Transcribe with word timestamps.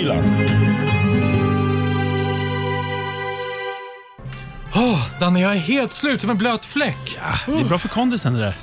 Rockhyllan. 0.00 0.46
Åh, 4.74 5.06
Danne, 5.20 5.40
jag 5.40 5.52
är 5.52 5.56
helt 5.58 5.92
slut 5.92 6.20
som 6.20 6.30
en 6.30 6.38
blöt 6.38 6.66
fläck. 6.66 7.18
Det 7.46 7.52
är 7.52 7.64
bra 7.64 7.78
för 7.78 7.88
kondisen 7.88 8.34
det 8.34 8.40
där. 8.40 8.54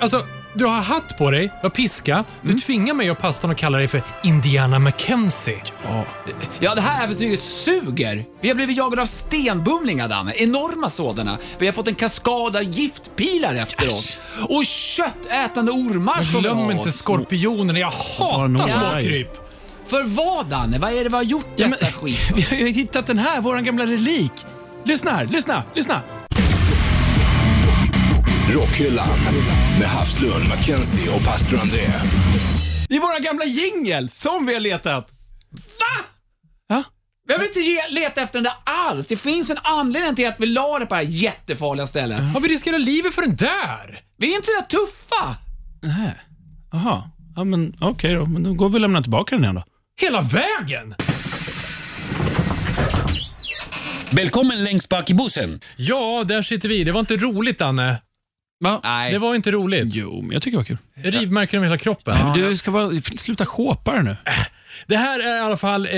Alltså, 0.00 0.26
du 0.54 0.64
har 0.64 0.80
hatt 0.80 1.18
på 1.18 1.30
dig, 1.30 1.42
du 1.46 1.58
har 1.62 1.70
piska, 1.70 2.24
du 2.42 2.54
tvingar 2.54 2.94
mig 2.94 3.10
och 3.10 3.18
pastorn 3.18 3.50
att 3.50 3.56
kalla 3.56 3.78
dig 3.78 3.88
för 3.88 4.02
Indiana 4.22 4.78
Mackenzie. 4.78 5.62
Ja, 6.60 6.74
det 6.74 6.80
här 6.80 7.04
äventyret 7.04 7.42
suger. 7.42 8.24
Vi 8.40 8.48
har 8.48 8.54
blivit 8.54 8.76
jagade 8.76 9.02
av 9.02 9.06
stenbumlingar, 9.06 10.08
Danne. 10.08 10.32
Enorma 10.36 10.90
sådana. 10.90 11.38
Vi 11.58 11.66
har 11.66 11.72
fått 11.72 11.88
en 11.88 11.94
kaskad 11.94 12.56
av 12.56 12.62
giftpilar 12.62 13.54
efter 13.54 13.88
oss. 13.88 14.16
Och 14.48 14.64
köttätande 14.66 15.72
ormar 15.72 16.22
som 16.22 16.40
Glöm 16.40 16.70
inte 16.70 16.92
skorpionerna, 16.92 17.78
jag 17.78 17.90
hatar 17.90 18.68
Ja. 18.68 18.68
småkryp. 18.68 19.45
För 19.86 20.04
vad, 20.04 20.46
Danne? 20.46 20.78
Vad 20.78 20.92
är 20.92 21.04
det 21.04 21.10
vi 21.10 21.16
har 21.16 21.22
gjort 21.22 21.46
Ja, 21.56 21.68
detta 21.68 21.84
men, 21.84 21.92
skit 21.92 22.30
vi 22.34 22.42
för? 22.42 22.56
har 22.56 22.62
ju 22.62 22.68
hittat 22.72 23.06
den 23.06 23.18
här, 23.18 23.40
våran 23.40 23.64
gamla 23.64 23.86
relik. 23.86 24.32
Lyssna 24.84 25.10
här, 25.10 25.26
lyssna, 25.26 25.62
lyssna. 25.74 26.02
Rockhyllan 28.50 29.08
med 29.78 29.88
Havslund, 29.88 30.48
Mackenzie 30.48 31.10
och 31.16 31.24
pastor 31.24 31.58
André. 31.60 31.86
Det 32.88 32.96
är 32.96 33.00
våran 33.00 33.22
gamla 33.22 33.44
jingel 33.44 34.10
som 34.10 34.46
vi 34.46 34.54
har 34.54 34.60
letat. 34.60 35.10
Va? 35.50 36.04
Ja. 36.68 36.84
Vi 37.22 37.26
behöver 37.28 37.46
inte 37.46 37.60
ge, 37.60 37.88
leta 37.88 38.20
efter 38.22 38.34
den 38.38 38.44
där 38.44 38.54
alls. 38.64 39.06
Det 39.06 39.16
finns 39.16 39.50
en 39.50 39.58
anledning 39.62 40.14
till 40.14 40.28
att 40.28 40.40
vi 40.40 40.46
la 40.46 40.78
det 40.78 40.86
på 40.86 40.94
det 40.94 41.00
här 41.04 41.10
jättefarliga 41.10 41.86
stället. 41.86 42.20
Har 42.34 42.40
vi 42.40 42.48
riskerat 42.48 42.80
livet 42.80 43.14
för 43.14 43.22
den 43.22 43.36
där? 43.36 44.00
Vi 44.18 44.32
är 44.32 44.36
inte 44.36 44.46
så 44.46 44.52
där 44.52 44.66
tuffa. 44.66 45.36
Nej. 45.82 46.12
Jaha. 46.72 47.02
Ja, 47.36 47.44
men 47.44 47.74
okej 47.80 48.14
då. 48.14 48.26
Men 48.26 48.42
då 48.42 48.52
går 48.54 48.68
vi 48.68 48.74
och 48.76 48.80
lämnar 48.80 49.02
tillbaka 49.02 49.34
den 49.34 49.44
igen 49.44 49.54
då. 49.54 49.62
Hela 50.00 50.20
vägen? 50.22 50.94
Välkommen 54.10 54.64
längst 54.64 54.88
bak 54.88 55.10
i 55.10 55.14
bussen. 55.14 55.60
Ja, 55.76 56.24
där 56.24 56.42
sitter 56.42 56.68
vi. 56.68 56.84
Det 56.84 56.92
var 56.92 57.00
inte 57.00 57.16
roligt, 57.16 57.58
Danne. 57.58 58.02
Va? 58.60 58.80
Nej. 58.84 59.12
Det 59.12 59.18
var 59.18 59.34
inte 59.34 59.50
roligt. 59.50 59.94
Jo, 59.94 60.22
men 60.22 60.30
jag 60.30 60.42
tycker 60.42 60.58
det 60.58 60.60
var 60.60 60.64
kul. 60.64 60.78
Rivmärken 60.94 61.58
över 61.58 61.66
hela 61.66 61.78
kroppen. 61.78 62.16
Du 62.34 62.56
ska 62.56 62.70
bara, 62.70 62.90
sluta 63.00 63.46
shåpa 63.46 63.92
det 63.92 64.02
nu. 64.02 64.16
Det 64.86 64.96
här 64.96 65.20
är 65.20 65.36
i 65.36 65.40
alla 65.40 65.56
fall, 65.56 65.86
eh, 65.86 65.92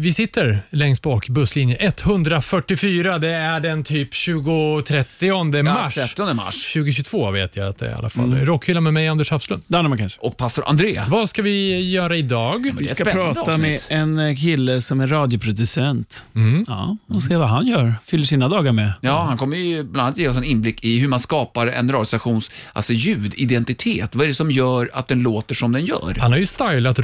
vi 0.00 0.12
sitter 0.16 0.58
längst 0.70 1.02
bak, 1.02 1.28
busslinje 1.28 1.76
144. 1.80 3.18
Det 3.18 3.28
är 3.28 3.60
den 3.60 3.84
typ 3.84 4.12
20-30 4.12 5.62
mars. 5.62 5.94
30 5.94 6.34
mars. 6.34 6.72
2022 6.72 7.30
vet 7.30 7.56
jag 7.56 7.68
att 7.68 7.78
det 7.78 7.86
är 7.86 7.90
i 7.90 7.94
alla 7.94 8.10
fall. 8.10 8.34
Rockhyllan 8.34 8.82
med 8.82 8.94
mig, 8.94 9.08
Anders 9.08 9.30
Hafslund. 9.30 9.62
Danne 9.66 9.88
Mackenzie. 9.88 10.20
Och 10.22 10.36
pastor 10.36 10.64
André. 10.68 11.00
Vad 11.08 11.28
ska 11.28 11.42
vi 11.42 11.80
göra 11.90 12.16
idag? 12.16 12.72
Vi 12.78 12.88
ska 12.88 13.04
prata 13.04 13.44
med 13.44 13.74
avsnitt. 13.74 13.86
en 13.90 14.18
eh, 14.18 14.36
kille 14.36 14.80
som 14.80 15.00
är 15.00 15.06
radioproducent. 15.06 16.24
Mm. 16.34 16.64
Ja, 16.68 16.96
och 17.06 17.22
se 17.22 17.36
vad 17.36 17.48
han 17.48 17.66
gör. 17.66 17.94
Fyller 18.04 18.24
sina 18.24 18.48
dagar 18.48 18.72
med. 18.72 18.92
Ja, 19.00 19.22
han 19.22 19.38
kommer 19.38 19.56
ju 19.56 19.82
bland 19.82 20.06
annat 20.06 20.18
ge 20.18 20.28
oss 20.28 20.36
en 20.36 20.44
inblick 20.44 20.84
i 20.84 20.98
hur 20.98 21.08
man 21.08 21.20
skapar 21.20 21.66
en 21.66 21.92
radiostations 21.92 22.50
alltså 22.72 22.92
ljudidentitet. 22.92 24.14
Vad 24.14 24.24
är 24.24 24.28
det 24.28 24.34
som 24.34 24.50
gör 24.50 24.90
att 24.92 25.08
den 25.08 25.22
låter 25.22 25.54
som 25.54 25.72
den 25.72 25.84
gör? 25.84 26.16
Han 26.18 26.32
har 26.32 26.38
ju 26.38 26.46
stylat 26.46 26.98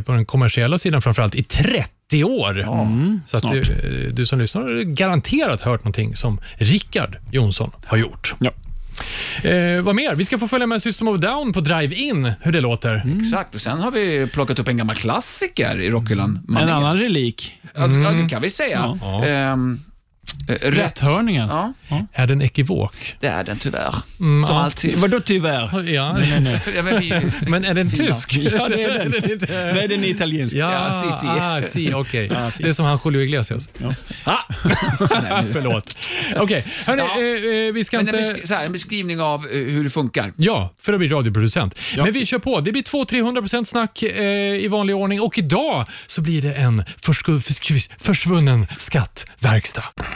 Radio-Sverige 0.00 0.02
på 0.02 0.12
den 0.12 0.26
kommersiella 0.26 0.78
sidan 0.78 1.02
framförallt 1.02 1.34
i 1.34 1.42
30 1.42 2.24
år. 2.24 2.60
Mm, 2.60 3.20
Så 3.26 3.36
att 3.36 3.48
du, 3.48 3.60
eh, 3.60 4.12
du 4.14 4.26
som 4.26 4.38
lyssnar 4.38 4.62
har 4.62 4.82
garanterat 4.82 5.60
hört 5.60 5.84
någonting 5.84 6.14
som 6.16 6.40
Rickard 6.58 7.16
Jonsson 7.32 7.70
har 7.86 7.98
gjort. 7.98 8.34
Ja. 8.40 8.50
Eh, 9.48 9.82
vad 9.82 9.94
mer? 9.94 10.14
Vi 10.14 10.24
ska 10.24 10.38
få 10.38 10.48
följa 10.48 10.66
med 10.66 10.82
System 10.82 11.08
of 11.08 11.20
Down 11.20 11.52
på 11.52 11.60
Drive-In, 11.60 12.32
hur 12.42 12.52
det 12.52 12.60
låter. 12.60 13.02
Exakt, 13.20 13.54
och 13.54 13.60
sen 13.60 13.78
har 13.80 13.90
vi 13.90 14.26
plockat 14.26 14.58
upp 14.58 14.68
en 14.68 14.76
gammal 14.76 14.96
klassiker 14.96 15.80
i 15.80 15.90
rockhyllan. 15.90 16.40
En 16.48 16.68
annan 16.68 16.96
relik. 16.96 17.54
Alltså, 17.74 18.00
ja, 18.00 18.10
det 18.10 18.28
kan 18.28 18.42
vi 18.42 18.50
säga. 18.50 18.98
Ja. 19.00 19.24
Eh. 19.26 19.56
Rätthörningen. 20.60 21.48
Ja, 21.48 21.72
Är 22.12 22.26
den 22.26 22.42
ekivok? 22.42 23.16
det 23.20 23.26
är 23.26 23.44
den 23.44 23.58
tyvärr. 23.58 23.94
Mm, 24.20 24.46
Som 24.46 24.56
ja. 24.56 24.62
alltid. 24.62 24.98
Vadå 24.98 25.20
tyvärr? 25.20 25.90
Ja. 25.90 26.12
Nej, 26.12 26.40
nej. 26.40 26.60
Ja, 26.76 26.82
men 26.82 27.00
vi, 27.00 27.20
Men 27.48 27.64
är 27.64 27.74
den 27.74 27.90
tysk? 27.90 28.32
Ja, 28.36 28.68
det 28.68 28.82
är 28.84 28.98
den. 29.08 29.30
inte- 29.30 29.72
Nej, 29.74 29.88
den 29.88 30.04
är 30.04 30.08
italiensk. 30.08 30.56
Ja, 30.56 30.72
Ja, 30.72 31.02
si, 31.12 31.18
si. 31.20 31.26
Ah, 31.26 31.62
si, 31.62 31.92
okej. 31.94 32.30
Ja, 32.34 32.50
si. 32.50 32.62
Det 32.62 32.68
är 32.68 32.72
som 32.72 32.86
han 32.86 32.98
Julio 33.04 33.20
Iglesias. 33.22 33.68
ah, 34.24 34.36
Förlåt. 35.52 35.96
Okej, 36.36 36.64
hörni, 36.86 37.02
Ja. 37.02 37.58
eh, 37.60 37.66
eh, 37.68 37.72
vi 37.72 37.84
ska 37.84 37.96
men 37.96 38.08
en, 38.08 38.14
inte... 38.20 38.32
besk- 38.40 38.46
så 38.46 38.54
här, 38.54 38.64
en 38.66 38.72
beskrivning 38.72 39.20
av 39.20 39.46
eh, 39.46 39.50
hur 39.58 39.84
det 39.84 39.90
funkar. 39.90 40.32
Ja, 40.36 40.72
för 40.80 40.92
att 40.92 40.98
bli 40.98 41.08
radioproducent. 41.08 41.78
Men 41.96 42.12
vi 42.12 42.26
kör 42.26 42.38
på. 42.38 42.60
Det 42.60 42.72
blir 42.72 42.82
200-300% 42.82 43.64
snack 43.64 44.02
eh, 44.02 44.24
i 44.64 44.68
vanlig 44.68 44.96
ordning 44.96 45.20
och 45.20 45.38
idag 45.38 45.86
så 46.06 46.20
blir 46.20 46.42
det 46.42 46.52
en 46.54 46.84
försvunnen 48.02 48.66
skattverkstad. 48.78 49.84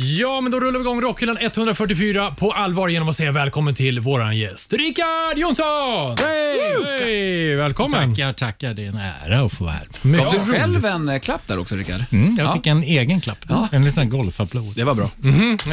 Ja, 0.00 0.40
men 0.40 0.52
då 0.52 0.60
rullar 0.60 0.78
vi 0.78 0.84
igång 0.84 1.00
Rockhyllan 1.00 1.38
144 1.40 2.30
på 2.38 2.52
allvar 2.52 2.88
genom 2.88 3.08
att 3.08 3.16
säga 3.16 3.32
välkommen 3.32 3.74
till 3.74 4.00
våran 4.00 4.36
gäst, 4.36 4.72
Rickard 4.72 5.36
Jonsson! 5.38 6.16
Hej! 6.20 6.58
Hej! 7.00 7.56
Välkommen! 7.56 8.14
Tackar, 8.14 8.32
tackar. 8.32 8.74
Det 8.74 8.84
är 8.84 8.88
en 8.88 8.98
ära 9.26 9.40
att 9.46 9.52
få 9.52 9.64
vara 9.64 9.74
här. 9.74 9.82
Mycket 10.02 10.24
Gav 10.26 10.32
du 10.32 10.38
roligt. 10.38 10.60
själv 10.60 10.84
en 10.84 11.08
eh, 11.08 11.18
klapp 11.20 11.40
där 11.46 11.58
också, 11.58 11.76
Rickard? 11.76 12.04
Mm, 12.12 12.36
jag 12.38 12.46
Ja. 12.46 12.54
fick 12.54 12.66
en 12.66 12.82
egen 12.82 13.20
klapp. 13.20 13.38
En 13.72 13.84
liten 13.84 14.10
golfapplåd. 14.10 14.72
Det 14.76 14.84
var 14.84 14.94
bra. 14.94 15.10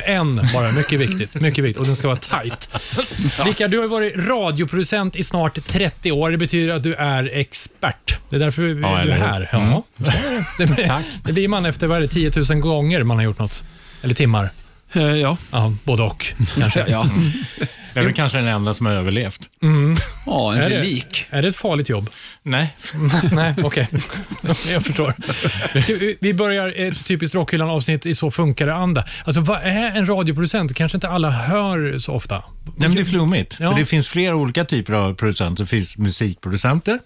En 0.06 0.36
bara, 0.54 0.72
mycket 0.72 1.00
viktigt. 1.00 1.42
Mycket 1.42 1.64
viktigt. 1.64 1.78
Och 1.82 1.86
den 1.88 1.96
ska 1.96 2.08
vara 2.08 2.18
tight. 2.18 2.70
Rickard, 3.46 3.72
du 3.72 3.80
har 3.80 3.88
varit 3.88 4.14
radioproducent 4.18 5.16
i 5.16 5.24
snart 5.24 5.66
30 5.68 6.12
år. 6.12 6.32
Det 6.32 6.38
betyder 6.38 6.74
att 6.74 6.84
du 6.84 6.94
är 6.94 7.30
expert. 7.34 8.18
Det 8.30 8.36
är 8.36 8.40
därför 8.40 8.62
vi- 8.62 8.82
Ja, 8.82 8.88
du 8.90 8.96
är 8.96 9.02
eller 9.02 9.16
hur? 9.16 9.22
här. 9.26 9.50
Ja, 9.52 9.84
är 9.98 10.04
det. 10.58 10.66
Blir, 10.76 11.02
det 11.26 11.34
blir 11.34 11.48
man 11.48 11.66
efter 11.66 11.88
vad 11.88 11.98
är 11.98 12.02
det, 12.02 12.08
10 12.08 12.32
000 12.50 12.60
gånger 12.60 13.04
man 13.04 13.18
har 13.18 13.24
gjort 13.24 13.40
något. 13.40 13.64
Eller 14.02 14.14
timmar. 14.14 14.50
Eh, 14.94 15.04
ja. 15.04 15.38
Ja, 15.52 15.74
både 15.84 16.04
och 16.04 16.26
kanske. 16.58 16.86
ja. 16.88 17.06
Jag 17.94 18.02
är 18.02 18.06
väl 18.06 18.16
kanske 18.16 18.38
den 18.38 18.48
enda 18.48 18.74
som 18.74 18.86
har 18.86 18.94
överlevt. 18.94 19.50
Ja, 20.26 20.54
en 20.54 20.62
Är 20.62 20.70
det? 20.70 20.78
relik. 20.78 21.26
Är 21.30 21.42
det 21.42 21.48
ett 21.48 21.56
farligt 21.56 21.90
jobb? 21.90 22.10
Nej. 22.44 22.76
Nej, 23.32 23.56
okej. 23.64 23.88
Jag 24.72 24.86
förstår. 24.86 25.14
Ska 25.82 25.94
vi, 25.94 26.18
vi 26.22 26.34
börjar 26.34 26.74
ett 26.78 27.06
typiskt 27.06 27.36
Rockhyllan-avsnitt 27.36 28.06
i 28.06 28.16
Så 28.16 28.32
funkar 28.32 28.66
det 28.66 28.74
anda. 28.74 29.06
Alltså, 29.26 29.42
vad 29.42 29.62
är 29.62 29.92
en 29.98 30.06
radioproducent? 30.10 30.74
kanske 30.76 30.98
inte 30.98 31.10
alla 31.10 31.30
hör 31.30 32.00
så 32.00 32.14
ofta. 32.14 32.36
Nej, 32.36 32.74
men 32.78 32.96
det 32.96 33.02
är 33.02 33.06
flummigt. 33.06 33.56
Ja. 33.60 33.72
För 33.72 33.80
det 33.80 33.86
finns 33.86 34.08
flera 34.08 34.36
olika 34.36 34.66
typer 34.66 34.94
av 34.94 35.14
producenter. 35.14 35.64
Det 35.64 35.68
finns 35.68 35.98
musikproducenter 35.98 37.00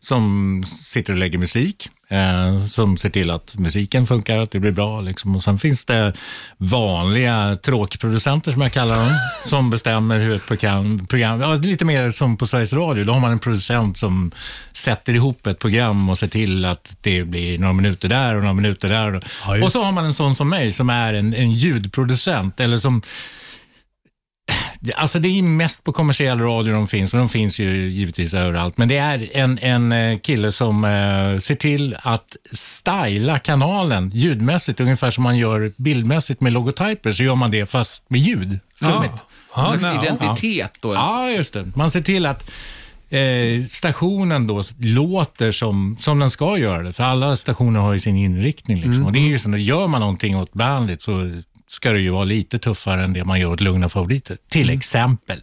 som 0.00 0.64
sitter 0.66 1.12
och 1.12 1.18
lägger 1.18 1.38
musik. 1.38 1.88
Eh, 2.10 2.64
som 2.66 2.96
ser 2.96 3.10
till 3.10 3.30
att 3.30 3.58
musiken 3.58 4.06
funkar, 4.06 4.38
att 4.38 4.50
det 4.50 4.60
blir 4.60 4.72
bra. 4.72 5.00
Liksom. 5.00 5.36
Och 5.36 5.42
sen 5.42 5.58
finns 5.58 5.84
det 5.84 6.12
vanliga 6.56 7.58
tråkproducenter 7.62 8.52
som 8.52 8.62
jag 8.62 8.72
kallar 8.72 8.96
dem, 8.98 9.18
som 9.44 9.70
bestämmer 9.70 10.18
hur 10.18 10.36
ett 10.36 10.46
program, 10.46 11.06
program 11.06 11.40
ja, 11.40 11.54
lite 11.54 11.84
mer 11.84 12.10
som 12.10 12.36
på 12.36 12.46
Sveriges 12.46 12.72
Radio, 12.72 13.04
då 13.04 13.12
har 13.12 13.20
man 13.20 13.32
en 13.32 13.38
producent 13.38 13.98
som 13.98 14.30
sätter 14.72 15.14
ihop 15.14 15.46
ett 15.46 15.58
program 15.58 16.08
och 16.08 16.18
ser 16.18 16.28
till 16.28 16.64
att 16.64 16.96
det 17.00 17.24
blir 17.24 17.58
några 17.58 17.72
minuter 17.72 18.08
där 18.08 18.34
och 18.34 18.40
några 18.40 18.54
minuter 18.54 18.88
där. 18.88 19.22
Ja, 19.46 19.64
och 19.64 19.72
så 19.72 19.84
har 19.84 19.92
man 19.92 20.04
en 20.04 20.14
sån 20.14 20.34
som 20.34 20.48
mig 20.48 20.72
som 20.72 20.90
är 20.90 21.14
en, 21.14 21.34
en 21.34 21.50
ljudproducent, 21.50 22.60
eller 22.60 22.78
som 22.78 23.02
Alltså 24.96 25.18
det 25.18 25.28
är 25.28 25.42
mest 25.42 25.84
på 25.84 25.92
kommersiell 25.92 26.40
radio 26.40 26.72
de 26.74 26.88
finns, 26.88 27.12
men 27.12 27.18
de 27.18 27.28
finns 27.28 27.58
ju 27.58 27.88
givetvis 27.88 28.34
överallt. 28.34 28.78
Men 28.78 28.88
det 28.88 28.96
är 28.96 29.28
en, 29.32 29.58
en 29.58 29.92
eh, 29.92 30.18
kille 30.18 30.52
som 30.52 30.84
eh, 30.84 31.38
ser 31.38 31.54
till 31.54 31.96
att 32.02 32.36
styla 32.52 33.38
kanalen 33.38 34.10
ljudmässigt, 34.14 34.80
ungefär 34.80 35.10
som 35.10 35.24
man 35.24 35.36
gör 35.38 35.72
bildmässigt 35.76 36.40
med 36.40 36.52
logotyper, 36.52 37.12
så 37.12 37.22
gör 37.22 37.34
man 37.34 37.50
det 37.50 37.66
fast 37.66 38.10
med 38.10 38.20
ljud. 38.20 38.58
Flummigt. 38.78 39.12
Ja, 39.54 39.74
En 39.74 39.80
slags 39.80 40.04
identitet 40.04 40.72
då. 40.80 40.94
Ja, 40.94 41.30
just 41.30 41.54
det. 41.54 41.72
Man 41.74 41.90
ser 41.90 42.00
till 42.00 42.26
att 42.26 42.50
eh, 43.10 43.64
stationen 43.68 44.46
då 44.46 44.64
låter 44.78 45.52
som, 45.52 45.96
som 46.00 46.18
den 46.18 46.30
ska 46.30 46.58
göra 46.58 46.82
det. 46.82 46.92
För 46.92 47.04
alla 47.04 47.36
stationer 47.36 47.80
har 47.80 47.92
ju 47.92 48.00
sin 48.00 48.16
inriktning. 48.16 48.76
Liksom. 48.80 49.06
Och 49.06 49.12
det 49.12 49.18
är 49.18 49.28
ju 49.28 49.38
så, 49.38 49.48
när 49.48 49.58
gör 49.58 49.86
man 49.86 50.00
någonting 50.00 50.36
åt 50.36 50.52
bandet 50.52 51.02
så 51.02 51.42
ska 51.70 51.92
det 51.92 51.98
ju 51.98 52.10
vara 52.10 52.24
lite 52.24 52.58
tuffare 52.58 53.04
än 53.04 53.12
det 53.12 53.24
man 53.24 53.40
gör 53.40 53.52
åt 53.52 53.60
lugna 53.60 53.88
favoriter. 53.88 54.36
Till 54.48 54.70
exempel. 54.70 55.42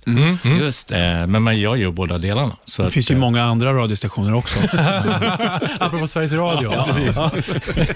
Just 0.60 0.88
det. 0.88 1.06
Eh, 1.06 1.27
men 1.27 1.42
man 1.44 1.60
gör 1.60 1.75
ju 1.75 1.92
båda 1.92 2.18
delarna. 2.18 2.57
Så 2.66 2.81
Det 2.81 2.88
att, 2.88 2.94
finns 2.94 3.12
ju 3.12 3.16
eh, 3.16 3.19
många 3.19 3.44
andra 3.44 3.74
radiostationer 3.74 4.33
också. 4.36 4.60
Apropå 5.80 6.07
Sveriges 6.07 6.33
Radio. 6.33 6.74
Ja, 6.74 6.86
precis. 6.86 7.19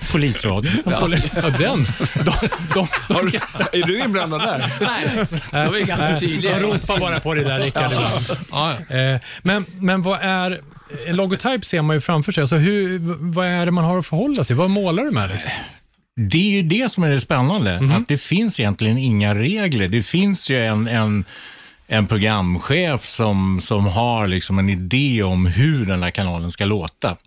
Polisradio. 0.12 0.72
Ja, 0.86 1.08
den. 1.58 1.86
De, 2.26 2.32
de, 2.74 2.88
de, 3.08 3.38
är 3.80 3.88
du 3.88 4.00
inblandad 4.00 4.42
där? 4.42 4.74
Nej, 4.82 5.68
då 5.68 5.78
är 5.78 5.86
ganska 5.86 6.18
tydliga. 6.18 6.52
jag 6.52 6.64
ropar 6.64 7.00
bara 7.00 7.20
på 7.20 7.34
det 7.34 7.44
där 7.44 7.60
Rickard 7.60 7.92
ibland. 7.92 8.30
Eh, 8.90 9.22
Men, 9.42 9.66
men 9.80 10.02
vad 10.02 10.20
är... 10.22 10.62
En 11.08 11.16
logotyp 11.16 11.66
ser 11.66 11.82
man 11.82 11.96
ju 11.96 12.02
framför 12.02 12.32
sig. 12.32 12.42
Alltså 12.42 12.56
hur, 12.56 13.00
vad 13.20 13.48
är 13.48 13.66
det 13.66 13.72
man 13.72 13.84
har 13.84 13.98
att 14.00 14.06
förhålla 14.06 14.44
sig 14.44 14.56
Vad 14.56 14.70
målar 14.70 15.04
du 15.04 15.12
med? 15.12 15.30
Liksom? 15.30 15.52
Det 16.20 16.38
är 16.38 16.52
ju 16.52 16.62
det 16.62 16.92
som 16.92 17.04
är 17.04 17.10
det 17.10 17.22
spännande, 17.22 17.80
Mhm. 17.82 17.92
att 17.92 18.08
det 18.08 18.18
finns 18.18 18.60
egentligen 18.60 18.98
inga 18.98 19.36
regler. 19.36 19.88
Det 19.88 20.04
finns 20.04 20.50
ju 20.50 20.66
en, 20.66 20.88
en, 20.88 21.26
en 21.88 22.08
programchef 22.08 23.06
som, 23.06 23.62
som 23.62 23.86
har 23.88 24.28
liksom 24.28 24.60
en 24.60 24.70
idé 24.70 25.24
om 25.24 25.46
hur 25.46 25.86
den 25.86 26.04
här 26.04 26.12
kanalen 26.12 26.52
ska 26.52 26.66
låta. 26.66 27.18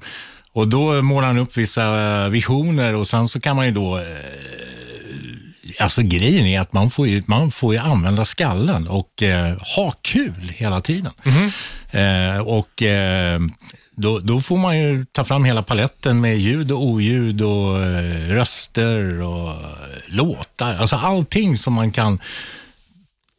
Och 0.52 0.68
då 0.68 1.02
målar 1.02 1.26
han 1.26 1.38
upp 1.38 1.56
vissa 1.56 2.28
visioner 2.28 2.94
och 2.94 3.08
sen 3.08 3.28
så 3.28 3.40
kan 3.40 3.56
man 3.56 3.66
ju 3.66 3.72
då 3.72 3.98
eh, 3.98 4.04
Alltså 5.80 6.02
grejen 6.02 6.46
är 6.46 6.60
att 6.60 6.72
man 6.72 6.90
får 6.90 7.08
ju, 7.08 7.22
man 7.26 7.50
får 7.50 7.74
ju 7.74 7.80
använda 7.80 8.24
skallen 8.24 8.88
och 8.88 9.22
eh, 9.22 9.56
ha 9.76 9.90
kul 10.02 10.52
hela 10.56 10.80
tiden. 10.80 11.12
Eh, 11.90 12.38
och 12.38 12.82
eh, 12.82 13.40
då, 13.94 14.18
då 14.18 14.40
får 14.40 14.56
man 14.58 14.78
ju 14.78 15.04
ta 15.12 15.24
fram 15.24 15.44
hela 15.44 15.62
paletten 15.62 16.20
med 16.20 16.38
ljud 16.38 16.72
och 16.72 16.82
oljud 16.84 17.42
och 17.42 17.82
eh, 17.82 18.28
röster 18.28 19.20
och 19.22 19.50
eh, 19.50 19.56
låtar. 20.06 20.74
Alltså 20.74 20.96
allting 20.96 21.58
som 21.58 21.72
man 21.74 21.92
kan 21.92 22.18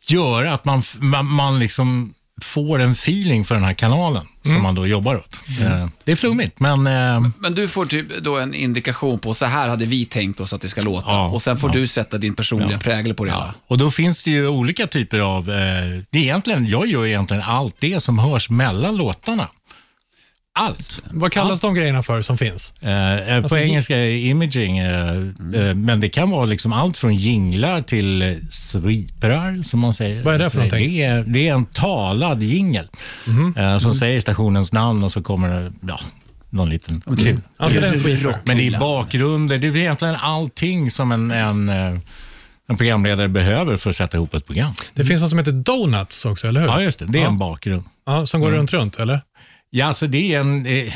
göra 0.09 0.53
att 0.53 0.65
man, 0.65 0.83
man, 0.99 1.25
man 1.25 1.59
liksom 1.59 2.13
får 2.41 2.79
en 2.79 2.91
feeling 2.91 3.45
för 3.45 3.55
den 3.55 3.63
här 3.63 3.73
kanalen 3.73 4.27
som 4.43 4.61
man 4.63 4.75
då 4.75 4.87
jobbar 4.87 5.15
åt. 5.15 5.39
Eh, 5.61 5.87
det 6.03 6.11
är 6.11 6.15
flummigt, 6.15 6.59
men 6.59 6.83
Men 7.39 7.55
du 7.55 7.67
får 7.67 7.85
typ 7.85 8.23
då 8.23 8.37
en 8.39 8.53
indikation 8.53 9.19
på 9.19 9.33
så 9.33 9.45
här 9.45 9.69
hade 9.69 9.85
vi 9.85 10.05
tänkt 10.05 10.39
oss 10.39 10.53
att 10.53 10.61
det 10.61 10.69
ska 10.69 10.81
låta. 10.81 11.11
Ja, 11.11 11.27
och 11.27 11.41
sen 11.41 11.57
får 11.57 11.69
ja. 11.69 11.73
du 11.73 11.87
sätta 11.87 12.17
din 12.17 12.33
personliga 12.33 12.71
Ja. 12.71 12.79
prägel 12.79 13.13
på 13.13 13.25
det 13.25 13.31
hela. 13.31 13.55
och 13.67 13.77
då 13.77 13.91
finns 13.91 14.23
det 14.23 14.31
ju 14.31 14.47
olika 14.47 14.87
typer 14.87 15.19
av... 15.19 15.49
Eh, 15.49 15.55
det 16.09 16.19
är 16.19 16.23
egentligen, 16.23 16.67
jag 16.67 16.87
gör 16.87 17.05
egentligen 17.05 17.43
allt 17.43 17.75
det 17.79 17.99
som 18.03 18.19
hörs 18.19 18.49
mellan 18.49 18.95
låtarna. 18.97 19.47
Allt. 20.55 21.01
Vad 21.11 21.31
kallas 21.31 21.61
de 21.61 21.73
grejerna 21.73 22.03
för 22.03 22.21
som 22.21 22.37
finns? 22.37 22.73
Eh, 22.81 23.13
eh, 23.29 23.35
Alltså, 23.37 23.55
på 23.55 23.61
engelska 23.61 23.97
är 23.97 24.09
imaging, 24.11 24.77
eh, 24.77 25.11
eh, 25.55 25.73
men 25.75 25.99
det 25.99 26.09
kan 26.09 26.29
vara 26.29 26.45
liksom 26.45 26.73
allt 26.73 26.97
från 26.97 27.15
jinglar 27.15 27.81
till 27.81 28.21
eh, 28.21 28.35
sweeprar, 28.49 29.63
som 29.63 29.79
man 29.79 29.93
säger. 29.93 30.23
Vad 30.23 30.33
är 30.35 30.39
det 30.39 30.49
för 30.49 30.61
Alltså, 30.61 30.75
någonting? 30.77 30.95
Det 30.97 31.03
är, 31.03 31.23
det 31.23 31.47
är 31.47 31.53
en 31.53 31.65
talad 31.65 32.43
jingel 32.43 32.87
eh, 33.57 33.77
som 33.77 33.95
säger 33.95 34.19
stationens 34.19 34.73
namn 34.73 35.03
och 35.03 35.11
så 35.11 35.21
kommer 35.21 35.49
det 35.61 35.71
ja, 35.87 35.99
någon 36.49 36.69
liten 36.69 37.01
kul. 37.17 37.39
Alltså 37.57 37.79
det 37.81 37.87
är. 37.87 38.47
Men 38.47 38.57
det 38.57 38.67
är 38.67 38.79
bakgrunder, 38.79 39.57
det 39.57 39.67
är 39.67 39.77
egentligen 39.77 40.15
allting 40.15 40.91
som 40.91 41.11
en, 41.11 41.31
en, 41.31 41.69
eh, 41.69 41.99
en 42.69 42.77
programledare 42.77 43.27
behöver 43.29 43.77
för 43.77 43.89
att 43.89 43.95
sätta 43.95 44.17
ihop 44.17 44.33
ett 44.33 44.45
program. 44.45 44.71
Det 44.93 45.05
finns 45.05 45.21
något 45.21 45.29
som 45.29 45.39
heter 45.39 45.51
Donuts 45.51 46.25
också, 46.25 46.47
eller 46.47 46.61
hur? 46.61 46.67
Ja, 46.67 46.81
just 46.81 46.99
det. 46.99 47.05
Det 47.05 47.17
är 47.19 47.23
Ja. 47.23 47.27
en 47.27 47.37
bakgrund. 47.37 47.83
Ja, 48.05 48.25
som 48.25 48.41
går 48.41 48.51
runt, 48.51 48.73
runt, 48.73 48.99
eller? 48.99 49.21
Ja, 49.75 49.85
alltså 49.85 50.07
det 50.07 50.33
är 50.33 50.39
en... 50.39 50.65
eh, 50.65 50.93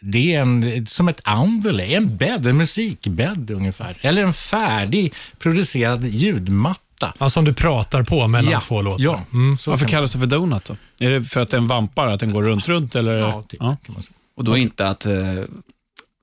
Det 0.00 0.34
är 0.34 0.40
en, 0.40 0.86
som 0.86 1.08
ett 1.08 1.20
andele, 1.24 1.84
en 1.84 2.16
bädd, 2.16 2.46
en 2.46 2.56
musikbädd 2.56 3.50
ungefär. 3.50 3.98
Eller 4.00 4.22
en 4.22 4.32
färdig 4.32 5.14
producerad 5.38 6.04
ljudmatta. 6.04 7.14
Ja, 7.18 7.30
som 7.30 7.44
du 7.44 7.54
pratar 7.54 8.02
på 8.02 8.28
mellan 8.28 8.52
ja, 8.52 8.60
två 8.60 8.82
låtar. 8.82 9.04
Ja, 9.04 9.22
Mm. 9.32 9.56
Varför 9.66 9.88
kallas 9.88 10.12
det 10.12 10.18
för 10.18 10.26
donut 10.26 10.64
då? 10.64 10.76
Är 11.06 11.10
det 11.10 11.24
för 11.24 11.40
att 11.40 11.48
den 11.50 11.66
vampar, 11.66 12.06
att 12.08 12.20
den 12.20 12.32
går 12.32 12.42
runt, 12.42 12.68
runt 12.68 12.94
eller? 12.94 13.12
ja, 13.12 13.42
typ, 13.48 13.60
kan 13.60 13.78
man 13.88 14.02
säga. 14.02 14.14
Och 14.36 14.44
då 14.44 14.56
inte 14.56 14.88
att 14.88 15.06
eh, 15.06 15.12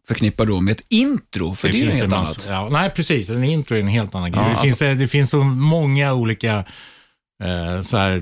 förknippa 0.07 0.45
då 0.45 0.61
med 0.61 0.71
ett 0.71 0.81
intro, 0.89 1.55
för 1.55 1.69
det, 1.69 1.77
är 1.77 1.83
ju 1.83 1.91
helt 1.91 2.03
en 2.03 2.13
annat. 2.13 2.45
Ja, 2.49 2.69
nej, 2.71 2.89
precis. 2.89 3.29
En 3.29 3.43
intro 3.43 3.75
är 3.75 3.79
en 3.81 3.87
helt 3.87 4.15
annan 4.15 4.31
grej. 4.31 4.41
Ja, 4.41 4.45
det, 4.47 4.51
alltså- 4.51 4.63
finns, 4.65 4.81
eh, 4.81 4.95
det 4.95 5.07
finns 5.07 5.29
så 5.29 5.43
många 5.43 6.13
olika 6.13 6.63
eh, 7.43 7.81
så 7.81 7.97
här, 7.97 8.21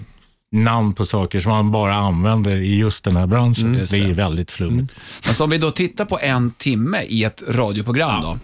namn 0.51 0.93
på 0.93 1.05
saker 1.05 1.39
som 1.39 1.51
man 1.51 1.71
bara 1.71 1.95
använder 1.95 2.51
i 2.55 2.75
just 2.77 3.03
den 3.03 3.15
här 3.15 3.27
branschen. 3.27 3.73
Just 3.73 3.91
det 3.91 3.97
är 3.99 4.07
det. 4.07 4.13
väldigt 4.13 4.51
flummigt. 4.51 4.93
Men 5.25 5.35
så 5.35 5.43
om 5.43 5.49
vi 5.49 5.57
då 5.57 5.71
tittar 5.71 6.05
på 6.05 6.19
en 6.19 6.51
timme 6.51 7.01
i 7.01 7.23
ett 7.23 7.43
radioprogram 7.49 8.21
då, 8.21 8.37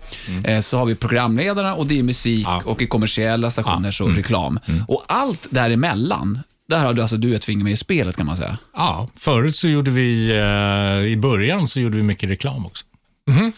eh, 0.50 0.60
så 0.62 0.78
har 0.78 0.86
vi 0.86 0.96
programledarna 0.96 1.76
och 1.76 1.88
det 1.88 2.00
är 2.00 2.04
musik 2.04 2.46
Ja. 2.48 2.62
och 2.66 2.82
i 2.82 2.88
kommersiella 2.88 3.52
stationer 3.52 3.92
så 3.92 4.08
reklam. 4.08 4.60
Och 4.88 5.04
allt 5.08 5.48
däremellan, 5.50 6.40
där 6.70 6.86
har 6.86 6.94
du 6.94 7.02
alltså 7.02 7.18
du 7.18 7.36
ett 7.36 7.46
finger 7.46 7.64
med 7.64 7.74
i 7.74 7.78
spelet 7.78 8.18
kan 8.18 8.26
man 8.26 8.38
säga. 8.38 8.58
Ja, 8.76 9.10
förut 9.16 9.56
så 9.56 9.68
gjorde 9.68 9.92
vi, 9.92 10.30
eh, 10.30 11.06
i 11.12 11.18
början 11.18 11.68
så 11.68 11.80
gjorde 11.80 11.98
vi 11.98 12.04
mycket 12.04 12.30
reklam 12.30 12.66
också. 12.66 12.86
Ja, 13.26 13.52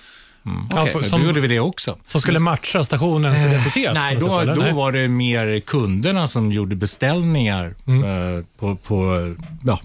Okej, 0.71 0.91
för, 0.91 0.99
Då 0.99 1.05
som, 1.05 1.23
gjorde 1.23 1.41
vi 1.41 1.47
det 1.47 1.59
också. 1.59 1.97
som 2.05 2.21
skulle 2.21 2.39
matcha 2.39 2.83
stationens 2.83 3.45
identitet? 3.45 3.93
Nej, 3.93 4.15
då, 4.15 4.39
sätt, 4.39 4.55
då 4.55 4.61
Nej. 4.61 4.73
var 4.73 4.91
det 4.91 5.07
mer 5.07 5.59
kunderna 5.59 6.27
som 6.27 6.51
gjorde 6.51 6.75
beställningar. 6.75 7.75
Mm. 7.85 8.37
Eh, 8.37 8.43
på, 8.59 8.75
på, 8.75 9.35
ja, 9.65 9.79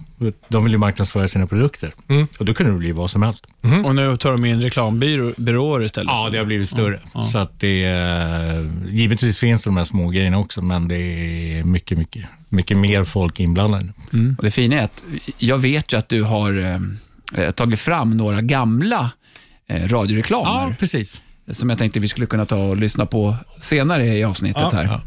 de 0.47 0.63
ville 0.63 0.77
marknadsföra 0.77 1.27
sina 1.27 1.47
produkter. 1.47 1.91
Mm. 2.07 2.27
Och 2.39 2.45
då 2.45 2.53
kunde 2.53 2.71
det 2.71 2.77
bli 2.77 2.91
vad 2.91 3.09
som 3.09 3.21
helst. 3.21 3.47
Och 3.85 3.95
nu 3.95 4.17
tar 4.17 4.31
de 4.31 4.45
in 4.45 4.61
reklambyråer 4.61 5.83
istället? 5.83 6.09
Ja, 6.11 6.29
det 6.31 6.37
har 6.37 6.45
blivit 6.45 6.69
större. 6.69 6.99
Så 7.31 7.37
att 7.37 7.59
det, 7.59 7.83
eh, 7.83 8.65
givetvis 8.89 9.39
finns 9.39 9.61
det 9.63 9.69
de 9.69 9.77
här 9.77 9.83
små 9.83 10.09
grejerna 10.09 10.37
också, 10.37 10.61
men 10.61 10.87
det 10.87 10.97
är 10.97 11.63
mycket, 11.63 11.97
mycket, 11.97 12.25
mycket 12.49 12.77
mer 12.77 13.03
folk 13.03 13.39
inblandade. 13.39 13.87
nu. 14.09 14.35
Och 14.37 14.43
det 14.43 14.51
fina 14.51 14.75
är 14.75 14.83
att 14.83 15.03
jag 15.37 15.57
vet 15.57 15.93
ju 15.93 15.97
att 15.97 16.09
du 16.09 16.23
har 16.23 16.79
eh, 17.37 17.51
tagit 17.51 17.79
fram 17.79 18.17
några 18.17 18.41
gamla 18.41 18.99
eh, 19.01 19.09
radioreklamer 19.87 20.49
Ja, 20.51 20.73
precis. 20.79 21.21
som 21.51 21.69
jag 21.69 21.79
tänkte 21.79 21.99
vi 21.99 22.07
skulle 22.07 22.25
kunna 22.27 22.45
ta 22.45 22.55
och 22.55 22.77
lyssna 22.77 23.05
på 23.05 23.35
senare 23.61 24.07
i 24.17 24.23
avsnittet 24.23 24.61
Ja, 24.61 24.71
här. 24.73 24.83
ja. 24.83 25.01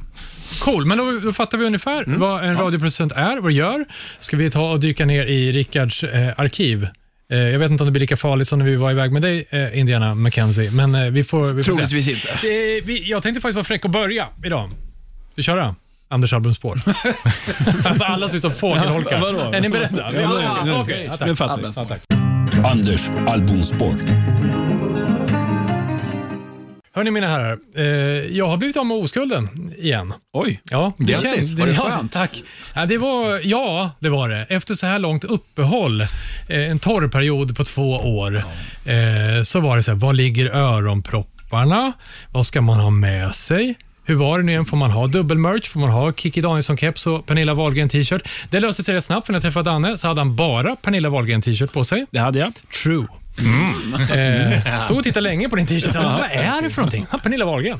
Cool, 0.60 0.84
men 0.86 0.98
då, 0.98 1.20
då 1.24 1.32
fattar 1.32 1.58
vi 1.58 1.64
ungefär 1.64 2.04
vad 2.06 2.44
en 2.44 2.56
radioproducent 2.56 3.12
är, 3.12 3.36
vad 3.40 3.50
det 3.50 3.54
gör. 3.54 3.84
Ska 4.20 4.36
vi 4.36 4.50
ta 4.50 4.70
och 4.70 4.80
dyka 4.80 5.06
ner 5.06 5.26
i 5.26 5.52
Rickards 5.52 6.04
eh, 6.04 6.32
arkiv. 6.36 6.88
Eh, 7.32 7.38
jag 7.38 7.58
vet 7.58 7.70
inte 7.70 7.82
om 7.84 7.86
det 7.86 7.90
blir 7.92 8.00
lika 8.00 8.16
farligt 8.16 8.48
som 8.48 8.58
när 8.58 8.66
vi 8.66 8.76
var 8.76 8.90
iväg 8.90 9.12
med 9.12 9.22
dig, 9.22 9.46
eh, 9.50 9.78
Indiana 9.78 10.14
McKenzie, 10.14 10.70
men 10.70 10.94
eh, 10.94 11.04
vi 11.10 11.24
får, 11.24 11.44
vi 11.44 11.52
får 11.52 11.60
se. 11.62 11.76
Troligtvis 11.86 12.08
inte. 12.08 12.28
Eh, 12.28 12.84
vi, 12.86 13.02
jag 13.10 13.22
tänkte 13.22 13.40
faktiskt 13.40 13.54
vara 13.56 13.64
fräck 13.64 13.84
och 13.84 13.90
börja 13.90 14.26
idag. 14.44 14.70
Vi 15.34 15.42
köra? 15.42 15.74
Anders 16.08 16.32
albumspår. 16.32 16.80
Alla 18.00 18.28
ser 18.28 18.36
ut 18.36 18.42
som 18.42 18.52
fågelholkar. 18.52 19.18
Ja, 19.18 19.54
är 19.54 19.60
ni 19.60 19.68
beredda? 19.68 20.12
Ja, 20.14 20.40
Ja, 20.42 20.64
nu- 20.64 20.72
okej. 20.74 21.04
Ja, 21.10 21.16
tack. 21.16 21.28
nu 21.28 21.36
fattar 21.36 21.62
vi. 21.62 21.72
Ja, 21.76 21.84
tack. 21.84 22.00
Anders 22.72 23.08
albumspår. 23.26 23.94
Hörni 26.96 27.10
mina 27.10 27.28
herrar, 27.28 27.58
eh, 27.76 27.84
jag 28.36 28.48
har 28.48 28.56
blivit 28.56 28.76
av 28.76 28.86
med 28.86 28.96
oskulden 28.96 29.72
igen. 29.78 30.14
Oj. 30.32 30.60
Ja, 30.70 30.92
det 30.98 31.12
Grattis. 31.12 31.34
känns... 31.34 31.54
Var 31.54 31.66
det 31.66 31.72
ja, 31.76 31.90
skönt? 31.90 32.12
Tack. 32.12 32.42
Ja, 32.74 32.86
det 32.86 32.98
var, 32.98 33.40
ja, 33.44 33.90
det 33.98 34.08
var 34.08 34.28
det. 34.28 34.46
Efter 34.48 34.74
så 34.74 34.86
här 34.86 34.98
långt 34.98 35.24
uppehåll, 35.24 36.00
eh, 36.00 36.08
en 36.48 36.78
torr 36.78 37.08
period 37.08 37.56
på 37.56 37.64
två 37.64 37.90
år, 37.90 38.36
eh, 38.36 39.42
så 39.44 39.60
var 39.60 39.76
det 39.76 39.82
så 39.82 39.90
här, 39.90 39.98
var 39.98 40.12
ligger 40.12 40.46
öronpropparna? 40.56 41.92
Vad 42.30 42.46
ska 42.46 42.60
man 42.60 42.80
ha 42.80 42.90
med 42.90 43.34
sig? 43.34 43.74
Hur 44.04 44.14
var 44.14 44.38
det 44.38 44.44
nu 44.44 44.52
igen? 44.52 44.64
Får 44.64 44.76
man 44.76 44.90
ha 44.90 45.06
dubbelmerch? 45.06 45.68
Får 45.68 45.80
man 45.80 45.90
ha 45.90 46.12
Kikki 46.12 46.40
Danielsson-keps 46.40 47.06
och 47.06 47.26
Pernilla 47.26 47.54
Wahlgren 47.54 47.88
t-shirt? 47.88 48.22
Det 48.50 48.60
löste 48.60 48.82
sig 48.82 48.94
rätt 48.94 49.04
snabbt, 49.04 49.26
för 49.26 49.32
när 49.32 49.36
jag 49.36 49.42
träffade 49.42 49.70
Danne 49.70 49.98
så 49.98 50.08
hade 50.08 50.20
han 50.20 50.36
bara 50.36 50.76
Pernilla 50.76 51.08
Wahlgren 51.08 51.42
t-shirt 51.42 51.72
på 51.72 51.84
sig. 51.84 52.06
Det 52.10 52.18
hade 52.18 52.38
jag. 52.38 52.52
True. 52.82 53.06
Eh, 54.14 54.82
stod 54.84 54.96
och 54.96 55.02
tittade 55.04 55.20
länge 55.20 55.48
på 55.48 55.56
din 55.56 55.66
t-shirt. 55.66 55.94
Vad 55.94 56.30
är 56.30 56.62
det 56.62 56.70
för 56.70 56.82
någonting? 56.82 57.06
Ja, 57.12 57.18
Pernilla 57.18 57.44
Wahlgren. 57.44 57.78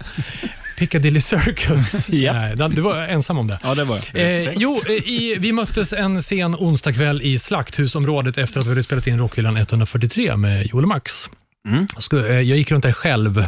Piccadilly 0.78 1.20
Circus. 1.20 2.08
Dan- 2.54 2.74
du 2.74 2.80
var 2.82 2.96
ensam 3.02 3.38
om 3.38 3.46
det. 3.46 3.58
Ja, 3.62 3.74
det 3.74 3.84
var 3.84 3.98
jag. 4.12 4.44
Eh, 4.46 4.52
jo, 4.56 4.80
eh, 4.86 4.92
i, 4.92 5.36
vi 5.38 5.52
möttes 5.52 5.92
en 5.92 6.22
sen 6.22 6.54
onsdagkväll 6.54 7.22
i 7.22 7.38
Slakthusområdet 7.38 8.38
efter 8.38 8.60
att 8.60 8.66
vi 8.66 8.70
hade 8.70 8.82
spelat 8.82 9.06
in 9.06 9.18
Rockhyllan 9.18 9.56
143 9.56 10.36
med 10.36 10.66
Joel 10.66 10.84
och 10.84 10.88
Max. 10.88 11.30
Mm. 11.68 11.86
Eh, 12.12 12.26
Jag 12.26 12.44
gick 12.58 12.70
runt 12.70 12.82
där 12.82 12.92
själv. 12.92 13.46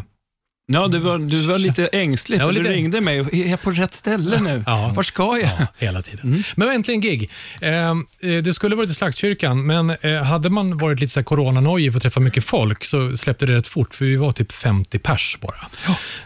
Ja, 0.69 0.89
du 0.89 0.99
var, 0.99 1.19
du 1.19 1.41
var 1.47 1.59
lite 1.59 1.87
ängslig, 1.87 2.39
för 2.39 2.47
var 2.47 2.53
du 2.53 2.59
lite- 2.59 2.73
ringde 2.73 3.01
mig. 3.01 3.19
Är 3.19 3.51
jag 3.51 3.63
på 3.63 3.71
rätt 3.71 3.95
ställe 3.95 4.41
nu? 4.41 4.63
Ja. 4.67 4.93
Var 4.97 5.03
ska 5.03 5.23
jag? 5.39 5.51
Ja, 5.59 5.67
hela 5.79 6.03
tiden. 6.03 6.45
Men 6.57 6.69
äntligen 6.69 7.01
gig. 7.01 7.31
Eh, 7.61 7.73
eh, 7.73 7.95
det 8.43 8.55
skulle 8.55 8.77
varit 8.77 8.91
i 8.91 8.95
Slaktkyrkan, 8.95 9.67
men 9.67 9.91
eh, 9.91 10.23
hade 10.23 10.51
man 10.51 10.79
varit 10.79 11.01
lite 11.01 11.23
coronanojig 11.23 11.93
för 11.93 11.97
att 11.99 12.03
träffa 12.03 12.21
mycket 12.21 12.45
folk 12.45 12.85
så 12.85 13.17
släppte 13.17 13.47
det 13.47 13.55
rätt 13.55 13.69
fort, 13.69 13.95
för 13.95 14.05
vi 14.05 14.17
var 14.17 14.33
typ 14.33 14.53
50 14.53 14.99
pers 14.99 15.39
bara. 15.41 15.57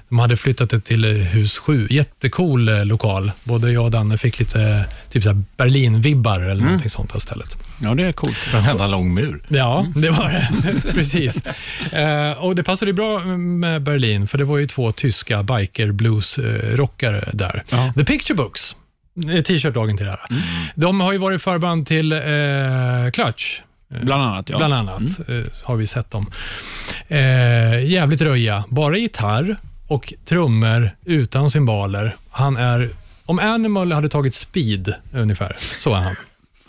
De 0.09 0.19
hade 0.19 0.37
flyttat 0.37 0.71
det 0.71 0.81
till 0.81 1.05
eh, 1.05 1.11
hus 1.11 1.59
7. 1.59 1.87
Jättecool 1.91 2.69
eh, 2.69 2.85
lokal. 2.85 3.33
Både 3.45 3.73
jag 3.73 3.85
och 3.85 3.91
Danne 3.91 4.19
fick 4.19 4.39
lite 4.39 4.85
typ 5.11 5.25
Berlin-vibbar 5.57 6.41
eller 6.41 6.63
någonting 6.65 6.91
sånt 6.91 7.13
här 7.13 7.21
stället. 7.21 7.57
Ja, 7.83 7.95
det 7.95 8.07
är 8.07 8.13
coolt. 8.13 8.37
En 8.55 8.65
enda 8.65 8.87
lång 8.87 9.15
mur. 9.15 9.43
Ja, 9.49 9.87
det 9.97 10.11
var 10.11 10.29
det. 10.29 10.49
Precis. 10.95 11.43
Eh, 11.93 12.33
och 12.33 12.55
Det 12.55 12.63
passade 12.65 12.91
ju 12.91 12.93
bra 12.95 13.25
med 13.37 13.83
Berlin, 13.83 14.29
för 14.29 14.39
det 14.39 14.45
var 14.45 14.59
ju 14.59 14.67
två 14.67 14.93
tyska 14.93 15.43
biker 15.43 15.93
blues-rockare 15.93 17.29
där. 17.33 17.65
Ja. 17.71 17.93
The 17.97 18.05
Picture 18.05 18.35
Books, 18.37 18.77
eh, 19.35 19.43
t-shirt-dagen 19.43 19.97
till 19.97 20.07
det 20.07 20.11
här. 20.13 20.21
De 20.75 21.01
har 21.01 21.13
ju 21.13 21.19
varit 21.19 21.43
förband 21.43 21.87
till 21.87 22.13
eh, 22.13 22.19
Clutch. 23.13 23.61
eh, 23.95 24.01
Bland 24.05 24.23
annat, 24.23 24.49
ja. 24.51 24.57
Bland 24.57 24.75
annat 24.75 25.03
eh, 25.03 25.43
har 25.65 25.77
vi 25.77 25.87
sett 25.87 26.11
dem. 26.11 26.31
Eh, 27.09 27.85
jävligt 27.91 28.21
röja. 28.23 28.65
Bara 28.69 28.97
gitarr 28.99 29.57
och 29.89 30.15
trummor 30.25 30.91
utan 31.05 31.51
cymbaler. 31.51 32.17
Han 32.31 32.57
är... 32.57 32.89
Om 33.27 33.39
Animal 33.39 33.93
hade 33.93 34.09
tagit 34.09 34.35
speed 34.35 34.95
ungefär, 35.15 35.57
så 35.79 35.95
är 35.95 36.01
han. 36.01 36.15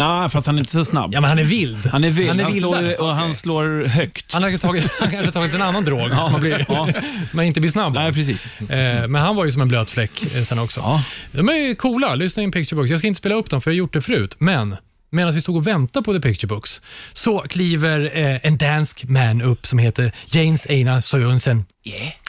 Ja, 0.01 0.29
fast 0.29 0.47
han 0.47 0.55
är 0.55 0.59
inte 0.59 0.71
så 0.71 0.85
snabb. 0.85 1.13
Ja, 1.13 1.21
men 1.21 1.29
han 1.29 1.39
är 1.39 1.43
vild. 1.43 1.85
Han 1.85 2.03
är 2.03 2.09
vild. 2.09 2.29
Han, 2.29 2.39
är 2.39 2.43
Han, 2.43 2.53
slår, 2.53 3.01
och 3.01 3.09
han 3.09 3.35
slår 3.35 3.85
högt. 3.87 4.33
Han 4.33 4.43
har 4.43 4.57
tagit, 4.57 4.91
han 4.99 5.11
kanske 5.11 5.31
tagit 5.31 5.53
en 5.53 5.61
annan 5.61 5.83
drog 5.83 6.09
som 6.09 6.31
man 6.31 6.41
blir, 6.41 6.65
ja. 6.69 6.87
men 7.31 7.45
inte 7.45 7.59
blir 7.59 7.71
snabb. 7.71 7.93
Nej, 7.93 8.13
precis. 8.13 8.47
Eh, 8.59 9.07
Men 9.07 9.15
han 9.15 9.35
var 9.35 9.45
ju 9.45 9.51
som 9.51 9.61
en 9.61 9.67
blöt 9.67 9.91
fläck 9.91 10.35
eh, 10.35 10.43
sen 10.43 10.59
också. 10.59 10.79
Ja. 10.79 11.03
De 11.31 11.49
är 11.49 11.53
ju 11.53 11.75
coola. 11.75 12.15
Lyssna 12.15 12.43
in 12.43 12.51
Picture 12.51 12.75
Books. 12.75 12.89
Jag 12.89 12.99
ska 12.99 13.07
inte 13.07 13.17
spela 13.17 13.35
upp 13.35 13.49
dem, 13.49 13.61
för 13.61 13.71
jag 13.71 13.75
har 13.75 13.77
gjort 13.77 13.93
det 13.93 14.01
förut. 14.01 14.35
Men 14.39 14.75
medan 15.11 15.33
vi 15.33 15.41
stod 15.41 15.55
och 15.55 15.67
väntade 15.67 16.03
på 16.03 16.13
The 16.13 16.19
Picture 16.19 16.47
Books 16.47 16.81
så 17.13 17.39
kliver 17.39 18.17
eh, 18.17 18.39
en 18.43 18.57
dansk 18.57 19.03
man 19.03 19.41
upp 19.41 19.65
som 19.65 19.79
heter 19.79 20.11
James 20.25 20.65
Einar 20.65 21.01
Sørensen. 21.01 21.65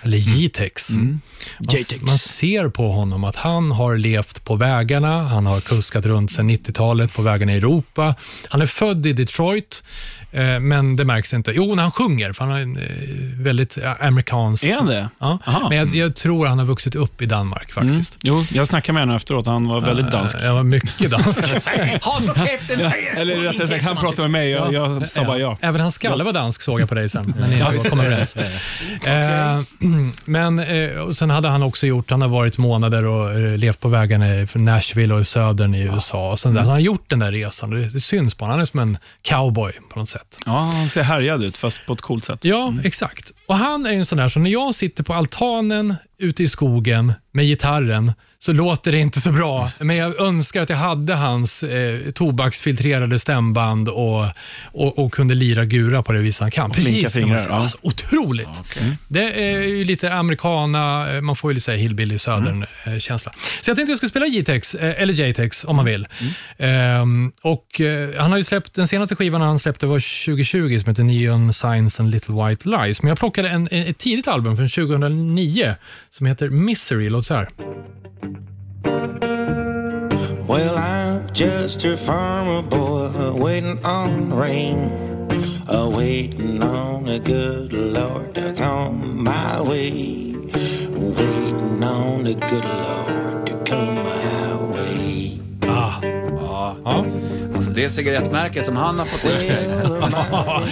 Eller 0.03 0.19
Jitex. 0.19 0.91
Man, 0.91 1.21
Jitex. 1.71 2.03
man 2.03 2.19
ser 2.19 2.69
på 2.69 2.93
honom 2.93 3.25
att 3.25 3.37
han 3.37 3.73
har 3.73 3.97
levt 3.97 4.45
på 4.45 4.57
vägarna. 4.57 5.29
Han 5.29 5.47
har 5.47 5.61
kuskat 5.61 6.07
runt 6.07 6.33
sedan 6.33 6.51
90-talet 6.51 7.15
på 7.15 7.23
vägarna 7.23 7.53
i 7.53 7.57
Europa. 7.57 8.15
Han 8.49 8.63
är 8.63 8.67
född 8.67 9.07
i 9.07 9.13
Detroit, 9.13 9.83
men 10.61 10.97
det 10.97 11.05
märks 11.05 11.35
inte. 11.35 11.53
Jo, 11.53 11.75
när 11.75 11.83
han 11.83 11.93
sjunger, 11.93 12.33
för 12.33 12.45
han 12.45 12.53
har 12.53 12.61
en 12.61 12.77
eh, 12.77 12.83
väldigt 13.43 13.79
eh, 13.79 13.93
amerikansk... 14.07 14.65
Är 14.65 14.75
han 14.75 14.87
det? 14.87 15.09
Ja, 15.19 15.39
Aha. 15.47 15.69
men 15.69 15.79
jag, 15.79 15.95
jag 15.95 16.17
tror 16.17 16.47
han 16.47 16.59
har 16.59 16.67
vuxit 16.67 16.95
upp 16.95 17.23
i 17.23 17.27
Danmark 17.27 17.77
Mm. 17.77 17.89
faktiskt. 17.89 18.19
Jo, 18.23 18.45
jag 18.53 18.67
snackade 18.67 18.93
med 18.95 19.03
honom 19.03 19.17
efteråt. 19.17 19.47
Han 19.47 19.69
var 19.69 19.81
väldigt 19.81 20.11
dansk. 20.11 20.35
Eh, 20.37 20.45
Jag 20.45 20.55
var 20.55 20.63
mycket 20.63 21.11
dansk. 21.11 21.41
Ha 22.03 22.21
så 22.21 22.35
käften! 22.35 22.81
Eller 23.17 23.37
rättare 23.37 23.69
sagt, 23.69 23.85
han 23.85 23.97
pratade 23.97 24.23
med 24.23 24.31
mig. 24.31 24.51
Jag, 24.51 24.73
jag 24.73 25.09
sa 25.09 25.25
bara 25.25 25.39
ja. 25.39 25.59
Även 25.61 25.81
hans 25.81 25.95
skalle 25.95 26.25
var 26.25 26.33
dansk 26.33 26.63
såg 26.63 26.81
jag 26.81 26.89
på 26.89 26.95
dig 26.95 27.09
sen, 27.09 27.35
när 27.39 27.73
ni 27.73 27.89
kom 27.89 28.01
överens. 28.01 28.37
Eh, 29.07 29.61
men 30.25 30.59
eh, 30.59 30.91
och 30.91 31.17
sen 31.17 31.31
hade 31.31 31.49
han 31.49 31.63
också 31.63 31.87
gjort, 31.87 32.11
han 32.11 32.23
har 32.23 32.29
varit 32.29 32.59
månader 32.59 33.05
och 33.07 33.33
eh, 33.33 33.59
levt 33.59 33.81
på 33.81 33.89
vägarna 33.89 34.47
från 34.47 34.65
Nashville 34.65 35.15
och 35.15 35.21
i 35.21 35.25
södern 35.25 35.75
i 35.75 35.81
USA. 35.83 36.31
Och 36.33 36.39
sen 36.41 36.55
där. 36.55 36.61
Han 36.61 36.71
har 36.71 36.79
gjort 36.79 37.05
den 37.09 37.19
där 37.19 37.33
resan 37.33 37.71
det 37.71 37.91
syns 38.01 38.35
på 38.35 38.45
honom. 38.45 38.53
Han 38.53 38.61
är 38.61 38.65
som 38.65 38.81
en 38.81 38.99
cowboy 39.23 39.73
på 39.93 39.99
något 39.99 40.09
sätt. 40.09 40.22
Ja, 40.47 40.53
han 40.53 40.89
ser 40.89 41.03
härjad 41.03 41.45
ut, 41.45 41.57
fast 41.57 41.87
på 41.87 41.93
ett 41.93 42.01
coolt 42.01 42.25
sätt. 42.25 42.45
Ja, 42.45 42.75
exakt. 42.85 43.33
Och 43.47 43.57
han 43.57 43.87
är 43.87 43.93
en 43.93 44.05
sån 44.05 44.19
där, 44.19 44.29
så 44.29 44.41
när 44.41 44.51
jag 44.51 44.75
sitter 44.75 45.05
på 45.05 45.15
altanen 45.15 45.95
ute 46.23 46.43
i 46.43 46.49
skogen 46.49 47.13
med 47.33 47.45
gitarren, 47.45 48.13
så 48.39 48.53
låter 48.53 48.93
det 48.93 48.99
inte 48.99 49.21
så 49.21 49.33
bra. 49.33 49.71
Men 49.79 49.97
jag 49.97 50.21
önskar 50.21 50.63
att 50.63 50.71
jag 50.71 50.77
hade 50.77 51.15
hans 51.15 51.63
eh, 51.63 52.11
tobaksfiltrerade 52.11 53.19
stämband 53.19 53.89
och, 53.89 54.27
och, 54.65 54.99
och 54.99 55.13
kunde 55.13 55.35
lira 55.35 55.65
gura 55.65 56.03
på 56.03 56.13
det 56.13 56.19
vis 56.19 56.41
han 56.41 56.51
kan. 56.51 56.73
flinka 56.73 56.91
Precis, 56.91 57.13
fingrar, 57.13 57.43
ja. 57.49 57.55
alltså, 57.55 57.79
otroligt. 57.83 58.49
Det 59.09 59.45
är 59.45 59.63
ju 59.63 59.85
lite 59.85 60.13
americana, 60.13 61.13
eh, 61.15 61.21
man 61.21 61.37
får 61.37 61.53
ju 61.53 61.61
säga 61.61 61.77
hillbilly 61.77 62.19
södern-känsla. 62.19 63.33
Så 63.63 63.71
jag 63.71 63.77
tänkte 63.77 63.91
jag 63.91 63.97
skulle 63.97 64.11
spela 64.11 64.27
J-Tex, 64.27 64.75
eh, 64.75 65.03
eller 65.03 65.15
J-Tex 65.15 65.65
om 65.65 65.77
man 65.77 65.85
vill. 65.85 66.07
Ehm, 66.59 67.33
och 67.43 67.81
eh, 67.81 68.11
han 68.19 68.31
har 68.31 68.39
ju 68.39 68.45
släppt, 68.45 68.75
den 68.75 68.89
senaste 68.89 69.17
skivan 69.17 69.41
han 69.41 69.59
släppte 69.59 69.87
var 69.87 70.25
2020 70.27 70.79
som 70.79 70.89
heter 70.89 71.03
Neon 71.03 71.53
Signs 71.53 72.01
and 72.01 72.11
Little 72.11 72.49
White 72.49 72.69
Lies. 72.69 73.03
Men 73.03 73.09
jag 73.09 73.19
plockade 73.19 73.49
en, 73.49 73.69
ett 73.71 73.99
tidigt 73.99 74.29
album 74.29 74.57
från 74.57 74.69
2009 74.69 75.75
som 76.13 76.27
heter 76.27 76.51
Misery. 76.51 77.11
Låt 77.11 77.25
så 77.25 77.35
här. 77.35 77.49
Well, 80.49 80.77
I'm 80.77 81.35
just 81.35 81.85
a 81.85 81.97
farmer 81.97 82.63
boy 82.63 83.43
waiting 83.43 83.79
on 83.85 84.33
rain, 84.33 84.91
waiting 85.97 86.63
on 86.63 87.05
the 87.05 87.19
good 87.19 87.73
Lord 87.73 88.35
to 88.35 88.55
come 88.57 89.25
my 89.25 89.61
way, 89.63 90.35
waiting 90.95 91.83
on 91.83 92.25
the 92.25 92.35
good 92.35 92.65
Lord 92.65 93.47
to 93.47 93.65
come 93.65 93.95
my 93.95 94.75
way. 94.75 95.41
Ja. 95.67 96.03
Alltså 96.85 97.32
det 97.73 97.91
cigarettmärket 97.91 98.67
som 98.67 98.77
han 98.77 98.99
har 98.99 99.07
fått 99.07 99.25
i 99.25 99.39
sig 99.39 99.69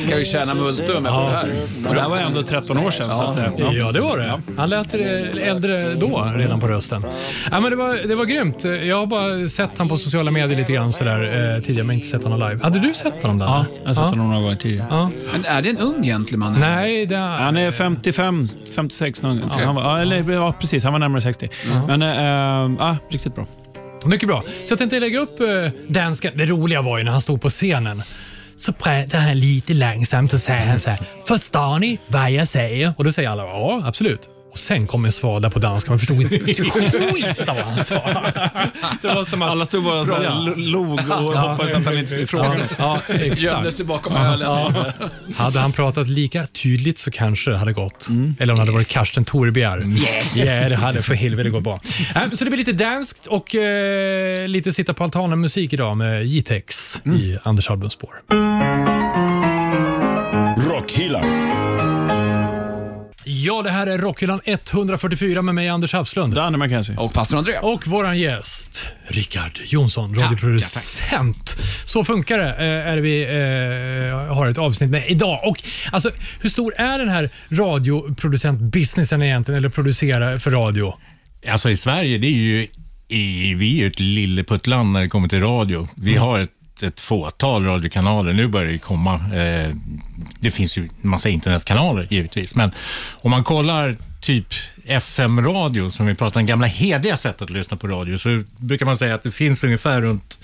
kan 0.08 0.18
ju 0.18 0.24
tjäna 0.24 0.54
multum 0.54 1.06
efter 1.06 1.20
det 1.20 1.30
här. 1.30 1.50
Och 1.88 1.94
det 1.94 2.00
här 2.00 2.08
var 2.08 2.16
ändå 2.16 2.42
13 2.42 2.78
år 2.78 2.90
sedan. 2.90 3.16
Så 3.16 3.22
att, 3.22 3.36
eh, 3.36 3.44
Ja, 3.58 3.92
det 3.92 4.00
var 4.00 4.18
det. 4.18 4.40
Han 4.56 4.70
lät 4.70 4.94
äldre 4.94 5.94
då, 5.94 6.32
redan 6.36 6.60
på 6.60 6.66
rösten. 6.68 7.04
Ja, 7.50 7.60
men 7.60 7.70
det, 7.70 7.76
var, 7.76 8.08
det 8.08 8.14
var 8.14 8.24
grymt. 8.24 8.64
Jag 8.64 8.96
har 8.96 9.06
bara 9.06 9.48
sett 9.48 9.70
honom 9.70 9.88
på 9.88 9.96
sociala 9.96 10.30
medier 10.30 10.58
lite 10.58 10.72
grann 10.72 10.92
sådär, 10.92 11.54
eh, 11.56 11.62
tidigare, 11.62 11.86
men 11.86 11.96
inte 11.96 12.08
sett 12.08 12.24
honom 12.24 12.38
live. 12.38 12.60
Hade 12.62 12.78
du 12.78 12.92
sett 12.94 13.22
honom 13.22 13.38
där? 13.38 13.46
Ja, 13.46 13.64
jag 13.82 13.88
har 13.88 13.94
sett 13.94 14.04
honom 14.04 14.28
några 14.28 14.40
gånger 14.42 14.56
tidigare. 14.56 14.86
Ja. 14.90 15.10
Men 15.32 15.44
är 15.44 15.62
det 15.62 15.68
en 15.68 15.78
ung 15.78 16.02
gentleman? 16.02 16.56
Nej, 16.60 17.06
det 17.06 17.14
är... 17.16 17.20
Han 17.38 17.56
är 17.56 17.70
55, 17.70 18.48
56 18.76 19.22
någon. 19.22 19.50
Så 19.50 19.58
han 19.58 19.74
var, 19.74 19.82
ja, 19.82 20.00
eller, 20.00 20.32
ja, 20.32 20.54
precis. 20.60 20.84
Han 20.84 20.92
var 20.92 21.00
närmare 21.00 21.20
60. 21.20 21.48
Men, 21.86 22.02
äh, 22.02 22.08
ja, 22.78 22.96
riktigt 23.10 23.34
bra. 23.34 23.46
Mycket 24.04 24.28
bra. 24.28 24.44
Så 24.64 24.72
jag 24.72 24.78
tänkte 24.78 25.00
lägga 25.00 25.18
upp 25.18 25.40
uh, 25.40 25.70
dansken. 25.88 26.32
Det 26.36 26.46
roliga 26.46 26.82
var 26.82 26.98
ju 26.98 27.04
när 27.04 27.12
han 27.12 27.20
stod 27.20 27.40
på 27.40 27.48
scenen. 27.50 28.02
Så 28.56 28.72
pratade 28.72 29.22
han 29.22 29.38
lite 29.38 29.74
långsamt 29.74 30.32
och 30.32 30.40
sa 30.40 30.52
han 30.52 30.78
så 30.78 30.90
här, 30.90 30.98
förstår 31.26 31.78
ni 31.78 31.98
vad 32.06 32.30
jag 32.30 32.48
säger? 32.48 32.94
Och 32.98 33.04
då 33.04 33.12
säger 33.12 33.30
alla, 33.30 33.42
ja 33.42 33.82
absolut. 33.84 34.28
Och 34.50 34.58
sen 34.58 34.86
kom 34.86 35.04
en 35.04 35.12
svada 35.12 35.50
på 35.50 35.58
danska, 35.58 35.90
man 35.90 35.98
förstod 35.98 36.20
inte 36.22 36.38
skit 36.54 37.48
av 37.48 37.56
vad 37.56 37.64
han 37.64 37.84
sa. 37.84 37.94
Det 39.02 39.08
var 39.08 39.24
som 39.24 39.42
att... 39.42 39.50
Alla 39.50 39.64
stod 39.64 39.84
bara 39.84 40.04
så 40.04 40.14
här, 40.14 40.22
Ja. 40.24 40.34
lo- 40.34 40.54
log 40.56 40.92
och 40.92 40.98
hoppades 41.38 41.74
att 41.74 41.84
han 41.84 41.98
inte 41.98 42.10
skulle 42.10 42.26
fråga. 42.26 42.54
Ja, 42.78 43.00
ja, 43.08 43.14
Gömde 43.14 43.26
exakt. 43.32 43.72
sig 43.74 43.86
bakom 43.86 44.16
ölen. 44.16 44.74
Hade 45.36 45.58
han 45.58 45.72
pratat 45.72 46.08
lika 46.08 46.46
tydligt 46.46 46.98
så 46.98 47.10
kanske 47.10 47.50
det 47.50 47.56
hade 47.58 47.72
gått. 47.72 48.08
Eller 48.38 48.52
om 48.52 48.56
det 48.58 48.62
hade 48.62 48.72
varit 48.72 48.88
Karsten 48.88 49.24
Torebjer. 49.24 49.84
Ja, 50.34 50.44
det 50.68 50.76
hade 50.76 51.02
för 51.02 51.14
helvete 51.14 51.50
gått 51.50 51.62
bra. 51.64 51.80
Äh, 52.14 52.22
Så 52.32 52.44
det 52.44 52.50
blir 52.50 52.58
lite 52.58 52.72
danskt 52.72 53.26
och 53.26 53.54
eh, 53.54 54.48
lite 54.48 54.72
sitta 54.72 54.94
på 54.94 55.04
altanen-musik 55.04 55.72
idag 55.72 55.96
med 55.96 56.26
J-Tex 56.26 57.00
i 57.04 57.38
Anders 57.42 57.70
albumspår. 57.70 58.14
Rockhyllan. 60.70 61.49
Ja, 63.32 63.62
det 63.62 63.70
här 63.70 63.86
är 63.86 63.98
Rockhyllan 63.98 64.40
144 64.44 65.42
med 65.42 65.54
mig, 65.54 65.68
Anders 65.68 65.92
Hafslund. 65.92 66.34
Danne 66.34 66.58
McKenzie. 66.58 66.96
Och 66.96 67.12
pastor 67.12 67.38
André. 67.38 67.58
Och 67.58 67.86
våran 67.86 68.18
gäst, 68.18 68.86
Rickard 69.06 69.60
Jonsson, 69.64 70.14
radioproducent. 70.14 71.56
Så 71.84 72.04
funkar 72.04 72.38
det, 72.38 72.48
eh, 72.48 72.88
är 72.88 72.96
det 72.96 73.02
vi 73.02 73.22
eh, 73.22 74.34
har 74.34 74.46
ett 74.46 74.58
avsnitt 74.58 74.90
med 74.90 75.04
idag. 75.08 75.40
Och 75.44 75.62
alltså, 75.92 76.10
Hur 76.40 76.48
stor 76.48 76.74
är 76.76 76.98
den 76.98 77.08
här 77.08 77.30
radioproducentbusinessen 77.48 79.22
egentligen, 79.22 79.58
eller 79.58 79.68
producera 79.68 80.38
för 80.38 80.50
radio? 80.50 80.94
Alltså 81.48 81.70
i 81.70 81.76
Sverige, 81.76 82.18
det 82.18 82.26
är 82.26 82.30
ju, 82.30 82.68
i, 83.08 83.54
vi 83.54 83.76
är 83.76 83.82
ju 83.82 83.86
ett 83.86 84.00
lilleputtland 84.00 84.92
när 84.92 85.00
det 85.00 85.08
kommer 85.08 85.28
till 85.28 85.40
radio. 85.40 85.88
Vi 85.96 86.16
har 86.16 86.38
ett, 86.38 86.50
ett 86.82 87.00
fåtal 87.00 87.64
radiokanaler. 87.64 88.32
Nu 88.32 88.48
börjar 88.48 88.72
det 88.72 88.78
komma. 88.78 89.14
Eh, 89.14 89.74
det 90.40 90.50
finns 90.50 90.78
ju 90.78 90.82
en 91.02 91.08
massa 91.08 91.28
internetkanaler 91.28 92.06
givetvis, 92.10 92.54
men 92.54 92.70
om 93.22 93.30
man 93.30 93.44
kollar 93.44 93.96
typ 94.20 94.46
FM-radio, 94.84 95.90
som 95.90 96.06
vi 96.06 96.14
pratar 96.14 96.40
om, 96.40 96.46
gamla 96.46 96.66
hederliga 96.66 97.16
sättet 97.16 97.42
att 97.42 97.50
lyssna 97.50 97.76
på 97.76 97.86
radio, 97.86 98.18
så 98.18 98.42
brukar 98.56 98.86
man 98.86 98.96
säga 98.96 99.14
att 99.14 99.22
det 99.22 99.30
finns 99.30 99.64
ungefär 99.64 100.00
runt 100.00 100.38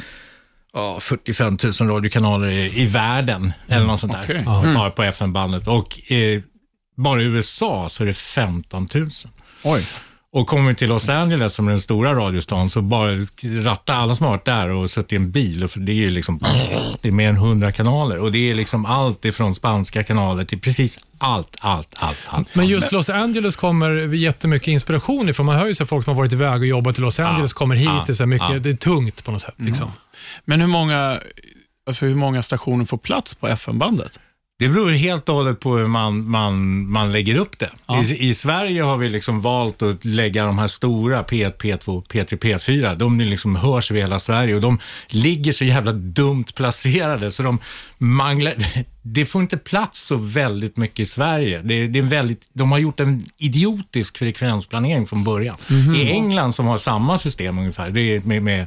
ja, 0.72 1.00
45 1.00 1.58
000 1.80 1.88
radiokanaler 1.88 2.48
i, 2.48 2.82
i 2.82 2.86
världen, 2.86 3.52
eller 3.68 3.86
något 3.86 4.00
sånt 4.00 4.12
där, 4.12 4.44
okej. 4.46 4.74
bara 4.74 4.90
på 4.90 5.02
FM-bandet. 5.02 5.68
Och 5.68 6.12
eh, 6.12 6.40
bara 6.96 7.22
i 7.22 7.24
USA 7.24 7.88
så 7.88 8.02
är 8.02 8.06
det 8.06 8.14
15 8.14 8.88
000. 8.94 9.10
Oj. 9.62 9.86
Och 10.32 10.46
kommer 10.46 10.68
vi 10.68 10.74
till 10.74 10.88
Los 10.88 11.08
Angeles 11.08 11.54
som 11.54 11.66
är 11.66 11.70
den 11.70 11.80
stora 11.80 12.14
radiostan 12.14 12.70
så 12.70 12.82
bara 12.82 13.12
ratta 13.42 13.94
alla 13.94 14.14
som 14.14 14.24
har 14.24 14.30
varit 14.30 14.44
där 14.44 14.68
och 14.68 14.90
suttit 14.90 15.12
i 15.12 15.16
en 15.16 15.30
bil. 15.30 15.64
Och 15.64 15.70
för 15.70 15.80
det 15.80 15.92
är 15.92 15.96
ju 15.96 16.10
liksom, 16.10 16.38
det 17.00 17.08
är 17.08 17.12
mer 17.12 17.28
än 17.28 17.36
100 17.36 17.72
kanaler 17.72 18.18
och 18.18 18.32
det 18.32 18.50
är 18.50 18.54
liksom 18.54 18.86
allt 18.86 19.24
ifrån 19.24 19.54
spanska 19.54 20.04
kanaler 20.04 20.44
till 20.44 20.60
precis 20.60 20.98
allt, 21.18 21.56
allt, 21.60 21.88
allt, 21.96 22.18
allt. 22.26 22.54
Men 22.54 22.66
just 22.66 22.92
Los 22.92 23.08
Angeles 23.08 23.56
kommer 23.56 24.14
jättemycket 24.14 24.68
inspiration 24.68 25.28
ifrån. 25.28 25.46
Man 25.46 25.56
hör 25.56 25.66
ju 25.66 25.74
så 25.74 25.86
folk 25.86 26.04
som 26.04 26.10
har 26.10 26.22
varit 26.22 26.32
iväg 26.32 26.60
och 26.60 26.66
jobbat 26.66 26.98
i 26.98 27.00
Los 27.00 27.20
Angeles 27.20 27.52
kommer 27.52 27.74
hit. 27.74 27.90
ja, 28.08 28.14
så 28.14 28.26
mycket, 28.26 28.48
ja. 28.50 28.58
det 28.58 28.70
är 28.70 28.76
tungt 28.76 29.24
på 29.24 29.32
något 29.32 29.42
sätt. 29.42 29.54
Liksom. 29.56 29.92
Men 30.44 30.60
hur 30.60 30.68
många, 30.68 31.20
alltså 31.86 32.06
hur 32.06 32.14
många 32.14 32.42
stationer 32.42 32.84
får 32.84 32.98
plats 32.98 33.34
på 33.34 33.48
FM-bandet? 33.48 34.18
Det 34.58 34.68
beror 34.68 34.90
helt 34.90 35.28
och 35.28 35.34
hållet 35.34 35.60
på 35.60 35.76
hur 35.76 35.86
man, 35.86 36.30
man, 36.30 36.86
man 36.90 37.12
lägger 37.12 37.34
upp 37.34 37.58
det. 37.58 37.70
I, 38.04 38.28
I 38.28 38.34
Sverige 38.34 38.82
har 38.82 38.96
vi 38.96 39.08
liksom 39.08 39.40
valt 39.40 39.82
att 39.82 40.04
lägga 40.04 40.44
de 40.44 40.58
här 40.58 40.66
stora 40.66 41.22
P1, 41.22 41.56
P2, 41.56 42.06
P3, 42.06 42.38
P4. 42.38 42.96
De 42.96 43.20
liksom 43.20 43.56
hörs 43.56 43.90
över 43.90 44.00
hela 44.00 44.18
Sverige 44.18 44.54
och 44.54 44.60
de 44.60 44.78
ligger 45.08 45.52
så 45.52 45.64
jävla 45.64 45.92
dumt 45.92 46.44
placerade 46.54 47.30
så 47.30 47.42
de 47.42 47.58
manglar. 47.98 48.54
det 49.02 49.26
får 49.26 49.42
inte 49.42 49.56
plats 49.56 50.00
så 50.00 50.16
väldigt 50.16 50.76
mycket 50.76 51.00
i 51.00 51.06
Sverige. 51.06 51.62
Det, 51.62 51.86
det 51.86 51.98
är 51.98 52.02
väldigt, 52.02 52.48
de 52.52 52.72
har 52.72 52.78
gjort 52.78 53.00
en 53.00 53.24
idiotisk 53.38 54.18
frekvensplanering 54.18 55.06
från 55.06 55.24
början. 55.24 55.56
I 55.96 56.10
England 56.10 56.52
som 56.52 56.66
har 56.66 56.78
samma 56.78 57.18
system 57.18 57.58
ungefär, 57.58 57.90
det 57.90 58.00
är 58.00 58.20
med, 58.20 58.42
med 58.42 58.66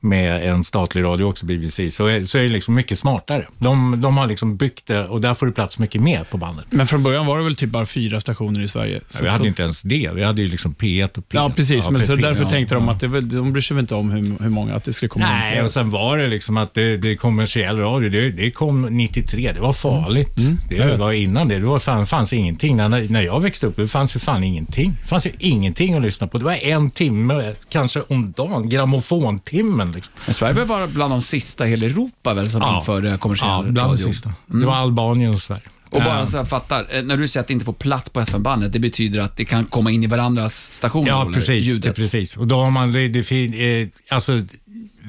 med 0.00 0.48
en 0.50 0.64
statlig 0.64 1.04
radio 1.04 1.24
också, 1.24 1.46
BBC, 1.46 1.90
så 1.90 2.06
är, 2.06 2.24
så 2.24 2.38
är 2.38 2.42
det 2.42 2.48
liksom 2.48 2.74
mycket 2.74 2.98
smartare. 2.98 3.46
De, 3.58 4.00
de 4.00 4.16
har 4.16 4.26
liksom 4.26 4.56
byggt 4.56 4.86
det 4.86 5.04
och 5.06 5.20
där 5.20 5.34
får 5.34 5.46
det 5.46 5.52
plats 5.52 5.78
mycket 5.78 6.00
mer 6.00 6.24
på 6.30 6.36
bandet. 6.36 6.66
Men 6.70 6.86
från 6.86 7.02
början 7.02 7.26
var 7.26 7.38
det 7.38 7.44
väl 7.44 7.54
typ 7.54 7.70
bara 7.70 7.86
fyra 7.86 8.20
stationer 8.20 8.62
i 8.62 8.68
Sverige? 8.68 9.00
Så 9.06 9.24
vi 9.24 9.30
hade 9.30 9.44
de- 9.44 9.48
inte 9.48 9.62
ens 9.62 9.82
det. 9.82 10.10
Vi 10.14 10.22
hade 10.22 10.42
ju 10.42 10.48
liksom 10.48 10.74
P1 10.74 11.18
och 11.18 11.24
P1. 11.24 11.24
Ja, 11.30 11.52
precis. 11.56 11.90
men 11.90 12.04
så 12.04 12.16
P1, 12.16 12.22
därför 12.22 12.42
ja, 12.42 12.48
tänkte 12.50 12.74
de 12.74 12.84
ja. 12.84 12.92
att 12.92 13.00
det, 13.00 13.08
väl- 13.08 13.28
de 13.28 13.52
bryr 13.52 13.62
sig 13.62 13.74
väl 13.74 13.82
inte 13.82 13.94
om 13.94 14.10
hur, 14.10 14.42
hur 14.42 14.50
många, 14.50 14.74
att 14.74 14.84
det 14.84 14.92
skulle 14.92 15.08
komma 15.08 15.26
Nej, 15.26 15.62
och 15.62 15.70
sen 15.70 15.90
var 15.90 16.18
det 16.18 16.28
liksom 16.28 16.56
att 16.56 16.74
det, 16.74 16.96
det 16.96 17.10
är 17.10 17.16
kommersiell 17.16 17.78
radio, 17.78 18.08
det, 18.10 18.30
det 18.30 18.50
kom 18.50 18.82
93, 18.82 19.52
det 19.54 19.60
var 19.60 19.72
farligt. 19.72 20.38
Mm. 20.38 20.58
jag 20.70 20.88
Det 20.88 20.96
var 20.96 21.12
innan 21.12 21.48
det, 21.48 21.58
det 21.58 21.66
var 21.66 21.78
fan, 21.78 22.06
fanns 22.06 22.32
ingenting. 22.32 22.76
När, 22.76 22.88
när 22.88 23.22
jag 23.22 23.40
växte 23.40 23.66
upp, 23.66 23.76
det 23.76 23.88
fanns 23.88 24.16
ju 24.16 24.20
fan 24.20 24.44
ingenting. 24.44 24.96
Det 25.02 25.08
fanns 25.08 25.26
ju 25.26 25.30
ingenting 25.38 25.94
att 25.94 26.02
lyssna 26.02 26.26
på. 26.26 26.38
Det 26.38 26.44
var 26.44 26.52
en 26.52 26.90
timme, 26.90 27.52
kanske 27.68 28.02
om 28.08 28.32
dagen, 28.32 28.68
grammofontimmen. 28.68 29.85
Liksom. 29.92 30.14
Men 30.24 30.34
Sverige 30.34 30.64
var 30.64 30.86
bland 30.86 31.12
de 31.12 31.22
sista 31.22 31.66
i 31.66 31.70
hela 31.70 31.86
Europa 31.86 32.34
väl, 32.34 32.50
som 32.50 32.60
Ja. 32.60 32.78
införde 32.78 33.18
kommersiell 33.18 33.50
Ja, 33.50 33.62
bland 33.62 33.90
radio. 33.90 34.06
de 34.06 34.12
sista. 34.12 34.32
Det 34.46 34.66
var 34.66 34.74
Albanien 34.74 35.32
och 35.32 35.40
Sverige. 35.42 35.62
Och 35.90 36.02
bara 36.02 36.18
Ja. 36.20 36.26
så 36.26 36.36
jag 36.36 36.48
fattar, 36.48 36.86
eh, 36.90 37.02
när 37.02 37.16
du 37.16 37.28
säger 37.28 37.40
att 37.42 37.46
det 37.48 37.52
inte 37.52 37.64
får 37.66 37.72
plats 37.72 38.10
på 38.10 38.20
FM-bandet, 38.20 38.72
det 38.72 38.78
betyder 38.78 39.20
att 39.20 39.36
det 39.36 39.44
kan 39.44 39.64
komma 39.64 39.90
in 39.90 40.04
i 40.04 40.06
varandras 40.06 40.54
stationer? 40.72 41.08
Ja, 41.08 41.30
precis. 41.34 41.46
Det, 41.46 41.54
Ljudet. 41.70 41.96
precis. 41.96 42.36
Och 42.36 42.46
då 42.46 42.60
har 42.62 42.70
man, 42.70 42.92
det, 42.92 43.08
det, 43.08 43.80
eh, 43.82 43.88
alltså, 44.10 44.40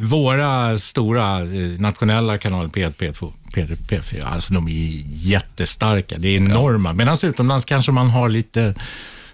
våra 0.01 0.77
stora 0.79 1.37
eh, 1.41 1.79
nationella 1.79 2.37
kanaler, 2.37 2.69
P1, 2.69 2.93
P2, 2.97 3.31
P3, 3.53 3.75
P4, 3.75 4.23
alltså 4.25 4.53
de 4.53 4.67
är 4.67 5.03
jättestarka. 5.07 6.17
Det 6.17 6.27
är 6.27 6.35
enorma. 6.37 6.93
Medan 6.93 7.17
utomlands 7.23 7.65
kanske 7.65 7.91
man 7.91 8.09
har 8.09 8.29
lite, 8.29 8.75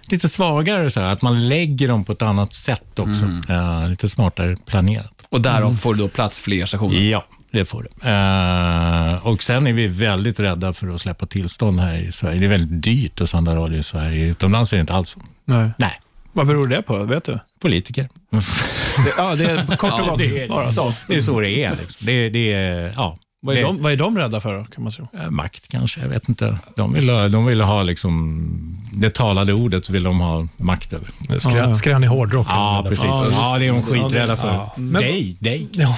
lite 0.06 0.28
svagare, 0.28 0.90
så 0.90 1.00
här, 1.00 1.12
att 1.12 1.22
man 1.22 1.48
lägger 1.48 1.88
dem 1.88 2.04
på 2.04 2.12
ett 2.12 2.22
annat 2.22 2.54
sätt 2.54 2.98
också. 2.98 3.24
Eh, 3.52 3.88
lite 3.88 4.08
smartare 4.08 4.56
planerat. 4.66 5.26
Och 5.28 5.40
därav 5.40 5.74
får 5.74 5.94
det 5.94 6.02
då 6.02 6.08
plats 6.08 6.40
fler 6.40 6.66
stationer? 6.66 7.00
Ja, 7.00 7.24
det 7.50 7.64
får 7.64 7.82
det. 8.00 8.08
Eh, 8.10 9.26
och 9.26 9.42
sen 9.42 9.66
är 9.66 9.72
vi 9.72 9.86
väldigt 9.86 10.40
rädda 10.40 10.72
för 10.72 10.94
att 10.94 11.00
släppa 11.00 11.26
tillstånd 11.26 11.80
här 11.80 11.94
i 11.94 12.12
Sverige. 12.12 12.38
Det 12.40 12.46
är 12.46 12.48
väldigt 12.48 12.82
dyrt 12.82 13.20
att 13.20 13.30
sända 13.30 13.54
radio 13.56 13.78
i 13.78 13.82
Sverige. 13.82 14.26
Utomlands 14.26 14.72
är 14.72 14.76
det 14.76 14.80
inte 14.80 14.92
alls 14.94 15.08
så. 15.10 15.20
Nej. 15.44 15.70
Nej, 15.78 16.00
Vad 16.32 16.46
beror 16.46 16.66
det 16.66 16.82
på? 16.82 17.04
Vet 17.04 17.24
du? 17.24 17.38
politiker. 17.60 18.08
Det, 18.30 19.12
ja, 19.18 19.34
det 19.34 19.44
är 19.44 19.76
kort 19.76 19.92
och 19.92 19.98
Ja, 20.00 20.06
gott. 20.10 20.18
det 20.18 20.42
är 20.42 20.48
bara. 20.48 20.72
så. 20.72 20.94
Det 21.08 21.14
är 21.16 21.20
så 21.22 21.40
det 21.40 21.50
är. 21.64 21.70
Liksom. 21.80 22.06
Det, 22.06 22.28
det 22.28 22.52
är, 22.52 22.92
ja. 22.96 23.18
Vad, 23.44 23.56
är 23.56 23.60
det, 23.60 23.66
de, 23.66 23.82
vad 23.82 23.92
är 23.92 23.96
de 23.96 24.18
rädda 24.18 24.40
för 24.40 24.58
då, 24.58 24.64
kan 24.64 24.84
man 24.84 24.92
tro? 24.92 25.08
eh, 25.12 25.30
Makt 25.30 25.68
kanske, 25.68 26.00
jag 26.00 26.08
vet 26.08 26.28
inte. 26.28 26.58
De 26.76 26.92
vill, 26.92 27.10
ha- 27.10 27.28
de 27.28 27.46
vill 27.46 27.60
ha 27.60 27.82
liksom, 27.82 28.48
det 28.92 29.10
talade 29.14 29.52
ordet 29.52 29.90
vill 29.90 30.02
de 30.02 30.20
ha 30.20 30.48
makt 30.56 30.92
över. 30.92 31.08
Ja. 31.28 31.74
skrän 31.74 32.04
i 32.04 32.06
hårdrock. 32.06 32.46
Ja, 32.50 32.84
precis. 32.88 33.04
Ja, 33.04 33.26
Ja, 33.32 33.58
det 33.58 33.66
är 33.66 33.72
de 33.72 33.82
skiträdda 33.82 34.36
för. 34.36 34.48
Ja. 34.48 34.74
Men- 34.76 35.02
Dig, 35.02 35.36
dig. 35.40 35.68
Ja. 35.72 35.96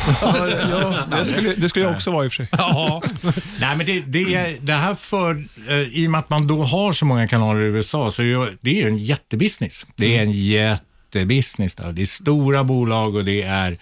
det, 1.11 1.25
skulle, 1.25 1.55
det 1.55 1.69
skulle 1.69 1.85
jag 1.85 1.95
också 1.95 2.11
vara 2.11 2.25
i 2.25 2.29
och 2.29 2.33
för 2.33 2.37
sig. 2.37 2.49
ja. 2.53 3.03
Nej, 3.61 3.76
men 3.76 3.87
det, 3.87 4.00
det, 4.00 4.35
är- 4.35 4.57
det 4.61 4.73
här 4.73 4.95
för, 4.95 5.45
eh, 5.69 5.76
i 5.76 6.07
och 6.07 6.11
med 6.11 6.19
att 6.19 6.31
man 6.31 6.47
då 6.47 6.62
har 6.62 6.93
så 6.93 7.05
många 7.07 7.26
kanaler 7.26 7.61
i 7.61 7.65
USA, 7.65 8.11
så 8.11 8.23
är 8.23 8.50
det, 8.61 8.71
är 8.71 8.75
ju 8.83 8.88
en 8.88 8.99
jättebusiness. 8.99 9.87
Det 9.97 10.17
är 10.19 10.23
en 10.23 10.33
jättebusiness. 10.33 11.75
Där. 11.75 11.93
Det 11.93 12.03
är 12.03 12.07
stora 12.07 12.65
bolag 12.65 13.15
och 13.15 13.25
det 13.25 13.43
är, 13.43 13.79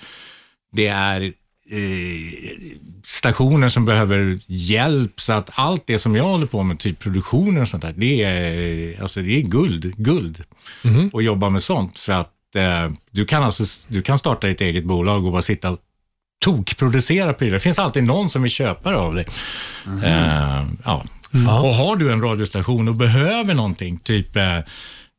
det 0.73 0.87
är 0.87 1.33
stationer 3.04 3.68
som 3.68 3.85
behöver 3.85 4.38
hjälp. 4.47 5.21
Så 5.21 5.33
att 5.33 5.50
allt 5.54 5.83
det 5.87 5.99
som 5.99 6.16
jag 6.16 6.25
håller 6.25 6.47
på 6.47 6.62
med, 6.62 6.78
typ 6.78 6.99
produktioner 6.99 7.62
och 7.62 7.68
sånt 7.68 7.83
där, 7.83 7.94
det 7.97 8.23
är, 8.23 9.02
alltså 9.02 9.23
det 9.23 9.37
är 9.37 9.40
guld. 9.40 9.94
guld 9.97 10.44
att 11.14 11.25
jobba 11.25 11.50
med 11.50 11.62
sånt. 11.62 11.99
För 11.99 12.12
att 12.12 12.56
eh, 12.56 12.90
du, 13.11 13.26
kan 13.26 13.42
alltså, 13.42 13.64
du 13.88 14.02
kan 14.02 14.18
starta 14.18 14.47
ditt 14.47 14.61
eget 14.61 14.85
bolag 14.85 15.26
och 15.26 15.33
bara 15.33 15.42
sitta 15.42 15.71
och 15.71 15.78
tokproducera 16.44 17.33
prylar. 17.33 17.52
Det 17.52 17.61
finns 17.61 17.78
alltid 17.78 18.04
någon 18.04 18.30
som 18.30 18.42
vill 18.42 18.50
köpa 18.50 18.90
det 18.90 18.97
av 18.97 19.14
dig. 19.14 19.26
Eh, 20.04 20.64
ja. 20.85 21.04
Och 21.35 21.75
har 21.75 21.97
du 21.97 22.12
en 22.12 22.23
radiostation 22.23 22.88
och 22.88 22.94
behöver 22.94 23.54
någonting, 23.54 23.99
typ 23.99 24.37
eh, 24.37 24.59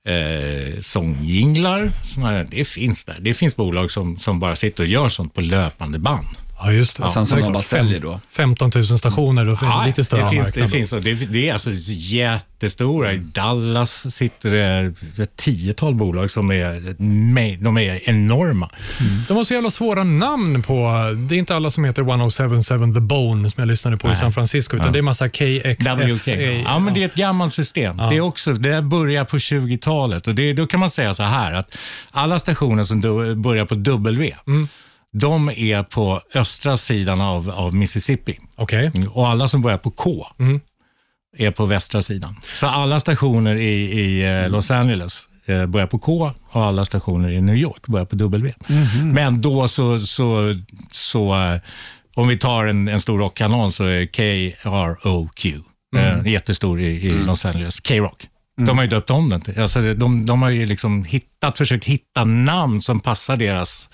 eh, 0.05 0.79
sångjinglar, 0.79 1.89
såna 2.03 2.29
här, 2.29 2.47
det 2.51 2.65
finns 2.65 3.05
där. 3.05 3.17
Det 3.21 3.33
finns 3.33 3.55
bolag 3.55 3.91
som, 3.91 4.17
som 4.17 4.39
bara 4.39 4.55
sitter 4.55 4.83
och 4.83 4.89
gör 4.89 5.09
sånt 5.09 5.33
på 5.33 5.41
löpande 5.41 5.99
band 5.99 6.27
ja, 6.59 6.71
just 6.71 6.97
det. 6.97 7.03
Och 7.03 7.11
sen 7.11 7.25
som 7.25 7.41
de 7.41 7.51
bara 7.51 7.63
säljer 7.63 7.99
då? 7.99 8.19
15 8.29 8.71
000 8.75 8.83
stationer, 8.85 9.45
då 9.45 9.55
finns 9.55 9.71
det 9.71 9.87
lite 9.87 10.03
större 10.03 10.23
det 10.23 10.29
finns, 10.29 10.45
marknad 10.45 10.67
det, 10.67 10.71
finns, 10.71 10.89
det, 10.89 11.13
det 11.13 11.49
är 11.49 11.53
alltså 11.53 11.69
jättestora. 11.87 13.13
I 13.13 13.17
Dallas 13.17 14.15
sitter 14.15 14.51
det 14.51 14.93
ett 15.23 15.35
tiotal 15.35 15.95
bolag 15.95 16.31
som 16.31 16.51
är, 16.51 16.95
de 17.63 17.77
är 17.77 18.09
enorma. 18.09 18.69
De 19.27 19.37
har 19.37 19.43
så 19.43 19.53
jävla 19.53 19.69
svåra 19.69 20.03
namn 20.03 20.61
på... 20.61 20.91
Det 21.29 21.35
är 21.35 21.39
inte 21.39 21.55
alla 21.55 21.69
som 21.69 21.85
heter 21.85 22.01
1077 22.01 22.93
The 22.93 22.99
Bone 22.99 23.49
som 23.49 23.61
jag 23.61 23.67
lyssnade 23.67 23.97
på 23.97 24.11
i 24.11 24.15
San 24.15 24.33
Francisco, 24.33 24.75
utan 24.75 24.93
det 24.93 24.99
är 24.99 25.03
massa 25.03 25.29
KXFA. 25.29 26.31
Ja, 26.65 26.79
men 26.79 26.93
det 26.93 27.03
är 27.03 27.05
ett 27.05 27.15
gammalt 27.15 27.53
system. 27.53 27.97
Det, 27.97 28.03
är 28.03 28.21
också, 28.21 28.53
det 28.53 28.81
börjar 28.81 29.25
på 29.25 29.37
20-talet 29.37 30.27
och 30.27 30.35
det, 30.35 30.53
då 30.53 30.67
kan 30.67 30.79
man 30.79 30.89
säga 30.89 31.13
så 31.13 31.23
här 31.23 31.53
att 31.53 31.77
alla 32.11 32.39
stationer 32.39 32.83
som 32.83 33.01
du, 33.01 33.35
börjar 33.35 33.65
på 33.65 33.75
W, 33.75 34.35
de 35.19 35.49
är 35.49 35.83
på 35.83 36.21
östra 36.33 36.77
sidan 36.77 37.21
av, 37.21 37.49
av 37.49 37.75
Mississippi. 37.75 38.39
Okej. 38.55 38.91
Och 39.09 39.27
alla 39.27 39.47
som 39.47 39.61
börjar 39.61 39.77
på 39.77 39.91
K 39.91 40.25
är 41.37 41.51
på 41.51 41.65
västra 41.65 42.01
sidan. 42.01 42.35
Så 42.43 42.67
alla 42.67 42.99
stationer 42.99 43.55
i, 43.55 43.99
i 43.99 44.25
eh, 44.43 44.49
Los 44.49 44.71
Angeles 44.71 45.27
eh, 45.45 45.65
börjar 45.65 45.87
på 45.87 45.99
K 45.99 46.31
och 46.49 46.63
alla 46.63 46.85
stationer 46.85 47.29
i 47.29 47.41
New 47.41 47.55
York 47.55 47.87
börjar 47.87 48.05
på 48.05 48.15
W. 48.15 48.53
Men 49.03 49.41
då 49.41 49.67
så, 49.67 49.99
så, 49.99 50.55
så 50.91 51.35
eh, 51.35 51.59
om 52.15 52.27
vi 52.27 52.37
tar 52.37 52.65
en, 52.65 52.87
en 52.87 52.99
stor 52.99 53.19
rockkanal 53.19 53.71
så 53.71 53.83
är 53.83 54.05
KROQ 54.05 55.45
eh, 55.95 56.27
jättestor 56.27 56.81
i, 56.81 56.85
i 56.85 57.11
Los 57.11 57.45
Angeles. 57.45 57.79
K-Rock. 57.79 58.27
De 58.57 58.77
har 58.77 58.83
ju 58.83 58.89
döpt 58.89 59.09
om 59.09 59.29
den. 59.29 59.41
till- 59.41 59.59
Alltså, 59.59 59.93
de, 59.93 60.25
de 60.25 60.41
har 60.41 60.49
ju 60.49 60.65
liksom 60.65 61.03
hittat, 61.03 61.57
försökt 61.57 61.85
hitta 61.85 62.23
namn 62.23 62.81
som 62.81 62.99
passar 62.99 63.37
deras... 63.37 63.89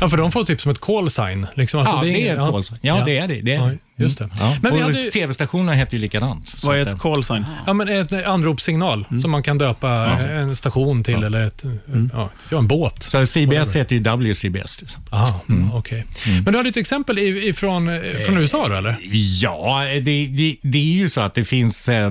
Ja, 0.00 0.08
för 0.08 0.16
de 0.16 0.32
får 0.32 0.44
typ 0.44 0.60
som 0.60 0.70
ett 0.70 0.78
call 0.80 1.10
sign. 1.10 1.46
Liksom. 1.54 1.80
Alltså, 1.80 1.96
ja, 1.96 2.02
det 2.02 2.28
är 2.28 2.32
ett 2.32 2.50
call 2.50 2.64
sign. 2.64 2.78
Ja, 2.82 3.02
det 3.06 3.18
är 3.18 3.28
det. 3.28 3.40
det, 3.40 3.54
är 3.54 3.68
Ja, 3.68 3.72
just 3.96 4.18
det. 4.18 4.28
Ja. 4.40 4.56
Men 4.62 4.74
vi 4.74 4.78
och 4.80 4.84
hade 4.84 5.00
ju- 5.00 5.10
tv-stationerna 5.10 5.72
heter 5.72 5.92
ju 5.92 5.98
likadant. 5.98 6.54
Vad 6.64 6.76
är 6.76 6.82
ett 6.82 6.92
eh, 6.92 6.98
call 6.98 7.24
sign? 7.24 7.44
Ja, 7.66 7.72
men 7.72 7.88
ett 7.88 8.12
anropssignal 8.12 9.04
som 9.22 9.30
man 9.30 9.42
kan 9.42 9.58
döpa 9.58 9.90
en 10.20 10.56
station 10.56 11.04
till 11.04 11.22
eller 11.24 11.46
ett, 11.46 11.64
ja, 12.12 12.30
ja, 12.50 12.58
en 12.58 12.68
båt. 12.68 13.02
Så 13.02 13.26
CBS 13.26 13.76
heter 13.76 13.96
ju 13.96 14.02
WCBS 14.02 14.76
till 14.76 14.84
exempel. 14.84 15.14
Aha, 15.14 15.40
mm. 15.48 15.74
okej. 15.74 16.06
Men 16.44 16.52
du 16.52 16.58
har 16.58 16.64
lite 16.64 16.80
exempel 16.80 17.18
i- 17.18 17.48
ifrån, 17.48 17.88
eh, 17.88 18.00
från 18.26 18.38
USA 18.38 18.68
då, 18.68 18.74
eller? 18.74 18.96
Ja, 19.42 19.82
det, 19.84 20.26
det, 20.26 20.56
det 20.62 20.78
är 20.78 20.82
ju 20.96 21.08
så 21.08 21.20
att 21.20 21.34
det 21.34 21.44
finns 21.44 21.88
eh, 21.88 22.10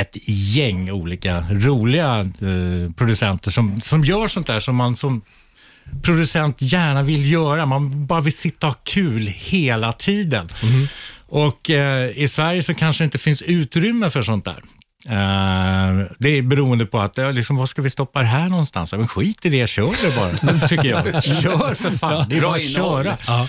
ett 0.00 0.16
gäng 0.28 0.90
olika 0.90 1.44
roliga 1.50 2.20
eh, 2.20 2.92
producenter 2.96 3.50
som, 3.50 3.80
som 3.80 4.04
gör 4.04 4.28
sånt 4.28 4.46
där 4.46 4.60
som 4.60 4.76
man 4.76 4.96
som 4.96 5.22
producent 6.02 6.62
gärna 6.62 7.02
vill 7.02 7.32
göra. 7.32 7.66
Man 7.66 8.06
bara 8.06 8.20
vill 8.20 8.36
sitta 8.36 8.66
och 8.66 8.72
ha 8.72 8.80
kul 8.84 9.26
hela 9.26 9.92
tiden. 9.92 10.48
Och 11.26 11.70
eh, 11.70 12.10
i 12.18 12.28
Sverige 12.28 12.62
så 12.62 12.74
kanske 12.74 13.04
det 13.04 13.04
inte 13.04 13.18
finns 13.18 13.42
utrymme 13.42 14.10
för 14.10 14.22
sånt 14.22 14.44
där. 14.44 14.62
Eh, 15.06 16.06
det 16.18 16.28
är 16.28 16.42
beroende 16.42 16.86
på 16.86 17.00
att, 17.00 17.16
ja, 17.16 17.30
liksom, 17.30 17.56
vad 17.56 17.68
ska 17.68 17.82
vi 17.82 17.90
stoppa 17.90 18.20
det 18.20 18.26
här 18.26 18.48
någonstans? 18.48 18.92
Ja, 18.92 18.98
Men 18.98 19.08
skit 19.08 19.46
i 19.46 19.48
det, 19.48 19.66
kör 19.66 19.90
det 20.02 20.16
bara, 20.16 20.68
tycker 20.68 20.88
jag. 20.88 21.24
Kör 21.24 21.74
för 21.74 21.90
fan, 21.90 22.26
det 22.28 22.36
är 22.36 22.40
bara 22.40 22.56
att 22.56 22.72
köra. 22.72 23.16
Eh, 23.28 23.46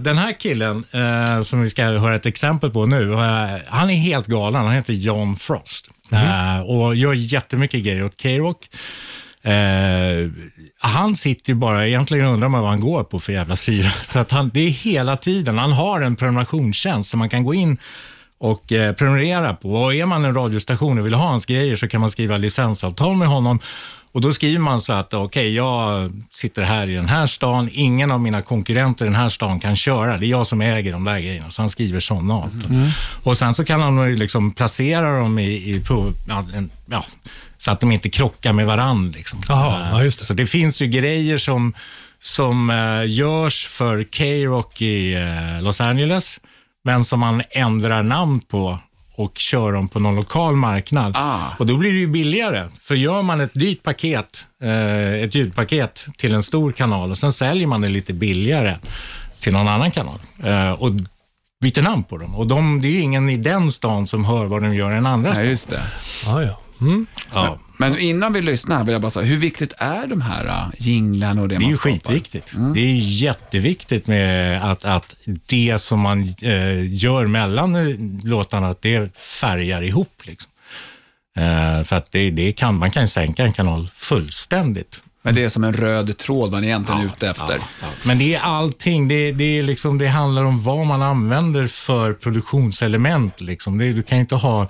den 0.00 0.18
här 0.18 0.40
killen 0.40 0.84
eh, 0.90 1.42
som 1.42 1.62
vi 1.62 1.70
ska 1.70 1.84
höra 1.84 2.14
ett 2.14 2.26
exempel 2.26 2.70
på 2.70 2.86
nu, 2.86 3.12
eh, 3.12 3.60
han 3.66 3.90
är 3.90 3.96
helt 3.96 4.26
galen. 4.26 4.64
Han 4.64 4.74
heter 4.74 4.92
John 4.92 5.36
Frost 5.36 5.90
Eh, 6.12 6.60
och 6.60 6.94
gör 6.94 7.14
jättemycket 7.14 7.84
grejer 7.84 8.04
åt 8.04 8.22
K-Rock. 8.22 8.68
Eh, 9.42 10.30
han 10.78 11.16
sitter 11.16 11.52
ju 11.52 11.54
bara, 11.54 11.88
egentligen 11.88 12.26
undrar 12.26 12.48
man 12.48 12.60
vad 12.60 12.70
han 12.70 12.80
går 12.80 13.04
på 13.04 13.20
för 13.20 13.32
jävla 13.32 13.56
syra. 13.56 13.90
För 14.04 14.20
att 14.20 14.30
han, 14.30 14.50
det 14.54 14.60
är 14.60 14.70
hela 14.70 15.16
tiden, 15.16 15.58
han 15.58 15.72
har 15.72 16.00
en 16.00 16.16
prenumerationstjänst 16.16 17.10
som 17.10 17.18
man 17.18 17.28
kan 17.28 17.44
gå 17.44 17.54
in 17.54 17.78
och 18.38 18.72
eh, 18.72 18.94
prenumerera 18.94 19.54
på. 19.54 19.74
Och 19.74 19.94
är 19.94 20.06
man 20.06 20.24
en 20.24 20.34
radiostation 20.34 20.98
och 20.98 21.06
vill 21.06 21.14
ha 21.14 21.26
hans 21.26 21.46
grejer 21.46 21.76
så 21.76 21.88
kan 21.88 22.00
man 22.00 22.10
skriva 22.10 22.36
licensavtal 22.36 23.16
med 23.16 23.28
honom. 23.28 23.60
Och 24.14 24.20
då 24.20 24.32
skriver 24.32 24.58
man 24.58 24.80
så 24.80 24.92
att 24.92 25.14
okej, 25.14 25.54
jag 25.54 26.10
sitter 26.30 26.62
här 26.62 26.90
i 26.90 26.94
den 26.94 27.08
här 27.08 27.26
stan, 27.26 27.68
ingen 27.72 28.10
av 28.10 28.20
mina 28.20 28.42
konkurrenter 28.42 29.04
i 29.04 29.08
den 29.08 29.16
här 29.16 29.28
stan 29.28 29.60
kan 29.60 29.76
köra. 29.76 30.18
Det 30.18 30.26
är 30.26 30.28
jag 30.28 30.46
som 30.46 30.60
äger 30.60 30.92
de 30.92 31.04
där 31.04 31.18
grejerna. 31.18 31.50
Så 31.50 31.62
han 31.62 31.68
skriver 31.68 32.00
sådana 32.00 32.34
avtal. 32.34 32.90
Och 33.22 33.38
sen 33.38 33.54
så 33.54 33.64
kan 33.64 33.80
han 33.80 34.08
ju 34.10 34.16
liksom 34.16 34.50
placera 34.50 35.18
dem 35.18 35.38
i, 35.38 35.44
i 35.44 35.82
ja, 36.86 37.04
så 37.58 37.70
att 37.70 37.80
de 37.80 37.92
inte 37.92 38.10
krockar 38.10 38.52
med 38.52 38.66
varandra. 38.66 39.16
Liksom. 39.16 39.38
Jaha, 39.48 39.98
Eh, 39.98 40.02
det. 40.02 40.10
Så 40.10 40.34
det 40.34 40.46
finns 40.46 40.80
ju 40.82 40.86
grejer 40.86 41.38
som, 41.38 41.74
som 42.20 42.70
eh, 42.70 43.10
görs 43.10 43.66
för 43.66 44.04
K-Rock 44.04 44.82
i 44.82 45.14
eh, 45.14 45.62
Los 45.62 45.80
Angeles, 45.80 46.40
men 46.84 47.04
som 47.04 47.20
man 47.20 47.42
ändrar 47.50 48.02
namn 48.02 48.40
på 48.40 48.78
och 49.16 49.38
kör 49.38 49.72
dem 49.72 49.88
på 49.88 49.98
någon 50.00 50.16
lokal 50.16 50.56
marknad. 50.56 51.12
Ah. 51.16 51.38
Och 51.58 51.66
då 51.66 51.76
blir 51.76 51.92
det 51.92 51.98
ju 51.98 52.06
billigare. 52.06 52.68
För 52.82 52.94
gör 52.94 53.22
man 53.22 53.40
ett 53.40 53.54
dyrt 53.54 53.82
paket, 53.82 54.46
eh, 54.62 55.12
ett 55.22 55.34
ljudpaket 55.34 56.06
till 56.16 56.34
en 56.34 56.42
stor 56.42 56.72
kanal 56.72 57.10
och 57.10 57.18
sen 57.18 57.32
säljer 57.32 57.66
man 57.66 57.80
det 57.80 57.88
lite 57.88 58.12
billigare 58.12 58.76
till 59.40 59.52
någon 59.52 59.68
annan 59.68 59.90
kanal 59.90 60.18
eh, 60.44 60.70
och 60.72 60.90
byter 61.60 61.82
namn 61.82 62.04
på 62.04 62.18
dem. 62.18 62.34
Och 62.34 62.46
de, 62.46 62.80
det 62.80 62.88
är 62.88 62.92
ju 62.92 63.00
ingen 63.00 63.28
i 63.28 63.36
den 63.36 63.72
stan 63.72 64.06
som 64.06 64.24
hör 64.24 64.44
vad 64.44 64.62
de 64.62 64.74
gör 64.76 64.90
i 64.90 64.94
den 64.94 65.06
andra 65.06 65.28
Ja, 65.28 65.34
stan. 65.34 65.48
just 65.48 65.70
det. 65.70 65.82
Ja, 66.26 66.42
ja. 66.42 66.58
Mm. 66.80 67.06
Ja. 67.32 67.58
Men 67.78 67.98
innan 67.98 68.32
vi 68.32 68.40
lyssnar 68.40 68.84
vill 68.84 68.92
jag 68.92 69.02
bara 69.02 69.10
säga, 69.10 69.26
hur 69.26 69.36
viktigt 69.36 69.72
är 69.78 70.06
de 70.06 70.20
här 70.20 70.44
uh, 70.44 70.74
jinglarna 70.78 71.42
och 71.42 71.48
det, 71.48 71.54
Det 71.54 71.58
är 71.58 71.60
man 71.60 71.70
ju 71.70 71.76
skapar? 71.76 71.92
skitviktigt. 71.92 72.52
Det 72.74 72.80
är 72.80 72.94
jätteviktigt 72.94 74.06
med 74.06 74.62
att, 74.70 74.84
att 74.84 75.14
det 75.24 75.78
som 75.80 76.00
man 76.00 76.34
eh, 76.40 76.94
gör 76.94 77.26
mellan 77.26 77.76
eh, 77.76 77.96
låtarna, 78.24 78.68
att 78.68 78.82
det 78.82 79.16
färgar 79.18 79.82
ihop. 79.82 80.22
Liksom. 80.22 80.50
Eh, 81.36 81.84
för 81.84 81.96
att 81.96 82.12
det, 82.12 82.30
det 82.30 82.52
kan, 82.52 82.74
man 82.74 82.90
kan 82.90 83.08
sänka 83.08 83.44
en 83.44 83.52
kanal 83.52 83.88
fullständigt. 83.94 85.00
Men 85.22 85.34
det 85.34 85.44
är 85.44 85.48
som 85.48 85.64
en 85.64 85.72
röd 85.72 86.18
tråd 86.18 86.50
man 86.50 86.64
egentligen 86.64 87.00
är 87.00 87.06
ute 87.06 87.28
efter. 87.28 87.58
Men 88.04 88.18
det 88.18 88.34
är 88.34 88.40
allting. 88.40 89.08
Det, 89.08 89.32
det, 89.32 89.58
är 89.58 89.62
liksom, 89.62 89.98
det 89.98 90.08
handlar 90.08 90.44
om 90.44 90.62
vad 90.62 90.86
man 90.86 91.02
använder 91.02 91.66
för 91.66 92.12
produktionselement. 92.12 93.40
Liksom. 93.40 93.78
Det, 93.78 93.92
du 93.92 94.02
kan 94.02 94.18
ju 94.18 94.22
inte 94.22 94.34
ha... 94.34 94.68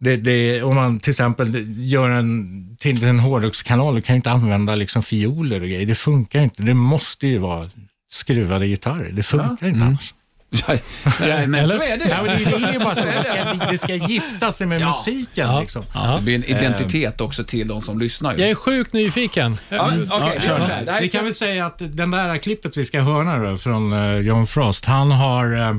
Det, 0.00 0.16
det, 0.16 0.62
om 0.62 0.74
man 0.76 1.00
till 1.00 1.10
exempel 1.10 1.64
gör 1.84 2.10
en 2.10 2.64
till 2.80 3.04
en 3.04 3.18
hårdrockskanal, 3.18 3.94
du 3.94 4.00
kan 4.02 4.14
ju 4.14 4.16
inte 4.16 4.30
använda 4.30 4.74
liksom 4.74 5.02
fioler 5.02 5.60
och 5.60 5.68
grejer. 5.68 5.86
Det 5.86 5.94
funkar 5.94 6.40
inte. 6.40 6.62
Det 6.62 6.74
måste 6.74 7.26
ju 7.26 7.38
vara 7.38 7.70
skruvade 8.10 8.66
gitarrer. 8.66 9.10
Det 9.12 9.22
funkar 9.22 9.68
inte 9.68 9.84
annars. 9.84 10.14
Ja, 10.50 10.74
ja, 11.26 11.46
men 11.46 11.66
så 11.66 11.74
är 11.74 11.98
det. 11.98 12.08
Ja, 12.08 12.22
men 12.22 12.38
det, 12.38 12.44
det 12.44 12.66
är 12.66 12.72
ju 12.72 12.78
bara 12.78 12.94
så. 12.94 13.00
Det 13.00 13.24
ska, 13.24 13.66
det 13.70 13.78
ska 13.78 13.94
gifta 13.94 14.52
sig 14.52 14.66
med 14.66 14.80
Ja. 14.80 14.86
musiken. 14.86 15.48
Ja. 15.48 15.60
Liksom. 15.60 15.82
Ja. 15.94 16.16
Det 16.16 16.22
blir 16.22 16.34
en 16.34 16.44
identitet 16.44 17.20
också 17.20 17.44
till 17.44 17.68
de 17.68 17.82
som 17.82 17.98
lyssnar. 17.98 18.34
Ju. 18.34 18.40
Jag 18.40 18.50
är 18.50 18.54
sjukt 18.54 18.92
nyfiken. 18.92 19.56
Ja, 19.68 19.86
men, 19.86 20.12
Okej, 20.12 20.40
vi 20.86 21.00
Vi 21.00 21.08
kan 21.08 21.24
väl 21.24 21.34
säga 21.34 21.66
att 21.66 21.78
den 21.78 22.10
där 22.10 22.38
klippet 22.38 22.76
vi 22.76 22.84
ska 22.84 23.00
höra 23.00 23.50
då, 23.50 23.56
från 23.56 23.92
eh, 23.92 24.18
John 24.18 24.46
Frost, 24.46 24.84
han 24.84 25.10
har 25.10 25.52
eh, 25.54 25.76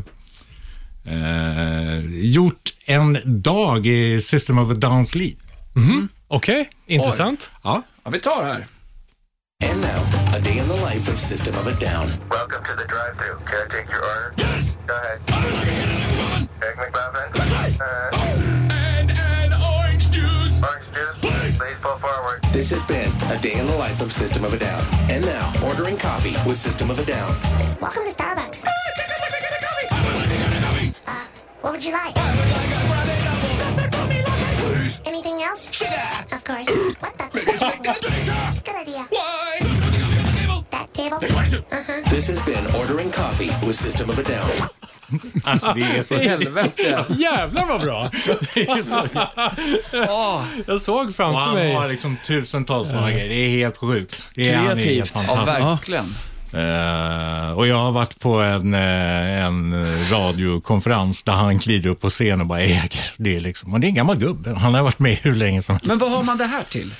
eh, 1.13 1.99
gjort 2.09 2.73
en 2.89 3.17
dag 3.25 3.85
i 3.87 4.21
System 4.21 4.57
of 4.57 4.69
a 4.69 4.73
Downs 4.73 5.15
Lead. 5.15 5.35
Okej, 6.27 6.69
intressant. 6.85 7.49
Ja. 7.63 7.81
Ja, 8.03 8.09
vi 8.11 8.19
tar 8.19 8.41
det 8.41 8.47
här. 8.47 8.65
And 9.71 9.81
now, 9.81 10.01
a 10.35 10.39
day 10.39 10.57
in 10.57 10.67
the 10.67 10.73
life 10.93 11.11
of 11.11 11.19
System 11.19 11.53
of 11.55 11.67
a 11.67 11.71
Down. 11.79 12.07
Welcome 12.29 12.63
to 12.63 12.73
the 12.81 12.87
drive-thru. 12.87 13.37
Can 13.45 13.59
I 13.65 13.69
take 13.69 13.89
your 13.91 14.03
order? 14.03 14.33
Yes. 14.37 14.75
Go 14.87 14.93
ahead. 14.93 15.19
Egg 16.61 16.75
McMuffin. 16.77 17.29
Uh, 17.81 18.19
And 18.97 19.11
an 19.11 19.53
orange 19.77 20.09
juice. 20.11 20.61
orange 20.63 20.87
juice. 20.95 21.19
Please. 21.21 21.57
Please 21.57 21.79
pull 21.81 21.97
forward. 21.99 22.39
This 22.53 22.69
has 22.71 22.83
been 22.87 23.11
a 23.31 23.37
day 23.41 23.53
in 23.59 23.67
the 23.67 23.77
life 23.77 24.01
of 24.01 24.11
System 24.11 24.43
of 24.45 24.53
a 24.53 24.57
Down. 24.57 24.83
And 25.11 25.25
now, 25.25 25.51
ordering 25.67 25.97
coffee 25.97 26.35
with 26.49 26.57
System 26.57 26.89
of 26.89 26.99
a 26.99 27.05
Down. 27.05 27.31
Welcome 27.81 28.05
to 28.05 28.11
Starbucks. 28.13 28.63
What 31.61 31.71
would 31.73 31.83
you 31.83 31.91
like? 31.91 32.17
Anything 35.05 35.41
else? 35.43 35.69
Of 36.31 36.43
course. 36.43 36.69
What 37.01 37.17
the? 37.17 37.25
Good 38.65 38.75
idea. 38.75 39.05
Why? 39.09 39.59
That 40.71 40.93
table? 40.93 41.19
This 42.09 42.27
has 42.27 42.45
been 42.45 42.65
ordering 42.75 43.11
coffee 43.11 43.51
with 43.67 43.75
System 43.75 44.09
of 44.09 44.19
a 44.19 44.23
Down. 44.23 44.69
Alltså 45.43 45.73
det 45.73 45.81
är 45.81 46.03
så... 46.03 46.15
Helvete. 46.17 47.05
Jävlar 47.17 47.65
vad 47.65 47.81
bra! 47.81 48.11
så 48.83 49.07
Jag 50.67 50.81
såg 50.81 51.07
och 51.09 51.15
framför 51.15 51.39
han 51.39 51.53
mig. 51.55 51.73
har 51.73 51.87
liksom 51.87 52.17
tusentals 52.25 52.89
sådana 52.89 53.11
grejer. 53.11 53.29
Det 53.29 53.35
är 53.35 53.49
helt 53.49 53.77
sjukt. 53.77 54.29
Det 54.35 54.49
är, 54.49 54.55
han 54.55 54.65
Kreativt. 54.65 55.13
ja, 55.27 55.45
verkligen. 55.45 56.15
Eh, 56.53 57.51
och 57.57 57.67
jag 57.67 57.75
har 57.77 57.91
varit 57.91 58.19
på 58.19 58.33
en, 58.41 58.73
eh, 58.73 59.45
en 59.45 59.85
radiokonferens 60.11 61.23
där 61.23 61.33
han 61.33 61.59
kliver 61.59 61.89
upp 61.89 62.01
på 62.01 62.09
scen 62.09 62.41
och 62.41 62.47
bara 62.47 62.59
äger. 62.61 63.11
Det 63.17 63.35
är, 63.35 63.39
liksom, 63.39 63.73
och 63.73 63.79
det 63.79 63.87
är 63.87 63.89
en 63.89 63.95
gammal 63.95 64.17
gubbe. 64.17 64.53
Han 64.53 64.73
har 64.73 64.81
varit 64.81 64.99
med 64.99 65.17
hur 65.17 65.35
länge 65.35 65.61
som 65.61 65.75
helst. 65.75 65.87
Men 65.87 65.97
vad 65.97 66.11
har 66.11 66.23
man 66.23 66.37
det 66.37 66.45
här 66.45 66.63
till? 66.63 66.93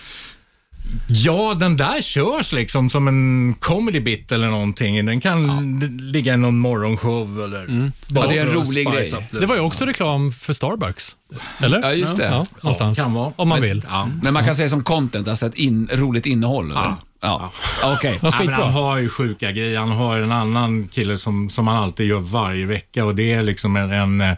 Ja, 1.08 1.54
den 1.54 1.78
där 1.78 2.02
körs 2.02 2.54
liksom 2.54 2.90
som 2.90 3.08
en 3.08 3.54
comedy 3.60 4.00
bit 4.00 4.32
eller 4.32 4.48
någonting. 4.48 5.06
Den 5.06 5.22
kan 5.22 5.80
ligga 6.00 6.34
i 6.34 6.38
någon 6.38 6.58
morgonshow 6.60 7.44
eller... 7.44 7.92
Ja, 8.08 8.28
det 8.28 8.38
är 8.38 8.42
en 8.42 8.54
rolig 8.54 8.88
grej. 8.88 9.14
det. 9.32 9.40
Det 9.40 9.46
var 9.46 9.56
ju 9.56 9.62
också 9.62 9.86
reklam 9.86 10.32
för 10.32 10.54
Starbucks. 10.54 11.16
Eller? 11.60 11.80
Ja, 11.82 11.94
just 11.94 12.18
det. 12.18 12.24
Ja, 12.26 12.46
någonstans. 12.64 12.98
kan 12.98 13.14
vara. 13.14 13.32
Om 13.36 13.50
man 13.50 13.62
vill. 13.62 13.86
Ja. 13.90 14.08
Men 14.24 14.34
man 14.34 14.46
kan 14.46 14.56
säga 14.56 14.70
som 14.70 14.84
content, 14.84 15.28
alltså 15.28 15.46
ett 15.46 15.56
in, 15.56 15.90
roligt 15.92 16.26
innehåll? 16.26 16.72
Eller? 16.72 16.96
Ja. 17.22 17.52
Okej. 17.84 18.20
Vad 18.22 18.34
Ja, 18.34 18.44
men 18.44 18.54
han 18.54 18.72
har 18.72 18.98
ju 18.98 19.10
sjuka 19.10 19.52
grejer. 19.52 19.80
Han 19.80 19.92
har 19.92 20.18
en 20.18 20.32
annan 20.32 20.88
kille 20.88 21.18
som, 21.18 21.50
som 21.50 21.68
han 21.68 21.78
alltid 21.78 22.08
gör 22.08 22.20
varje 22.20 22.66
vecka 22.66 23.06
och 23.06 23.16
det 23.16 23.34
är 23.34 23.42
liksom 23.42 23.76
en, 23.76 23.92
en, 23.92 24.22
eh, 24.22 24.38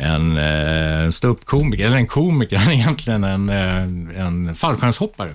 en, 0.00 0.36
en 0.36 1.12
ståuppkomiker, 1.12 1.86
eller 1.86 1.96
en 1.96 2.06
komiker, 2.06 2.56
han 2.56 2.68
är 2.72 2.76
egentligen 2.76 3.24
en, 3.24 3.48
eh, 3.48 4.22
en 4.24 4.54
fallskärmshoppare 4.54 5.34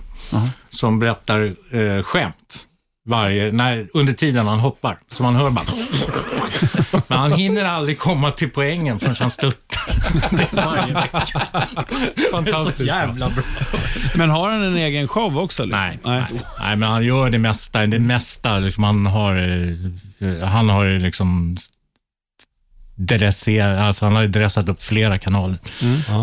som 0.70 1.00
berättar 1.00 1.54
eh, 1.76 2.04
skämt 2.04 2.68
varje, 3.06 3.52
när, 3.52 3.88
under 3.94 4.14
tiden 4.14 4.48
han 4.48 4.60
hoppar. 4.60 4.98
Så 5.12 5.24
man 5.24 5.36
hör 5.36 5.50
bara... 5.50 5.66
Men 7.08 7.18
han 7.20 7.32
hinner 7.32 7.66
aldrig 7.66 8.00
komma 8.00 8.32
till 8.32 8.50
poängen 8.50 9.00
förrän 9.00 9.16
han 9.20 9.30
störtar. 9.30 9.66
Varje 10.52 10.94
vecka. 10.94 11.48
Fantastiskt. 12.32 12.78
Så 12.78 12.84
jävla 12.84 13.30
bra. 13.30 13.44
Men 14.16 14.30
har 14.30 14.50
han 14.50 14.64
en 14.64 14.78
egen 14.78 15.08
show 15.08 15.38
också? 15.38 15.64
Liksom? 15.64 15.80
Nej, 15.80 16.00
nej. 16.04 16.26
nej, 16.60 16.76
men 16.76 16.90
han 16.90 17.04
gör 17.04 17.30
det 17.30 17.38
mesta. 17.38 17.86
Det 17.86 18.00
mesta 18.00 18.60
liksom, 18.60 18.84
han 18.84 19.06
har, 19.06 19.36
eh, 20.20 20.48
han 20.48 20.70
har 20.70 21.00
liksom 21.00 21.58
dresserat, 22.96 23.82
alltså 23.82 24.06
han 24.06 24.16
har 24.16 24.22
ju 24.22 24.28
dressat 24.28 24.70
upp 24.70 24.84
flera 24.84 25.18
kanaler 25.18 25.58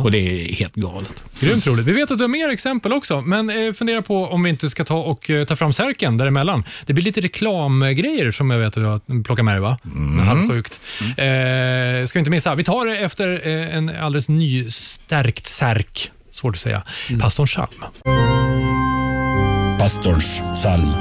och 0.02 0.10
det 0.10 0.18
är 0.18 0.54
helt 0.54 0.74
galet. 0.74 1.24
Grymt 1.40 1.66
roligt. 1.66 1.86
Vi 1.86 1.92
vet 1.92 2.10
att 2.10 2.18
du 2.18 2.24
har 2.24 2.28
mer 2.28 2.48
exempel 2.48 2.92
också, 2.92 3.20
men 3.20 3.50
eh, 3.50 3.72
fundera 3.72 4.02
på 4.02 4.24
om 4.26 4.42
vi 4.42 4.50
inte 4.50 4.70
ska 4.70 4.84
ta 4.84 4.96
och 4.96 5.30
eh, 5.30 5.44
ta 5.44 5.56
fram 5.56 5.72
särken 5.72 6.16
däremellan. 6.16 6.64
Det 6.86 6.92
blir 6.92 7.04
lite 7.04 7.20
reklamgrejer 7.20 8.30
som 8.30 8.50
jag 8.50 8.58
vet 8.58 8.66
att 8.66 8.74
du 8.74 8.84
har 8.84 9.22
plockat 9.22 9.44
med 9.44 9.54
dig, 9.54 9.60
va? 9.60 9.78
Mm. 9.84 10.18
Halvsjukt. 10.26 10.80
Eh, 11.00 12.06
ska 12.06 12.18
vi 12.18 12.18
inte 12.18 12.30
missa. 12.30 12.54
Vi 12.54 12.64
tar 12.64 12.86
det 12.86 12.98
efter 12.98 13.48
eh, 13.48 13.76
en 13.76 13.90
alldeles 14.00 14.28
nystärkt 14.28 15.46
särk. 15.46 16.10
Svårt 16.30 16.54
att 16.54 16.60
säga. 16.60 16.82
Pastorn 17.20 17.46
Psalm. 17.46 17.84
Pastorns 19.78 20.40
psalm. 20.54 20.92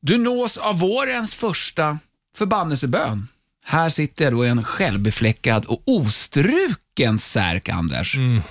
Du 0.00 0.18
nås 0.18 0.56
av 0.56 0.78
vårens 0.78 1.34
första 1.34 1.98
förbannelsebön. 2.38 3.28
Här 3.68 3.90
sitter 3.90 4.30
då 4.30 4.44
en 4.44 4.64
självbefläckad 4.64 5.64
och 5.64 5.82
ostruken 5.86 7.18
särk, 7.18 7.68
Anders. 7.68 8.16
Mm. 8.16 8.42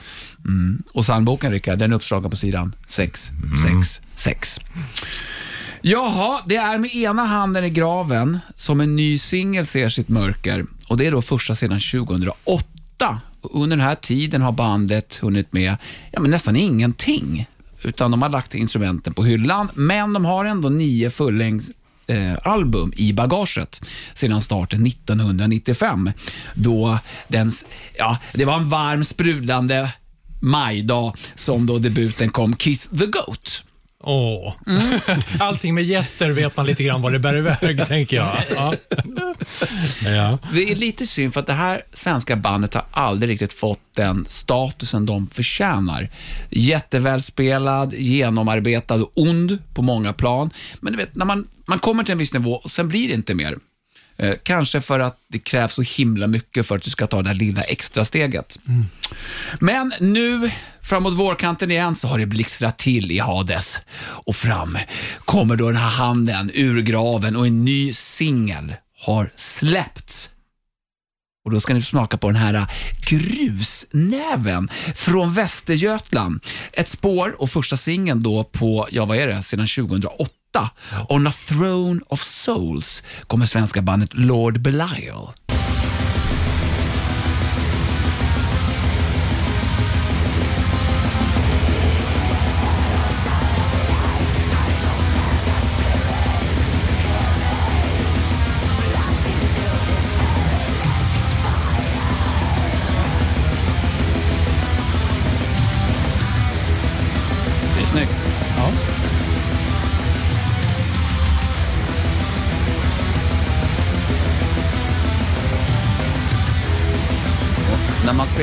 Och 0.93 1.03
psalmboken, 1.03 1.51
Rickard, 1.51 1.79
den 1.79 1.91
är 1.91 1.95
uppslagen 1.95 2.31
på 2.31 2.37
sidan 2.37 2.75
666. 2.87 4.59
Jaha, 5.81 6.41
det 6.45 6.55
är 6.55 6.77
med 6.77 6.95
ena 6.95 7.25
handen 7.25 7.65
i 7.65 7.69
graven 7.69 8.39
som 8.55 8.81
en 8.81 8.95
ny 8.95 9.17
singel 9.17 9.65
ser 9.65 9.89
sitt 9.89 10.09
mörker. 10.09 10.65
Och 10.87 10.97
Det 10.97 11.05
är 11.05 11.11
då 11.11 11.21
första 11.21 11.55
sedan 11.55 11.79
2008. 11.79 13.21
Och 13.41 13.63
under 13.63 13.77
den 13.77 13.85
här 13.85 13.95
tiden 13.95 14.41
har 14.41 14.51
bandet 14.51 15.15
hunnit 15.15 15.53
med 15.53 15.77
ja, 16.11 16.19
men 16.19 16.31
nästan 16.31 16.55
ingenting. 16.55 17.47
Utan 17.83 18.11
de 18.11 18.21
har 18.21 18.29
lagt 18.29 18.55
instrumenten 18.55 19.13
på 19.13 19.23
hyllan, 19.23 19.69
men 19.73 20.13
de 20.13 20.25
har 20.25 20.45
ändå 20.45 20.69
nio 20.69 21.09
fullängds 21.09 21.65
Eh, 22.07 22.37
album 22.43 22.93
i 22.95 23.13
bagaget 23.13 23.81
sedan 24.13 24.41
starten 24.41 24.85
1995. 24.87 26.11
Då 26.53 26.99
den, 27.27 27.51
ja, 27.97 28.17
det 28.33 28.45
var 28.45 28.57
en 28.57 28.69
varm, 28.69 29.03
sprudlande 29.03 29.93
majdag 30.39 31.13
som 31.35 31.65
då 31.65 31.77
debuten 31.79 32.29
kom, 32.29 32.55
Kiss 32.55 32.89
the 32.89 33.05
Goat. 33.05 33.64
Åh. 34.07 34.53
Allting 35.39 35.75
med 35.75 35.83
jätter 35.83 36.29
vet 36.31 36.57
man 36.57 36.65
lite 36.65 36.83
grann 36.83 37.01
var 37.01 37.11
det 37.11 37.19
bär 37.19 37.37
iväg, 37.37 37.85
tänker 37.87 38.17
jag. 38.17 38.43
Ja. 38.55 38.73
Ja. 40.05 40.37
Det 40.53 40.71
är 40.71 40.75
lite 40.75 41.07
synd 41.07 41.33
för 41.33 41.39
att 41.39 41.47
det 41.47 41.53
här 41.53 41.81
svenska 41.93 42.35
bandet 42.35 42.73
har 42.73 42.83
aldrig 42.91 43.29
riktigt 43.29 43.53
fått 43.53 43.79
den 43.93 44.25
statusen 44.29 45.05
de 45.05 45.27
förtjänar. 45.27 46.09
Jättevälspelad, 46.49 47.93
genomarbetad 47.93 48.95
och 48.95 49.11
ond 49.15 49.57
på 49.73 49.81
många 49.81 50.13
plan. 50.13 50.49
Men 50.79 50.93
du 50.93 50.97
vet, 50.97 51.15
när 51.15 51.25
man, 51.25 51.47
man 51.65 51.79
kommer 51.79 52.03
till 52.03 52.11
en 52.11 52.17
viss 52.17 52.33
nivå 52.33 52.55
och 52.55 52.71
sen 52.71 52.87
blir 52.87 53.07
det 53.07 53.13
inte 53.13 53.35
mer. 53.35 53.57
Eh, 54.17 54.33
kanske 54.43 54.81
för 54.81 54.99
att 54.99 55.19
det 55.27 55.39
krävs 55.39 55.73
så 55.73 55.81
himla 55.81 56.27
mycket 56.27 56.67
för 56.67 56.75
att 56.75 56.81
du 56.81 56.89
ska 56.89 57.07
ta 57.07 57.21
det 57.21 57.29
där 57.29 57.33
lilla 57.33 57.61
extra 57.61 58.05
steget. 58.05 58.59
Men 59.59 59.93
nu, 59.99 60.51
framåt 60.81 61.13
vårkanten 61.13 61.71
igen, 61.71 61.95
så 61.95 62.07
har 62.07 62.19
det 62.19 62.25
blixtrat 62.25 62.77
till 62.77 63.11
i 63.11 63.19
Hades. 63.19 63.81
Och 63.97 64.35
fram 64.35 64.77
kommer 65.25 65.55
då 65.55 65.67
den 65.67 65.77
här 65.77 65.89
handen 65.89 66.51
ur 66.53 66.81
graven 66.81 67.35
och 67.35 67.47
en 67.47 67.65
ny 67.65 67.93
singel 67.93 68.73
har 69.05 69.31
släppts. 69.35 70.29
Och 71.45 71.51
Då 71.51 71.59
ska 71.59 71.73
ni 71.73 71.81
smaka 71.81 72.17
på 72.17 72.27
den 72.27 72.35
här 72.35 72.67
grusnäven 73.09 74.69
från 74.95 75.33
Västergötland. 75.33 76.43
Ett 76.73 76.87
spår 76.87 77.41
och 77.41 77.49
första 77.49 77.77
singeln 77.77 78.23
då 78.23 78.43
på, 78.43 78.87
ja 78.91 79.05
vad 79.05 79.17
är 79.17 79.27
det, 79.27 79.43
sedan 79.43 79.67
2008. 79.67 80.31
On 81.09 81.27
a 81.27 81.31
throne 81.31 82.01
of 82.09 82.21
souls 82.23 83.03
kommer 83.27 83.45
svenska 83.45 83.81
bandet 83.81 84.13
Lord 84.13 84.61
Belial. 84.61 85.33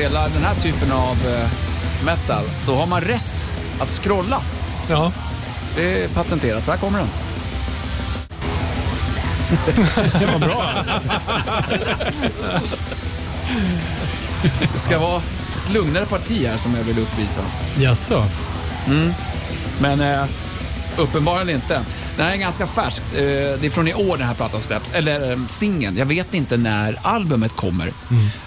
Spelar 0.03 0.29
den 0.29 0.43
här 0.43 0.55
typen 0.55 0.91
av 0.91 1.17
eh, 1.27 1.49
metal, 2.05 2.43
då 2.67 2.75
har 2.75 2.87
man 2.87 3.01
rätt 3.01 3.53
att 3.79 3.89
scrolla. 3.89 4.41
Ja. 4.89 5.11
Det 5.75 6.03
är 6.03 6.07
patenterat. 6.07 6.63
Så 6.63 6.71
här 6.71 6.77
kommer 6.77 6.99
den. 6.99 7.07
Det 10.19 10.25
var 10.25 10.39
bra. 10.39 10.83
Det 14.73 14.79
ska 14.79 14.99
vara 14.99 15.17
ett 15.17 15.73
lugnare 15.73 16.05
parti 16.05 16.47
här 16.47 16.57
som 16.57 16.75
jag 16.75 16.83
vill 16.83 16.99
uppvisa. 16.99 17.41
Jaså? 17.77 18.25
Men 19.79 20.01
eh, 20.01 20.25
uppenbarligen 20.97 21.49
inte. 21.61 21.81
Den 22.17 22.25
här 22.25 22.33
är 22.33 22.37
ganska 22.37 22.67
färsk. 22.67 23.01
Eh, 23.13 23.19
det 23.59 23.65
är 23.65 23.69
från 23.69 23.87
i 23.87 23.93
år 23.93 24.17
den 24.17 24.27
här 24.27 24.33
plattan 24.33 24.61
släpps. 24.61 24.93
Eller 24.93 25.31
eh, 25.31 25.37
singeln. 25.49 25.97
Jag 25.97 26.05
vet 26.05 26.33
inte 26.33 26.57
när 26.57 26.99
albumet 27.01 27.55
kommer. 27.55 27.87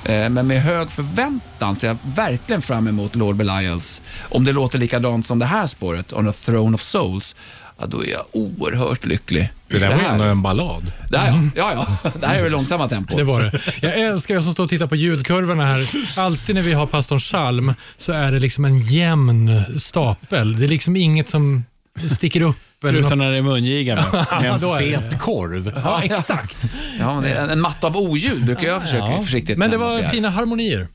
Eh, 0.05 0.29
men 0.29 0.46
med 0.46 0.62
hög 0.62 0.90
förväntan 0.90 1.76
ser 1.76 1.88
jag 1.88 1.96
verkligen 2.16 2.62
fram 2.62 2.88
emot 2.88 3.14
Lord 3.14 3.37
Belials. 3.37 4.00
Om 4.29 4.44
det 4.44 4.52
låter 4.52 4.79
likadant 4.79 5.26
som 5.26 5.38
det 5.38 5.46
här 5.46 5.66
spåret, 5.66 6.12
On 6.12 6.29
a 6.29 6.33
throne 6.44 6.74
of 6.74 6.81
souls, 6.81 7.37
ja, 7.79 7.87
då 7.87 8.05
är 8.05 8.11
jag 8.11 8.22
oerhört 8.33 9.05
lycklig. 9.05 9.52
Det 9.68 9.79
där 9.79 9.88
var 9.88 9.96
ju 9.96 10.05
ändå 10.05 10.24
en 10.24 10.42
ballad. 10.42 10.92
Det 11.11 11.18
här, 11.18 11.50
ja. 11.55 11.74
ja, 11.74 11.98
ja. 12.02 12.11
Det 12.20 12.26
här 12.26 12.38
är 12.38 12.42
det 12.42 12.50
långsamma 12.50 12.88
tempot. 12.88 13.16
Det 13.16 13.24
var 13.24 13.40
det. 13.40 13.61
Jag 13.81 14.00
älskar 14.00 14.37
att 14.37 14.44
som 14.44 14.52
står 14.52 14.64
och 14.64 14.70
tittar 14.70 14.87
på 14.87 14.96
ljudkurvorna 14.96 15.66
här. 15.66 15.90
Alltid 16.16 16.55
när 16.55 16.62
vi 16.62 16.72
har 16.72 16.87
pastorn 16.87 17.20
Salm 17.20 17.74
så 17.96 18.12
är 18.12 18.33
det 18.33 18.38
liksom 18.38 18.64
en 18.64 18.81
jämn 18.81 19.62
stapel. 19.79 20.59
Det 20.59 20.64
är 20.64 20.68
liksom 20.68 20.96
inget 20.96 21.29
som 21.29 21.64
sticker 22.05 22.40
upp. 22.40 22.57
Eller 22.88 22.99
Förutom 22.99 23.18
när 23.18 23.31
det 23.33 23.38
är 23.38 23.42
mungiga 23.42 23.94
med. 23.94 24.61
Det. 24.61 24.79
Fet 24.79 25.18
korv. 25.18 25.72
Ja, 25.85 26.03
exakt. 26.03 26.57
Ja, 27.01 27.20
det 27.25 27.31
är 27.31 27.44
en, 27.44 27.51
en 27.51 27.61
matta 27.61 27.87
av 27.87 27.96
oljud 27.96 28.44
brukar 28.46 28.68
jag 28.68 28.83
försöka 28.83 29.05
Ja. 29.05 29.22
försiktigt 29.22 29.59
Men 29.59 29.70
det 29.70 29.77
var 29.77 30.03
fina 30.03 30.31
harmonier. 30.31 30.88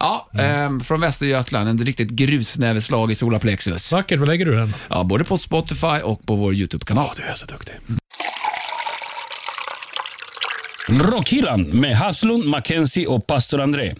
Ja, 0.00 0.28
ehm, 0.38 0.80
från 0.80 1.00
Västergötland. 1.00 1.68
En 1.68 1.78
riktigt 1.78 2.10
grusnäveslag 2.10 3.10
i 3.10 3.14
solarplexus. 3.14 3.92
Vackert. 3.92 4.20
Var 4.20 4.26
lägger 4.26 4.44
du 4.46 4.56
den? 4.56 4.74
Ja, 4.88 5.04
både 5.04 5.24
på 5.24 5.38
Spotify 5.38 5.86
och 6.04 6.26
på 6.26 6.34
vår 6.36 6.54
YouTube-kanal. 6.54 7.08
Du 7.16 7.22
är 7.22 7.34
så 7.34 7.46
duktig. 7.46 7.74
Rockhyllan 10.88 11.62
med 11.62 11.96
Haslund, 11.96 12.44
Mackenzie 12.44 13.06
och 13.06 13.26
pastor 13.26 13.60
André. 13.60 13.94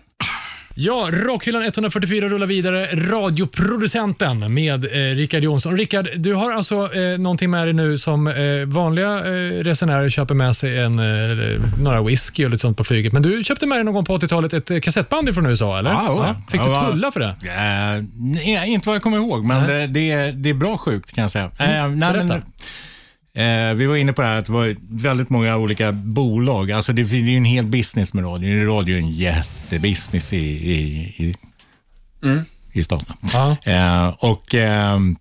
Ja, 0.81 1.09
Rockhyllan 1.13 1.63
144 1.63 2.29
rullar 2.29 2.47
vidare. 2.47 2.87
Radioproducenten 2.93 4.55
med 4.55 4.85
eh, 4.85 5.17
Rickard 5.17 5.43
Jonsson. 5.45 5.77
Rickard, 5.77 6.09
du 6.17 6.35
har 6.35 6.53
alltså 6.53 6.95
eh, 6.95 7.19
någonting 7.19 7.51
med 7.51 7.67
dig 7.67 7.73
nu 7.75 7.99
som 7.99 8.27
eh, 8.27 8.35
vanliga 8.67 9.19
eh, 9.19 9.63
resenärer 9.65 10.09
köper 10.09 10.35
med 10.35 10.57
sig 10.57 10.79
en, 10.79 10.99
eh, 10.99 11.37
några 11.83 12.03
whisky 12.03 12.45
och 12.45 12.51
lite 12.51 12.61
sånt 12.61 12.77
på 12.77 12.85
flyget. 12.85 13.13
Men 13.13 13.23
du 13.23 13.45
köpte 13.45 13.67
med 13.67 13.79
dig 13.79 13.85
någon 13.85 13.95
gång 13.95 14.05
på 14.05 14.17
80-talet 14.19 14.53
ett 14.53 14.71
eh, 14.71 14.79
kassettband 14.81 15.35
från 15.35 15.47
USA, 15.47 15.79
eller? 15.79 15.91
Ja. 15.91 16.37
Fick 16.51 16.61
du 16.63 16.67
Ja, 16.71 16.89
tulla 16.91 17.11
för 17.13 17.21
det? 17.21 17.27
Eh, 17.27 18.05
nej, 18.17 18.69
inte 18.71 18.89
vad 18.89 18.95
jag 18.97 19.03
kommer 19.03 19.17
ihåg, 19.17 19.45
men 19.45 19.67
det, 19.69 19.87
det, 19.87 20.11
är- 20.11 20.33
det 20.33 20.49
är 20.51 20.55
bra 20.55 20.79
sjukt 20.79 21.15
kan 21.15 21.23
jag 21.23 21.31
säga. 21.31 21.45
Eh, 21.45 21.51
nej, 21.59 21.89
men, 21.89 21.99
berätta. 22.01 22.41
Eh, 23.39 23.75
vi 23.75 23.87
var 23.87 23.97
inne 23.97 24.13
på 24.13 24.23
det 24.23 24.29
här 24.29 24.39
att 24.39 24.47
det 24.47 24.53
var 24.53 24.77
väldigt 24.91 25.31
många 25.31 25.57
olika 25.57 25.93
bolag. 25.93 26.73
Alltså 26.73 26.93
det, 26.93 27.03
det 27.03 27.17
är 27.17 27.21
ju 27.21 27.37
en 27.37 27.45
hel 27.45 27.65
business 27.65 28.13
med 28.13 28.25
radio. 28.25 28.67
Radio 28.67 28.97
är 28.97 29.01
en 29.01 29.13
jättebusiness 29.13 30.33
i, 30.33 30.37
i, 30.37 30.79
i, 31.17 31.35
i 32.73 32.83
staterna. 32.83 33.17
Ja. 33.33 33.57
Eh, 33.63 34.09
och 34.09 34.55
ehm, 34.55 35.17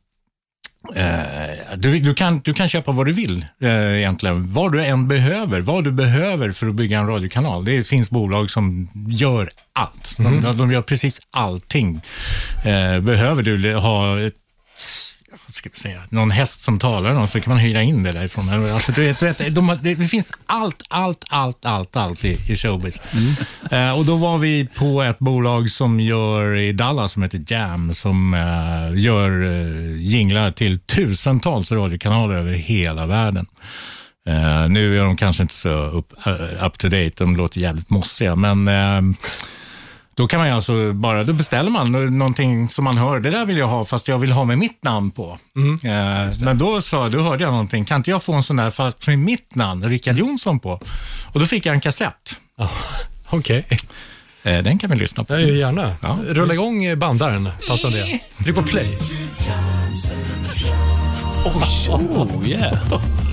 eh, 0.96 1.78
du, 1.78 2.00
du, 2.00 2.14
kan, 2.14 2.40
du 2.40 2.54
kan 2.54 2.70
köpa 2.70 2.92
vad 2.92 3.06
du 3.06 3.12
vill 3.12 3.46
eh, 3.62 3.98
egentligen. 3.98 4.54
Vad 4.54 4.72
du 4.72 4.86
än 4.86 5.08
behöver. 5.08 5.62
Vad 5.62 5.84
du 5.84 5.92
behöver 5.92 6.52
för 6.52 6.68
att 6.68 6.76
bygga 6.76 7.00
en 7.00 7.08
radiokanal. 7.08 7.66
Det 7.66 7.84
finns 7.84 8.10
bolag 8.10 8.50
som 8.50 8.90
gör 9.08 9.50
allt. 9.74 10.16
De, 10.18 10.42
de, 10.42 10.58
de 10.58 10.72
gör 10.72 10.82
precis 10.82 11.22
allting. 11.32 12.02
Eh, 12.66 13.00
behöver 13.00 13.44
du 13.44 13.76
ha 13.76 14.20
ett 14.20 14.34
ska 15.58 15.70
vi 15.74 15.80
säga, 15.80 16.02
någon 16.10 16.32
häst 16.32 16.64
som 16.64 16.80
talar 16.80 17.14
någon 17.14 17.28
så 17.28 17.42
kan 17.42 17.54
man 17.54 17.60
hyra 17.60 17.82
in 17.82 18.04
det 18.04 18.12
därifrån. 18.12 18.50
Alltså, 18.50 18.92
du 18.92 19.02
vet, 19.02 19.20
du 19.20 19.26
vet, 19.26 19.56
de 19.56 19.78
det, 19.82 19.96
finns 19.96 20.32
allt, 20.46 20.84
allt, 20.90 21.24
allt, 21.30 21.66
allt, 21.66 21.96
allt 21.96 22.26
i, 22.26 22.38
i 22.48 22.56
showbiz. 22.56 23.02
Eh, 23.72 23.98
och 24.00 24.06
då 24.06 24.16
var 24.16 24.38
vi 24.38 24.68
på 24.76 25.04
ett 25.04 25.20
bolag 25.20 25.72
som 25.72 26.00
gör 26.00 26.56
i 26.56 26.72
Dallas 26.72 27.12
som 27.12 27.24
heter 27.24 27.44
Jam, 27.48 27.94
som 27.94 28.34
eh, 28.34 29.02
gör 29.04 29.44
eh, 29.46 30.02
jinglar 30.02 30.52
till 30.52 30.80
tusentals 30.80 31.72
radiokanaler 31.72 32.36
över 32.36 32.54
hela 32.54 33.06
världen. 33.06 33.46
Eh, 34.28 34.70
nu 34.70 35.00
är 35.00 35.04
de 35.04 35.18
kanske 35.18 35.44
inte 35.44 35.56
så 35.56 35.70
up, 35.70 36.14
eh, 36.28 36.66
up 36.66 36.78
to 36.78 36.88
date, 36.88 37.12
de 37.16 37.36
låter 37.36 37.60
jävligt 37.62 37.90
mossiga, 37.90 38.36
men 38.36 38.68
eh, 38.68 39.16
då 40.18 40.28
kan 40.28 40.40
man 40.40 40.48
ju 40.50 40.54
alltså 40.56 40.94
bara, 40.94 41.24
då 41.24 41.34
beställer 41.34 41.70
man 41.70 42.18
någonting 42.18 42.70
som 42.70 42.84
man 42.84 42.98
hör, 42.98 43.20
det 43.20 43.30
där 43.30 43.46
vill 43.46 43.58
jag 43.58 43.68
ha 43.68 43.86
fast 43.86 44.08
jag 44.08 44.20
vill 44.20 44.32
ha 44.32 44.46
med 44.46 44.58
mitt 44.58 44.84
namn 44.84 45.12
på. 45.12 45.38
Eh, 45.86 46.40
men 46.44 46.58
då 46.58 46.82
sa 46.82 47.10
då 47.10 47.20
hörde 47.22 47.44
jag 47.44 47.52
någonting, 47.52 47.86
kan 47.86 47.98
inte 47.98 48.10
jag 48.10 48.24
få 48.24 48.34
en 48.34 48.44
sån 48.44 48.56
där 48.56 48.70
fast 48.70 49.08
med 49.08 49.20
mitt 49.20 49.56
namn, 49.56 49.84
Rickard 49.90 50.18
Jonsson 50.18 50.60
på? 50.60 50.72
Och 51.34 51.40
då 51.40 51.46
fick 51.46 51.66
jag 51.66 51.74
en 51.76 51.82
kassett. 51.82 52.36
Okej, 53.30 53.66
Eh, 54.44 54.64
den 54.64 54.80
kan 54.80 54.90
vi 54.90 54.96
lyssna 54.96 55.24
på. 55.24 55.34
gör 55.34 55.40
gärna. 55.40 55.96
Ja, 56.02 56.18
Rulla 56.28 56.54
igång 56.54 56.84
eh, 56.84 56.96
bandaren, 56.96 57.50
pastor 57.68 57.88
André. 57.88 58.20
Tryck 58.44 58.56
på 58.56 58.64
play. 58.64 58.98
Oh 61.46 62.48
yeah. 62.48 62.74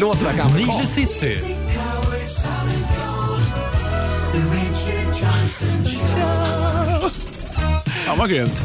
Låter 0.00 0.24
verkligen 0.24 0.52
Nile 0.52 0.72
amerikanskt. 0.72 0.94
City. 0.94 1.38
Ja, 8.06 8.14
vad 8.18 8.30
grymt. 8.30 8.62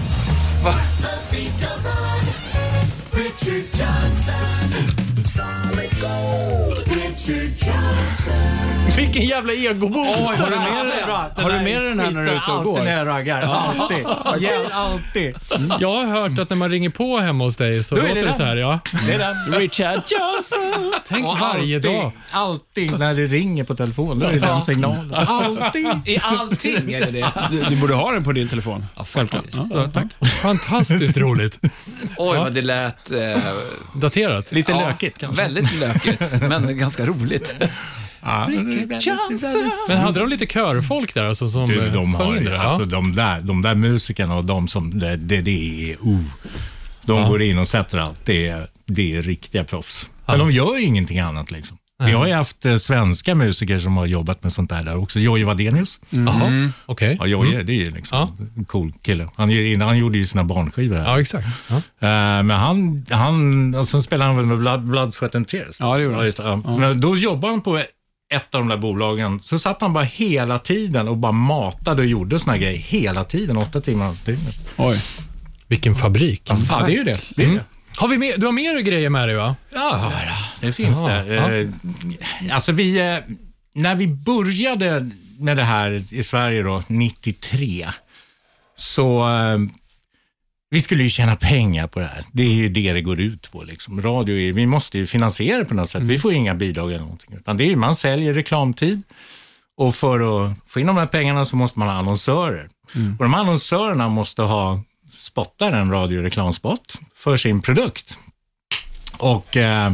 Vilken 8.96 9.26
jävla 9.26 9.54
egoboost. 9.54 10.22
Oj, 10.30 10.38
har 10.38 10.50
du 10.50 10.56
med 10.56 10.86
dig, 10.86 11.04
har 11.44 11.50
du 11.50 11.56
med 11.60 11.82
dig 11.82 11.90
den 11.90 12.00
här 12.00 12.12
när 12.12 12.24
du 12.26 12.30
är 12.32 12.36
ute 12.36 12.52
och 12.52 12.58
Alltid 12.58 12.84
när 12.84 12.84
går? 12.84 12.88
jag 12.88 13.08
raggar. 13.08 13.42
Alltid. 13.42 14.06
Ja, 14.40 14.62
alltid. 14.72 15.36
Jag 15.80 15.94
har 15.94 16.06
hört 16.06 16.40
att 16.40 16.50
när 16.50 16.58
man 16.58 16.70
ringer 16.70 16.90
på 16.90 17.18
hemma 17.18 17.44
hos 17.44 17.58
dig 17.58 17.84
så 17.84 17.96
Då 17.96 18.02
det 18.02 18.08
låter 18.08 18.22
det 18.22 18.28
den. 18.28 18.36
så 18.36 18.44
här. 18.44 18.56
Ja. 18.56 18.80
Det 19.08 19.14
är 19.14 19.20
den. 19.20 19.54
Richard 19.60 20.02
Johnson. 20.08 20.94
Tänk 21.08 21.28
Och 21.28 21.40
varje 21.40 21.76
alltid, 21.76 21.92
dag. 21.92 22.12
Alltid 22.32 23.00
när 23.00 23.14
det 23.14 23.28
ringer 23.28 23.64
på 23.64 23.76
telefonen, 23.76 24.20
då 24.20 24.26
är 24.26 24.34
det 24.34 24.40
den 24.40 24.62
signalen. 24.62 25.14
Alltid. 25.14 25.88
I 26.06 26.18
allting 26.22 26.94
är 26.94 27.00
det 27.06 27.12
det. 27.12 27.32
Du, 27.52 27.64
du 27.64 27.76
borde 27.76 27.94
ha 27.94 28.12
den 28.12 28.24
på 28.24 28.32
din 28.32 28.48
telefon. 28.48 28.86
Ja, 28.96 29.04
faktiskt. 29.04 29.58
Ja, 29.74 29.88
tack. 29.94 30.06
Fantastiskt 30.42 31.18
roligt. 31.18 31.60
Oj, 32.18 32.38
vad 32.38 32.54
det 32.54 32.62
lät... 32.62 33.12
Eh, 33.12 33.38
Daterat. 33.96 34.52
Lite 34.52 34.72
ja, 34.72 34.80
lökigt 34.88 35.18
kanske. 35.18 35.42
Väldigt 35.44 35.80
lökigt, 35.80 36.42
men 36.42 36.78
ganska 36.78 37.06
roligt. 37.06 37.11
Ja, 38.24 38.48
Men 39.88 39.98
hade 39.98 40.20
de 40.20 40.30
lite 40.30 40.46
körfolk 40.46 41.14
där 41.14 41.26
alltså, 41.26 41.48
som 41.50 41.66
Du, 41.68 41.88
eh, 41.88 41.94
de, 41.94 42.14
sjöng 42.18 42.28
har, 42.28 42.38
in 42.38 42.44
det? 42.44 42.60
alltså, 42.62 42.86
de, 42.86 43.16
där, 43.16 43.42
de 43.42 43.62
där 43.62 43.76
musikerna 43.76 44.36
och 44.36 44.46
de 44.46 44.68
som, 44.68 45.00
det, 45.00 45.16
det, 45.16 45.42
det 45.42 45.92
är, 45.92 45.96
oh. 45.96 46.20
De 47.06 47.18
Ja. 47.22 47.28
går 47.28 47.42
in 47.42 47.58
och 47.58 47.68
sätter 47.68 47.98
allt. 47.98 48.20
Det 48.26 48.48
är, 48.48 48.68
det 48.86 49.16
är 49.18 49.22
riktiga 49.22 49.64
proffs. 49.64 50.10
Men 50.26 50.40
de 50.40 50.52
gör 50.52 50.78
ju 50.78 50.82
ingenting 50.84 51.20
annat. 51.20 51.52
Liksom. 51.52 51.78
Vi 52.06 52.12
har 52.12 52.28
ju 52.28 52.34
haft 52.34 52.66
eh, 52.66 52.78
svenska 52.78 53.36
musiker 53.36 53.80
som 53.80 53.98
har 53.98 54.06
jobbat 54.06 54.44
med 54.44 54.52
sånt 54.52 54.70
där, 54.70 54.84
där 54.84 54.98
också. 54.98 55.20
Jojje 55.20 55.46
Wadenius. 55.46 56.00
Jaha, 56.10 56.70
okej. 56.86 57.18
Ja, 57.20 57.26
Jojje, 57.28 57.64
det 57.64 57.72
är 57.74 57.76
ju 57.76 57.92
liksom 57.92 58.38
en 58.58 58.66
cool 58.66 58.94
kille. 59.02 59.28
Han, 59.36 59.82
han 59.82 59.98
gjorde 59.98 60.18
ju 60.18 60.26
sina 60.26 60.44
barnskivor 60.44 60.96
här. 60.98 61.04
Ja, 61.04 61.20
exakt. 61.22 61.48
Ja. 61.68 61.76
Eh, 61.76 62.44
men 62.44 62.50
han, 62.52 63.06
han, 63.10 63.76
och 63.76 63.88
sen 63.88 64.04
spelade 64.04 64.28
han 64.30 64.38
väl 64.38 64.46
med 64.46 64.58
Blood, 64.58 64.82
Blood 64.84 65.14
Sweat 65.14 65.36
and 65.36 65.48
Tears. 65.48 65.78
Ja, 65.80 65.98
det 65.98 66.04
gjorde 66.04 66.16
han. 66.16 66.26
just 66.26 66.38
det. 66.38 66.44
Ja. 66.44 66.56
Men 66.78 67.02
då 67.02 67.18
jobbade 67.18 67.54
han 67.54 67.62
på 67.62 67.78
ett 68.34 68.56
av 68.56 68.62
de 68.62 68.68
där 68.68 68.78
bolagen, 68.78 69.40
så 69.44 69.60
satt 69.60 69.82
han 69.82 69.94
bara 69.94 70.04
hela 70.04 70.60
tiden 70.60 71.08
och 71.08 71.18
bara 71.18 71.32
matade 71.32 72.02
och 72.02 72.08
gjorde 72.08 72.40
såna 72.40 72.58
grejer 72.58 72.78
hela 72.78 73.24
tiden, 73.24 73.58
åtta 73.58 73.82
timmar 73.82 74.08
om 74.10 74.18
dygnet. 74.26 74.70
Oj. 74.78 75.02
Vilken 75.68 75.96
fabrik. 75.96 76.42
Ja, 76.70 76.84
det 76.86 76.94
är 76.94 76.98
ju 76.98 77.04
det. 77.04 77.20
det, 77.36 77.44
är 77.44 77.46
Mm. 77.48 77.58
det. 77.58 77.64
Har 77.96 78.08
vi 78.08 78.18
mer, 78.18 78.38
du 78.38 78.46
har 78.46 78.54
mer 78.54 78.80
grejer 78.80 79.10
med 79.10 79.28
dig 79.28 79.36
va? 79.38 79.56
Ja, 79.74 80.12
det 80.62 80.74
finns 80.74 81.02
Jaha, 81.02 81.24
det. 81.24 81.36
ja. 81.36 81.52
Eh, 81.52 82.56
Alltså 82.56 82.72
vi, 82.72 83.00
eh, 83.14 83.18
när 83.74 83.96
vi 83.96 84.08
började 84.08 85.10
med 85.40 85.58
det 85.58 85.64
här 85.64 86.14
i 86.14 86.24
Sverige 86.24 86.64
då, 86.64 86.84
93, 86.88 87.90
så 88.76 89.30
eh, 89.30 89.58
vi 90.70 90.82
skulle 90.82 91.04
ju 91.04 91.10
tjäna 91.10 91.36
pengar 91.36 91.88
på 91.88 92.00
det 92.00 92.06
här. 92.06 92.26
Det 92.32 92.44
är 92.44 92.48
ju 92.54 92.70
det 92.70 92.94
det 92.94 93.02
går 93.02 93.20
ut 93.20 93.52
på. 93.52 93.64
Liksom. 93.64 94.02
Radio, 94.02 94.38
är, 94.38 94.54
vi 94.54 94.66
måste 94.66 94.98
ju 94.98 95.08
finansiera 95.08 95.60
det 95.60 95.66
på 95.66 95.74
något 95.74 95.90
sätt. 95.90 96.02
Vi 96.04 96.20
får 96.20 96.34
inga 96.34 96.56
bidrag 96.56 96.90
eller 96.90 97.00
någonting. 97.00 97.36
Utan 97.38 97.58
det 97.58 97.72
är, 97.72 97.76
man 97.76 97.96
säljer 97.96 98.34
reklamtid 98.34 99.02
och 99.78 99.96
för 99.96 100.46
att 100.46 100.54
få 100.68 100.80
in 100.80 100.88
de 100.88 100.98
här 100.98 101.08
pengarna 101.08 101.46
så 101.46 101.56
måste 101.56 101.80
man 101.80 101.88
ha 101.88 101.96
annonsörer. 101.96 102.70
Och 103.20 103.24
de 103.26 103.34
här 103.34 103.42
annonsörerna 103.42 104.10
måste 104.10 104.42
ha 104.42 104.80
spottar 105.12 105.72
en 105.72 105.92
radioreklamspot 105.92 107.00
för 107.16 107.38
sin 107.38 107.62
produkt. 107.62 108.18
Och 109.18 109.58
eh, 109.58 109.92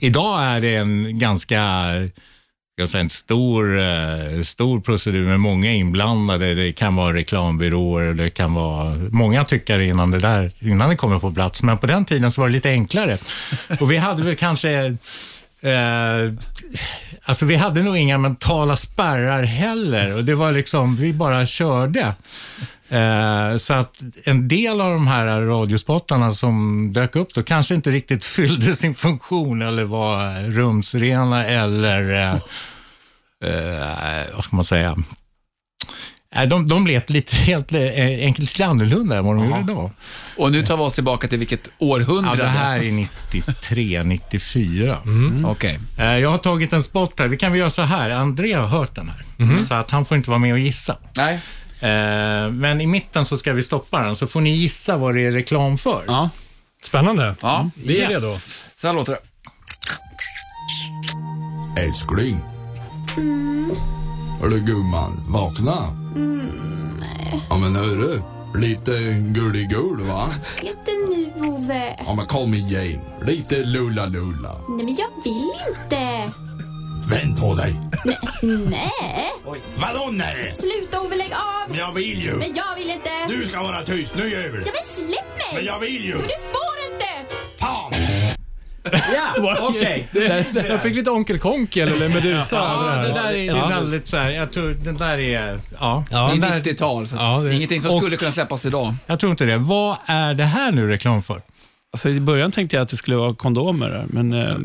idag 0.00 0.44
är 0.44 0.60
det 0.60 0.76
en 0.76 1.18
ganska 1.18 1.92
jag 2.78 2.88
säga, 2.88 3.00
en 3.00 3.10
stor, 3.10 3.78
eh, 3.78 4.42
stor 4.42 4.80
procedur 4.80 5.24
med 5.24 5.40
många 5.40 5.72
inblandade. 5.72 6.54
Det 6.54 6.72
kan 6.72 6.96
vara 6.96 7.14
reklambyråer, 7.14 8.14
det 8.14 8.30
kan 8.30 8.54
vara 8.54 8.94
många 9.10 9.44
tyckare 9.44 9.86
innan 9.86 10.10
det 10.10 10.18
där, 10.18 10.52
innan 10.60 10.90
det 10.90 10.96
kommer 10.96 11.18
på 11.18 11.32
plats. 11.32 11.62
Men 11.62 11.78
på 11.78 11.86
den 11.86 12.04
tiden 12.04 12.32
så 12.32 12.40
var 12.40 12.48
det 12.48 12.52
lite 12.52 12.70
enklare. 12.70 13.18
Och 13.80 13.92
vi 13.92 13.96
hade 13.96 14.22
väl 14.22 14.36
kanske 14.36 14.96
Eh, 15.60 16.32
alltså 17.22 17.44
vi 17.44 17.56
hade 17.56 17.82
nog 17.82 17.96
inga 17.96 18.18
mentala 18.18 18.76
spärrar 18.76 19.42
heller 19.42 20.14
och 20.14 20.24
det 20.24 20.34
var 20.34 20.52
liksom, 20.52 20.96
vi 20.96 21.12
bara 21.12 21.46
körde. 21.46 22.14
Eh, 22.88 23.56
så 23.56 23.72
att 23.74 24.02
en 24.24 24.48
del 24.48 24.80
av 24.80 24.90
de 24.92 25.06
här 25.06 25.42
radiospottarna 25.42 26.34
som 26.34 26.88
dök 26.92 27.16
upp 27.16 27.34
då 27.34 27.42
kanske 27.42 27.74
inte 27.74 27.90
riktigt 27.90 28.24
fyllde 28.36 28.74
sin 28.76 28.94
funktion 28.94 29.62
eller 29.62 29.84
var 29.84 30.42
rumsrena 30.50 31.44
eller, 31.44 32.10
eh, 32.12 32.32
eh, 33.52 34.34
vad 34.34 34.44
ska 34.44 34.56
man 34.56 34.64
säga, 34.64 34.96
Nej, 36.34 36.46
de, 36.46 36.66
de 36.66 36.86
lät 36.86 37.10
lite 37.10 37.36
helt 37.36 37.72
eh, 37.72 37.80
enkelt 38.20 38.38
lite 38.50 38.66
annorlunda 38.66 39.16
än 39.16 39.24
vad 39.24 39.36
de 39.36 39.44
gjorde 39.46 39.60
idag. 39.72 39.90
Och 40.36 40.52
nu 40.52 40.62
tar 40.62 40.76
vi 40.76 40.82
oss 40.82 40.94
tillbaka 40.94 41.28
till 41.28 41.38
vilket 41.38 41.70
århundrade? 41.78 42.36
Ja, 42.38 42.44
det 42.44 42.48
här 42.50 42.78
är 42.78 42.92
93, 42.92 44.02
94. 44.02 44.98
Okej. 45.44 45.78
Eh, 45.98 46.04
Jag 46.04 46.30
har 46.30 46.38
tagit 46.38 46.72
en 46.72 46.82
spot 46.82 47.12
här. 47.18 47.28
Vi 47.28 47.36
kan 47.36 47.52
väl 47.52 47.58
göra 47.58 47.70
så 47.70 47.82
här. 47.82 48.10
André 48.10 48.52
har 48.54 48.66
hört 48.66 48.94
den 48.94 49.08
här, 49.08 49.58
så 49.64 49.74
att 49.74 49.90
han 49.90 50.04
får 50.04 50.16
inte 50.16 50.30
vara 50.30 50.38
med 50.38 50.52
och 50.52 50.58
gissa. 50.58 50.96
Nej. 51.16 51.40
Eh, 51.80 52.50
Men 52.52 52.80
i 52.80 52.86
mitten 52.86 53.24
så 53.24 53.36
ska 53.36 53.52
vi 53.52 53.62
stoppa 53.62 54.02
den, 54.02 54.16
så 54.16 54.26
får 54.26 54.40
ni 54.40 54.50
gissa 54.50 54.96
vad 54.96 55.14
det 55.14 55.26
är 55.26 55.32
reklam 55.32 55.78
för. 55.78 56.02
Ja. 56.06 56.30
Spännande. 56.82 57.34
Ja. 57.40 57.70
Vi 57.74 57.98
är 58.00 58.10
Yes. 58.10 58.22
redo. 58.22 58.38
Så 58.76 58.86
här 58.86 58.94
låter 58.94 59.12
det. 59.12 59.20
Älskling. 61.80 62.40
Hörru 64.40 64.60
gumman, 64.60 65.22
vakna. 65.28 65.76
Ja 67.50 67.56
men 67.58 67.76
hörru, 67.76 68.22
lite 68.54 68.98
gulligull 69.18 70.00
va? 70.08 70.28
Inte 70.62 70.90
nu, 71.10 71.46
Ove. 71.48 71.96
Ja 72.06 72.14
men 72.14 72.26
kom 72.26 72.54
igen, 72.54 73.00
lite 73.26 73.64
lulla-lulla. 73.64 74.56
Nej, 74.68 74.84
men 74.86 74.96
jag 74.96 75.08
vill 75.24 75.50
inte. 75.68 76.32
Vänd 77.10 77.40
på 77.40 77.54
dig. 77.54 77.80
Nej. 78.42 78.92
Vadå 79.76 80.08
nej? 80.12 80.54
Sluta, 80.54 81.00
Ove. 81.00 81.16
Lägg 81.16 81.32
av. 81.32 81.68
Men 81.70 81.78
jag 81.78 81.92
vill 81.92 82.22
ju. 82.22 82.32
Men 82.32 82.54
jag 82.54 82.74
vill 82.76 82.90
inte. 82.90 83.10
Du 83.28 83.46
ska 83.46 83.62
vara 83.62 83.82
tyst, 83.82 84.14
nu 84.16 84.22
gör 84.28 84.38
vi 84.40 84.46
Ja, 84.46 84.50
men 84.52 85.06
släpp 85.06 85.36
mig. 85.38 85.54
Men 85.54 85.64
jag 85.64 85.78
vill 85.78 86.04
ju. 86.04 86.14
Men 86.14 86.22
du 86.22 86.28
får 86.28 86.92
inte. 86.92 87.34
Fan! 87.60 87.92
Ja, 89.14 89.56
okej. 89.68 90.08
Jag 90.68 90.82
fick 90.82 90.94
lite 90.96 91.10
Onkel 91.10 91.38
Konkel 91.38 91.92
eller 91.92 92.08
Medusa. 92.08 92.56
Ja, 92.56 92.92
över 92.92 93.08
det 93.14 93.20
här. 93.20 93.22
där 93.32 93.38
är, 93.38 93.52
det 93.54 93.60
är 93.60 93.68
väldigt 93.68 94.06
så 94.06 94.16
här, 94.16 94.30
jag 94.30 94.52
tror 94.52 94.70
den 94.70 94.96
där 94.96 95.18
är, 95.18 95.58
ja. 95.80 96.04
Ja. 96.10 96.32
Det 96.40 96.46
är 96.46 96.50
där, 96.50 96.60
90-tal, 96.72 97.06
så 97.08 97.16
att 97.16 97.22
Ja, 97.32 97.38
det- 97.40 97.54
ingenting 97.54 97.80
som 97.80 97.90
och- 97.94 98.00
skulle 98.00 98.16
kunna 98.16 98.32
släppas 98.32 98.66
idag. 98.66 98.94
jag 99.06 99.20
tror 99.20 99.30
inte 99.30 99.44
det. 99.44 99.58
Vad 99.58 99.96
är 100.06 100.34
det 100.34 100.44
här 100.44 100.72
nu 100.72 100.88
reklam 100.88 101.22
för? 101.22 101.42
Alltså, 101.96 102.08
I 102.08 102.20
början 102.20 102.50
tänkte 102.50 102.76
jag 102.76 102.82
att 102.82 102.88
det 102.88 102.96
skulle 102.96 103.16
vara 103.16 103.34
kondomer, 103.34 103.90
där, 103.90 104.04
men 104.08 104.32
eh, 104.32 104.56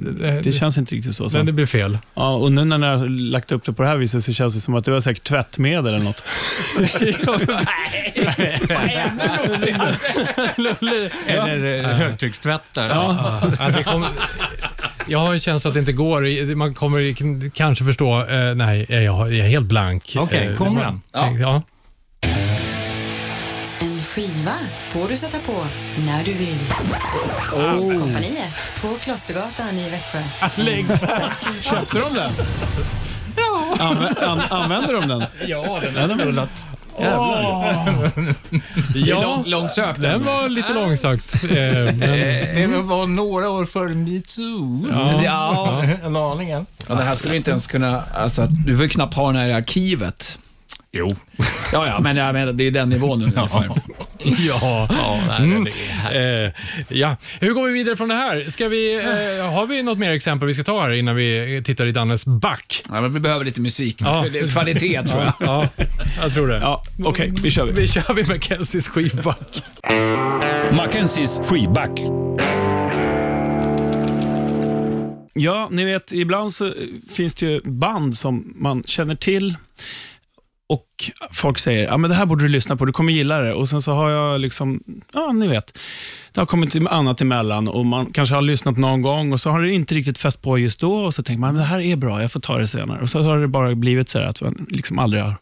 det 0.44 0.52
känns 0.52 0.78
inte 0.78 0.96
riktigt 0.96 1.16
så. 1.16 1.24
Men 1.24 1.30
Sen. 1.30 1.46
det 1.46 1.52
blir 1.52 1.66
fel. 1.66 1.98
Ja, 2.14 2.34
och 2.34 2.52
nu 2.52 2.66
när 2.66 2.78
ni 2.78 2.86
har 2.86 3.08
lagt 3.08 3.52
upp 3.52 3.66
det 3.66 3.74
på 3.74 3.84
det 3.84 3.90
här 3.90 3.98
viset 3.98 4.24
så 4.24 4.34
känns 4.34 4.54
det 4.54 4.60
som 4.60 4.76
att 4.76 4.86
det 4.86 4.92
var 4.92 5.02
säkert 5.02 5.24
tvättmedel 5.24 5.94
eller 5.94 6.04
något. 6.04 6.24
Eller 11.28 11.84
eh, 11.84 11.90
högtryckstvättar? 11.98 12.90
Ja, 12.90 13.42
det 13.78 13.84
kommer, 13.84 14.08
jag 15.08 15.20
har 15.20 15.34
en 15.34 15.40
känsla 15.40 15.68
att 15.68 15.74
det 15.74 15.80
inte 15.80 15.94
går. 15.94 16.56
Man 16.56 16.74
kommer 16.74 17.50
kanske 17.50 17.86
förstå. 17.86 18.26
Eh, 18.26 18.56
nej, 18.56 18.86
jag 18.90 19.04
jag 19.04 19.34
är 19.34 19.48
helt 19.48 19.66
blank. 19.66 20.16
Okej, 20.18 20.48
Eh, 20.48 20.58
kommer 20.58 20.82
den? 20.82 21.02
Ja. 21.12 21.28
En 21.28 21.40
skiva 24.16 24.52
får 24.82 25.10
du 25.10 25.18
sätta 25.18 25.38
på 25.40 25.54
när 26.08 26.24
du 26.24 26.34
vill. 26.34 26.58
Kompaniet 28.00 28.54
på 28.82 28.88
Klostergatan 28.88 29.78
i 29.78 29.90
Växjö. 29.90 30.20
Köpte 31.62 32.00
de 32.00 32.14
den? 32.14 32.32
Ja. 33.38 33.74
Anv- 33.78 34.24
an- 34.26 34.42
använder 34.50 34.94
de 34.94 35.08
den? 35.08 35.26
Ja, 35.48 35.80
den 35.82 35.96
Ja, 35.96 36.08
de 36.08 36.20
har 36.20 36.26
rullat. 36.26 36.50
Jävlar. 37.00 37.92
Ja, 38.96 39.22
lång- 39.22 39.46
långsökt, 39.46 40.02
den. 40.02 40.24
Var 40.24 40.50
lite 40.50 40.74
långsökt. 40.74 41.44
Eh, 41.44 41.50
men, 41.50 42.00
Det 42.72 42.82
var 42.82 43.08
några 43.08 43.50
år 43.50 43.66
före 43.66 43.96
metoo. 43.96 44.88
Ja. 44.92 45.22
Ja. 45.24 45.84
En 46.06 46.16
aning. 46.16 46.50
Ja, 46.50 46.66
det 46.88 47.04
här 47.04 47.16
skulle 47.16 47.36
inte 47.36 47.52
ens 47.52 47.68
kunna... 47.68 48.04
Alltså, 48.16 48.46
du 48.46 48.76
får 48.76 48.84
ju 48.84 48.90
knappt 48.90 49.14
ha 49.14 49.28
den 49.28 49.36
här 49.36 49.50
i 49.50 49.54
arkivet. 49.54 50.38
Jo. 50.94 51.10
Ja, 51.74 51.88
ja, 51.88 52.00
men 52.00 52.16
jag 52.16 52.34
menar, 52.34 52.54
det 52.54 52.68
är 52.68 52.72
den 52.72 52.90
nivån 52.90 53.20
nu 53.20 53.26
ungefär. 53.26 53.70
ja. 54.48 54.88
nej, 55.28 55.42
Mm. 55.42 55.64
det 55.64 56.46
Eh, 56.46 56.52
ja. 56.98 57.16
Hur 57.40 57.54
går 57.54 57.68
vi 57.68 57.74
vidare 57.74 57.96
från 57.96 58.10
det 58.10 58.16
här? 58.16 58.46
Ska 58.50 58.68
vi, 58.68 58.96
eh, 58.96 59.52
har 59.52 59.68
vi 59.68 59.84
något 59.84 59.98
mer 59.98 60.12
exempel 60.12 60.48
vi 60.48 60.54
ska 60.54 60.64
ta 60.64 60.82
här 60.82 60.92
innan 60.92 61.16
vi 61.16 61.62
tittar 61.66 61.86
i 61.86 61.92
Dannes 61.92 62.26
back? 62.26 62.84
Ja, 62.90 63.02
men 63.02 63.14
vi 63.14 63.20
behöver 63.20 63.46
lite 63.46 63.62
musik. 63.62 63.98
Ja. 64.00 64.26
Kvalitet 64.52 65.04
tror 65.04 65.22
jag. 65.24 65.34
Ja, 65.40 65.68
jag 66.22 66.34
tror 66.34 66.48
det. 66.48 66.58
Ja, 66.58 66.84
Okej, 67.04 67.34
vi 67.44 67.52
kör. 67.52 67.66
Vi 67.68 67.88
kör 67.88 68.14
vi 68.14 68.24
Mackenzies 68.24 68.88
skivback. 68.88 69.64
Mackenzies 70.72 71.40
freeback. 71.50 72.00
Ja, 75.34 75.68
ni 75.72 75.86
vet, 75.86 76.12
ibland 76.12 76.54
så 76.54 76.74
finns 77.12 77.34
det 77.34 77.46
ju 77.46 77.62
band 77.64 78.18
som 78.18 78.54
man 78.56 78.84
känner 78.84 79.16
till 79.16 79.56
och 80.72 81.12
folk 81.32 81.60
säger 81.60 81.84
ja 81.84 81.98
men 81.98 82.10
det 82.10 82.16
här 82.16 82.26
borde 82.26 82.44
du 82.44 82.48
lyssna 82.48 82.76
på, 82.76 82.86
du 82.86 82.94
kommer 82.94 83.14
gilla 83.14 83.40
det. 83.40 83.54
Och 83.54 83.70
Sen 83.70 83.82
så 83.82 83.94
har 83.94 84.10
jag 84.10 84.42
liksom, 84.42 84.84
ja 85.14 85.32
ni 85.32 85.48
vet, 85.48 85.78
det 86.34 86.42
har 86.42 86.46
kommit 86.46 86.76
annat 86.90 87.22
emellan 87.22 87.68
och 87.68 87.86
man 87.86 88.06
kanske 88.14 88.36
har 88.36 88.42
lyssnat 88.42 88.78
någon 88.78 89.02
gång 89.02 89.34
och 89.34 89.42
så 89.42 89.50
har 89.50 89.62
det 89.62 89.72
inte 89.72 89.96
riktigt 89.96 90.18
fäst 90.18 90.42
på 90.42 90.58
just 90.58 90.80
då 90.80 90.94
och 90.94 91.14
så 91.14 91.24
tänker 91.24 91.42
man, 91.42 91.54
men 91.54 91.62
det 91.62 91.68
här 91.68 91.80
är 91.80 91.96
bra, 91.96 92.22
jag 92.22 92.32
får 92.32 92.40
ta 92.40 92.58
det 92.58 92.68
senare. 92.68 93.02
Och 93.02 93.10
så 93.10 93.22
har 93.22 93.38
det 93.38 93.48
bara 93.48 93.76
blivit 93.76 94.10
så 94.10 94.20
här 94.20 94.26
att 94.26 94.42
man 94.42 94.66
liksom 94.70 95.00
aldrig 95.00 95.24
har 95.24 95.34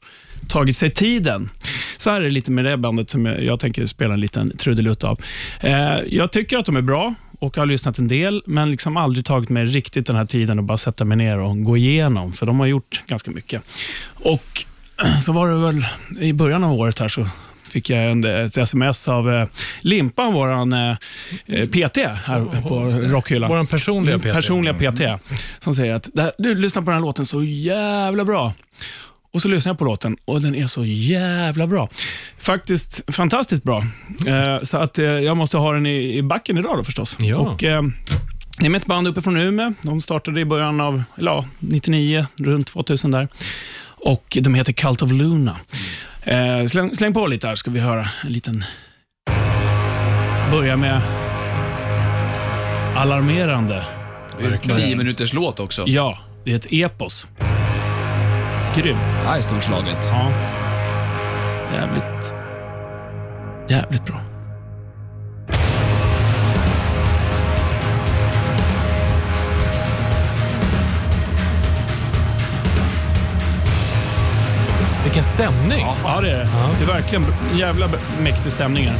tagit 0.47 0.77
sig 0.77 0.91
tiden. 0.91 1.49
Så 1.97 2.09
här 2.09 2.19
är 2.19 2.23
det 2.23 2.29
lite 2.29 2.51
med 2.51 2.65
det 2.65 2.77
bandet 2.77 3.09
som 3.09 3.25
jag, 3.25 3.43
jag 3.43 3.59
tänker 3.59 3.85
spela 3.85 4.13
en 4.13 4.19
liten 4.19 4.57
trudelutt 4.57 5.03
av. 5.03 5.21
Eh, 5.61 5.99
jag 6.07 6.31
tycker 6.31 6.57
att 6.57 6.65
de 6.65 6.75
är 6.75 6.81
bra 6.81 7.13
och 7.39 7.57
har 7.57 7.65
lyssnat 7.65 7.97
en 7.97 8.07
del, 8.07 8.43
men 8.45 8.71
liksom 8.71 8.97
aldrig 8.97 9.25
tagit 9.25 9.49
mig 9.49 9.65
riktigt 9.65 10.05
den 10.05 10.15
här 10.15 10.25
tiden 10.25 10.59
och 10.59 10.65
bara 10.65 10.77
sätta 10.77 11.05
mig 11.05 11.17
ner 11.17 11.39
och 11.39 11.63
gå 11.63 11.77
igenom, 11.77 12.33
för 12.33 12.45
de 12.45 12.59
har 12.59 12.67
gjort 12.67 13.01
ganska 13.07 13.31
mycket. 13.31 13.63
Och 14.13 14.65
så 15.25 15.31
var 15.33 15.49
det 15.49 15.55
väl 15.55 15.85
i 16.19 16.33
början 16.33 16.63
av 16.63 16.73
året 16.73 16.99
här 16.99 17.07
så 17.07 17.27
fick 17.69 17.89
jag 17.89 18.11
en, 18.11 18.23
ett 18.23 18.57
sms 18.57 19.07
av 19.07 19.33
eh, 19.33 19.47
Limpan, 19.81 20.33
vår 20.33 20.49
eh, 20.73 20.95
eh, 21.45 21.67
PT 21.69 21.97
här 22.25 22.61
på 22.69 22.79
Rockhyllan. 23.15 23.49
Vår 23.49 23.63
personliga 23.63 24.15
Mm, 24.15 24.19
PT. 24.29 24.33
Personliga 24.35 24.73
PT. 24.73 25.01
Som 25.63 25.73
säger 25.73 25.93
att 25.93 26.09
"Det 26.13 26.21
här- 26.21 26.31
du 26.37 26.55
lyssnar 26.55 26.81
på 26.81 26.89
den 26.91 26.99
här 26.99 27.05
låten 27.05 27.25
så 27.25 27.43
jävla 27.43 28.25
bra. 28.25 28.53
Och 29.33 29.41
så 29.41 29.47
lyssnar 29.47 29.69
jag 29.69 29.77
på 29.79 29.85
låten 29.85 30.17
och 30.25 30.41
den 30.41 30.55
är 30.55 30.67
så 30.67 30.85
jävla 30.85 31.67
bra. 31.67 31.89
Faktiskt 32.37 33.01
fantastiskt 33.15 33.63
bra. 33.63 33.83
Eh, 34.27 34.63
så 34.63 34.77
att 34.77 34.99
eh, 34.99 35.05
jag 35.05 35.37
måste 35.37 35.57
ha 35.57 35.73
den 35.73 35.85
i, 35.85 36.17
i 36.17 36.23
backen 36.23 36.57
idag 36.57 36.77
då 36.77 36.83
förstås. 36.83 37.17
Ja. 37.19 37.37
Och, 37.37 37.63
eh, 37.63 37.81
Det 38.59 38.65
är 38.65 38.69
med 38.69 38.79
ett 38.81 38.85
band 38.87 39.07
uppe 39.07 39.21
från 39.21 39.37
Umeå. 39.37 39.73
De 39.81 40.01
startade 40.01 40.41
i 40.41 40.45
början 40.45 40.81
av 40.81 41.03
ja, 41.15 41.45
99, 41.59 42.25
runt 42.37 42.67
2000 42.67 43.11
där. 43.11 43.27
Och 43.99 44.37
de 44.41 44.53
heter 44.53 44.73
Cult 44.73 45.01
of 45.01 45.11
Luna. 45.11 45.55
Eh, 46.23 46.65
släng, 46.67 46.93
släng 46.93 47.13
på 47.13 47.27
lite 47.27 47.47
här 47.47 47.55
ska 47.55 47.71
vi 47.71 47.79
höra 47.79 48.07
en 48.25 48.31
liten... 48.31 48.63
Börja 50.51 50.77
med 50.77 51.01
alarmerande. 52.95 53.85
Tio 54.61 54.95
minuters 54.95 55.33
låt 55.33 55.59
också. 55.59 55.83
Ja, 55.87 56.17
det 56.45 56.51
är 56.51 56.55
ett 56.55 56.67
epos. 56.69 57.27
Grymt. 58.75 58.99
Är 59.27 59.41
storslaget. 59.41 59.97
Ja. 60.11 60.31
Jävligt, 61.73 62.33
jävligt 63.69 64.05
bra. 64.05 64.28
Vilken 75.09 75.23
stämning. 75.23 75.85
Ja, 76.03 76.21
det 76.21 76.31
är 76.31 76.37
det. 76.37 76.47
Det 76.79 76.83
är 76.83 76.87
verkligen 76.87 77.25
en 77.51 77.57
jävla 77.57 77.89
mäktig 78.19 78.51
stämning 78.51 78.87
här. 78.87 78.95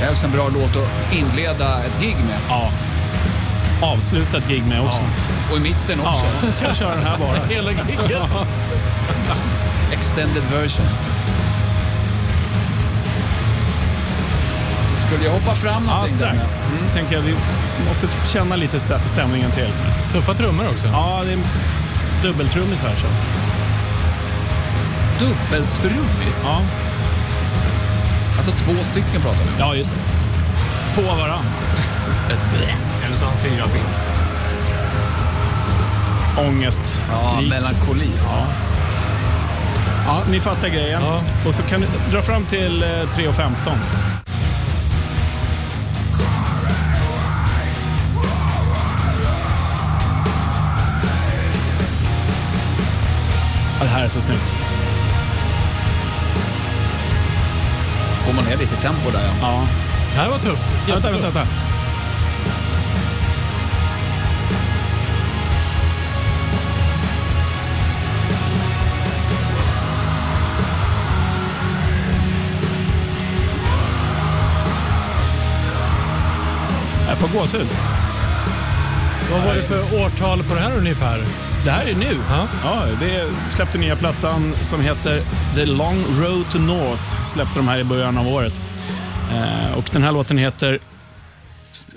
Det 0.00 0.04
är 0.06 0.10
också 0.10 0.26
en 0.26 0.32
bra 0.32 0.48
låt 0.48 0.76
att 0.76 1.14
inleda 1.14 1.84
ett 1.84 2.02
gig 2.02 2.16
med. 2.16 2.38
Ja. 2.48 2.70
Avslutat 3.82 4.48
gig 4.48 4.62
med 4.66 4.80
också. 4.80 4.98
Och 5.50 5.56
i 5.56 5.60
mitten 5.60 6.00
också. 6.00 6.24
Ja, 6.42 6.66
kan 6.66 6.74
köra 6.74 6.94
den 6.94 7.04
här 7.04 7.18
bara. 7.18 7.46
Hela 7.48 7.70
giget. 7.70 8.22
Extended 9.92 10.42
version. 10.52 10.86
Skulle 15.06 15.24
jag 15.24 15.32
hoppa 15.32 15.54
fram 15.54 15.84
Ja, 15.88 15.94
någonting? 15.94 16.16
strax. 16.16 16.56
Mm, 16.72 16.88
tänker 16.94 17.14
jag. 17.14 17.22
Vi 17.22 17.34
måste 17.88 18.08
känna 18.32 18.56
lite 18.56 18.78
stä- 18.78 19.08
stämningen 19.08 19.50
till. 19.50 19.68
Tuffa 20.12 20.34
trummor 20.34 20.66
också. 20.68 20.86
Ja, 20.86 21.22
det 21.26 21.32
är 21.32 21.38
dubbeltrummis 22.22 22.80
här. 22.82 22.90
Så. 23.00 23.06
Dubbeltrummis? 25.24 26.42
Ja. 26.44 26.60
Alltså 28.36 28.52
två 28.52 28.72
stycken 28.90 29.20
pratar 29.22 29.38
vi 29.38 29.44
om. 29.44 29.54
ja, 29.58 29.74
just 29.74 29.90
det. 29.90 31.02
På 31.02 31.14
varann. 31.14 31.44
Eller 33.06 33.16
så 33.16 33.24
har 33.24 33.32
han 33.32 33.40
fyra 33.40 33.64
ben. 33.66 33.84
Ångest, 36.46 36.82
Ja, 37.10 37.16
skrik. 37.36 37.50
melankoli. 37.50 38.10
Ja. 38.24 38.46
Ja, 40.06 40.22
ni 40.30 40.40
fattar 40.40 40.68
grejen. 40.68 41.02
Ja. 41.02 41.20
Och 41.46 41.54
så 41.54 41.62
kan 41.62 41.80
du 41.80 41.86
dra 42.10 42.22
fram 42.22 42.44
till 42.44 42.82
eh, 42.82 42.86
3.15. 42.88 43.50
det 53.84 53.90
här 53.90 54.04
är 54.04 54.08
så 54.08 54.20
snyggt. 54.20 54.42
Går 58.26 58.32
man 58.32 58.44
ner 58.44 58.56
lite 58.56 58.76
tempo 58.76 59.10
där 59.10 59.22
ja. 59.24 59.32
Ja. 59.40 59.66
Det 60.14 60.20
här 60.20 60.28
var 60.30 60.38
tufft. 60.38 60.64
Vänta, 60.88 61.10
vänta, 61.10 61.30
vänta. 61.30 61.46
Jag 77.08 77.18
får 77.18 77.40
gåshud. 77.40 77.68
Vad 79.32 79.42
var 79.42 79.54
det 79.54 79.62
för 79.62 80.04
årtal 80.04 80.42
på 80.42 80.54
det 80.54 80.60
här 80.60 80.78
ungefär? 80.78 81.24
Det 81.64 81.70
här 81.70 81.86
är 81.90 81.94
nu. 81.94 82.16
Ja. 82.28 82.48
Ja, 82.64 82.86
det 83.00 83.30
släppte 83.50 83.78
nya 83.78 83.96
plattan 83.96 84.54
som 84.60 84.80
heter 84.80 85.22
The 85.54 85.66
Long 85.66 85.96
Road 86.22 86.50
to 86.52 86.58
North. 86.58 87.26
Släppte 87.26 87.58
de 87.58 87.68
här 87.68 87.78
i 87.78 87.84
början 87.84 88.18
av 88.18 88.28
året. 88.28 88.60
Eh, 89.32 89.78
och 89.78 89.84
Den 89.92 90.02
här 90.02 90.12
låten 90.12 90.38
heter 90.38 90.78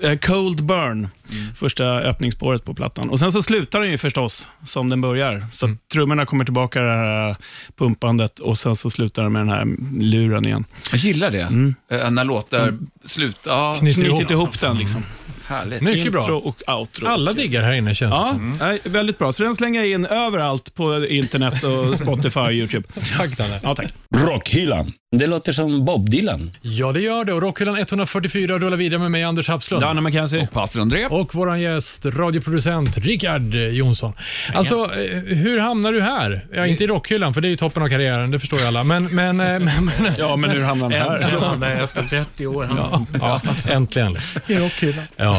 eh, 0.02 0.18
Cold 0.18 0.64
Burn. 0.64 1.08
Första 1.56 1.84
öppningsspåret 1.84 2.64
på 2.64 2.74
plattan. 2.74 3.10
Och 3.10 3.18
Sen 3.18 3.32
så 3.32 3.42
slutar 3.42 3.80
den 3.80 3.90
ju 3.90 3.98
förstås 3.98 4.46
som 4.64 4.88
den 4.88 5.00
börjar. 5.00 5.46
Så 5.52 5.66
att 5.66 5.88
trummorna 5.92 6.26
kommer 6.26 6.44
tillbaka 6.44 6.80
det 6.80 6.92
här 6.92 7.30
eh, 7.30 7.36
pumpandet 7.78 8.38
och 8.38 8.58
sen 8.58 8.76
så 8.76 8.90
slutar 8.90 9.22
den 9.22 9.32
med 9.32 9.40
den 9.40 9.48
här 9.50 9.66
luren 10.00 10.46
igen. 10.46 10.64
Jag 10.90 10.98
gillar 11.00 11.30
det. 11.30 11.74
Eh, 11.96 12.10
När 12.10 12.24
låtar 12.24 12.74
slutar. 13.04 13.50
Ja, 13.50 13.74
Knyter 13.78 14.00
Knutit 14.00 14.30
ihop. 14.30 14.30
ihop 14.30 14.60
den 14.60 14.78
liksom. 14.78 15.04
Härligt. 15.48 15.82
Mycket 15.82 16.06
Intro 16.06 16.20
bra. 16.20 16.36
och 16.36 16.62
outro. 16.80 17.06
Alla 17.06 17.32
diggar 17.32 17.62
här 17.62 17.72
inne 17.72 17.94
känns 17.94 18.12
det 18.12 18.16
Ja, 18.16 18.28
som. 18.32 18.56
nej, 18.60 18.78
väldigt 18.84 19.18
bra. 19.18 19.32
Så 19.32 19.42
den 19.42 19.54
slänger 19.54 19.80
jag 19.80 19.90
in 19.90 20.06
överallt 20.06 20.74
på 20.74 21.06
internet 21.06 21.64
och 21.64 21.96
Spotify 21.96 22.40
och 22.40 22.52
YouTube. 22.52 22.88
Tack 23.16 23.36
Danne. 23.38 23.60
Ja, 23.62 23.74
tack. 23.74 23.88
Rockhyllan. 24.16 24.92
Det 25.16 25.26
låter 25.26 25.52
som 25.52 25.84
Bob 25.84 26.10
Dylan. 26.10 26.50
Ja, 26.62 26.92
det 26.92 27.00
gör 27.00 27.24
det. 27.24 27.32
Och 27.32 27.42
Rockhyllan 27.42 27.76
144 27.78 28.58
rullar 28.58 28.76
vidare 28.76 29.00
med 29.00 29.10
mig, 29.10 29.24
Anders 29.24 29.48
Hapslund. 29.48 29.82
Danne 29.82 30.00
McKenzie. 30.00 30.42
Och 30.42 30.50
pastor 30.50 30.80
André. 30.80 31.06
Och 31.06 31.34
vår 31.34 31.56
gäst, 31.56 32.06
radioproducent 32.06 32.98
Rickard 32.98 33.54
Jonsson. 33.54 34.12
Alltså, 34.54 34.74
eh, 34.84 35.18
hur 35.22 35.58
hamnar 35.60 35.92
du 35.92 36.00
här? 36.00 36.46
Ja, 36.54 36.66
inte 36.66 36.84
i 36.84 36.86
rockhyllan, 36.86 37.34
för 37.34 37.40
det 37.40 37.48
är 37.48 37.50
ju 37.50 37.56
toppen 37.56 37.82
av 37.82 37.88
karriären, 37.88 38.30
det 38.30 38.38
förstår 38.38 38.60
ju 38.60 38.66
alla. 38.66 38.84
Men, 38.84 39.04
men, 39.04 39.40
eh, 39.40 39.46
men, 39.58 39.90
men 40.00 40.12
Ja, 40.18 40.36
men 40.36 40.50
hur 40.50 40.62
hamnade 40.62 40.98
han 40.98 41.10
här? 41.10 41.38
Ja, 41.40 41.54
nej, 41.58 41.78
efter 41.84 42.02
30 42.02 42.46
år. 42.46 42.64
Han, 42.64 43.06
ja, 43.20 43.40
äntligen. 43.70 44.16
I 44.46 44.54
rockhyllan. 44.58 45.04
Ja. 45.16 45.37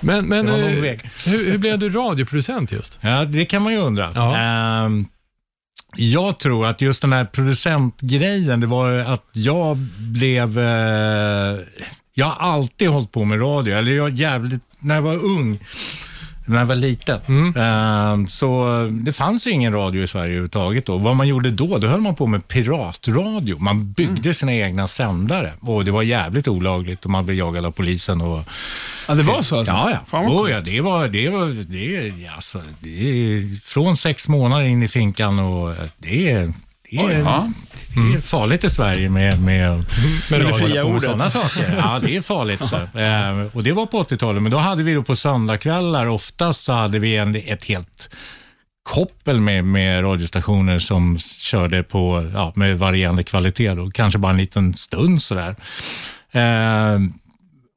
Men, 0.00 0.26
men 0.26 0.46
Det 0.46 0.52
var 0.52 0.58
lång 0.58 0.70
eh, 0.70 0.80
väg. 0.82 1.10
hur, 1.26 1.50
hur 1.50 1.58
blev 1.58 1.78
du 1.78 1.88
radioproducent 1.88 2.72
just? 2.72 2.98
Ja, 3.02 3.24
det 3.24 3.44
kan 3.44 3.62
man 3.62 3.72
ju 3.72 3.78
undra. 3.78 4.12
Ja. 4.14 4.36
Ehm, 4.36 5.06
jag 5.96 6.38
tror 6.38 6.66
att 6.66 6.80
just 6.80 7.02
den 7.02 7.12
här 7.12 7.24
producentgrejen, 7.24 8.60
det 8.60 8.66
var 8.66 8.92
att 8.92 9.24
jag 9.32 9.76
blev... 9.98 10.58
eh, 10.58 11.58
jag 12.14 12.26
har 12.26 12.52
alltid 12.52 12.88
hållit 12.88 13.12
på 13.12 13.24
med 13.24 13.40
radio, 13.40 13.76
eller 13.76 13.92
jag 13.92 14.10
jävligt, 14.10 14.62
när 14.78 14.94
jag 14.94 15.02
var 15.02 15.24
ung, 15.24 15.58
när 16.46 16.58
jag 16.58 16.66
var 16.66 16.74
liten. 16.74 17.20
Ehm, 17.56 18.28
så 18.28 18.88
det 18.90 19.12
fanns 19.12 19.46
ju 19.46 19.50
ingen 19.50 19.72
radio 19.72 20.02
i 20.02 20.06
Sverige 20.06 20.24
överhuvudtaget 20.24 20.86
då. 20.86 20.98
Vad 20.98 21.16
man 21.16 21.28
gjorde 21.28 21.50
då, 21.50 21.78
då 21.78 21.86
höll 21.86 22.00
man 22.00 22.14
på 22.14 22.26
med 22.26 22.48
piratradio. 22.48 23.58
Man 23.58 23.92
byggde 23.92 24.34
sina 24.34 24.54
egna 24.54 24.88
sändare 24.88 25.52
och 25.60 25.84
det 25.84 25.90
var 25.90 26.02
jävligt 26.02 26.48
olagligt 26.48 27.04
och 27.04 27.10
man 27.10 27.24
blev 27.24 27.38
jagad 27.38 27.66
av 27.66 27.70
polisen. 27.70 28.20
Och, 28.20 28.44
Ja, 29.08 29.14
det 29.14 29.22
var 29.22 29.42
så 29.42 29.58
alltså? 29.58 29.74
Ja, 29.74 29.90
ja. 29.90 29.98
Fan 30.06 30.26
oh, 30.26 30.50
ja 30.50 30.60
det 30.60 30.80
var, 30.80 31.08
det 31.08 31.28
var, 31.28 31.46
det 31.72 32.28
alltså, 32.28 32.62
det 32.80 33.40
från 33.62 33.96
sex 33.96 34.28
månader 34.28 34.64
in 34.64 34.82
i 34.82 34.88
finkan 34.88 35.38
och 35.38 35.74
det 35.98 36.52
är, 36.96 37.08
det 37.08 37.14
är, 37.14 37.20
ja. 37.20 37.46
det 37.94 38.16
är 38.16 38.20
farligt 38.20 38.64
i 38.64 38.70
Sverige 38.70 39.08
med, 39.08 39.42
med, 39.42 39.84
Med 40.30 40.40
det 40.40 40.54
fria 40.54 40.84
ordet. 40.84 41.02
sådana 41.02 41.30
saker. 41.30 41.76
Ja, 41.76 41.98
det 41.98 42.16
är 42.16 42.20
farligt. 42.20 42.66
Så. 42.66 42.76
Eh, 42.98 43.56
och 43.56 43.62
det 43.62 43.72
var 43.72 43.86
på 43.86 44.02
80-talet, 44.02 44.42
men 44.42 44.52
då 44.52 44.58
hade 44.58 44.82
vi 44.82 44.94
då 44.94 45.02
på 45.02 45.16
söndagskvällar, 45.16 46.06
oftast 46.06 46.64
så 46.64 46.72
hade 46.72 46.98
vi 46.98 47.16
en, 47.16 47.36
ett 47.36 47.64
helt 47.64 48.10
koppel 48.82 49.40
med, 49.40 49.64
med 49.64 50.04
radiostationer 50.04 50.78
som 50.78 51.18
körde 51.18 51.82
på, 51.82 52.30
ja, 52.34 52.52
med 52.56 52.78
varierande 52.78 53.24
kvalitet. 53.24 53.74
Då. 53.74 53.90
Kanske 53.90 54.18
bara 54.18 54.32
en 54.32 54.38
liten 54.38 54.74
stund 54.74 55.22
sådär. 55.22 55.56
Eh, 56.32 56.98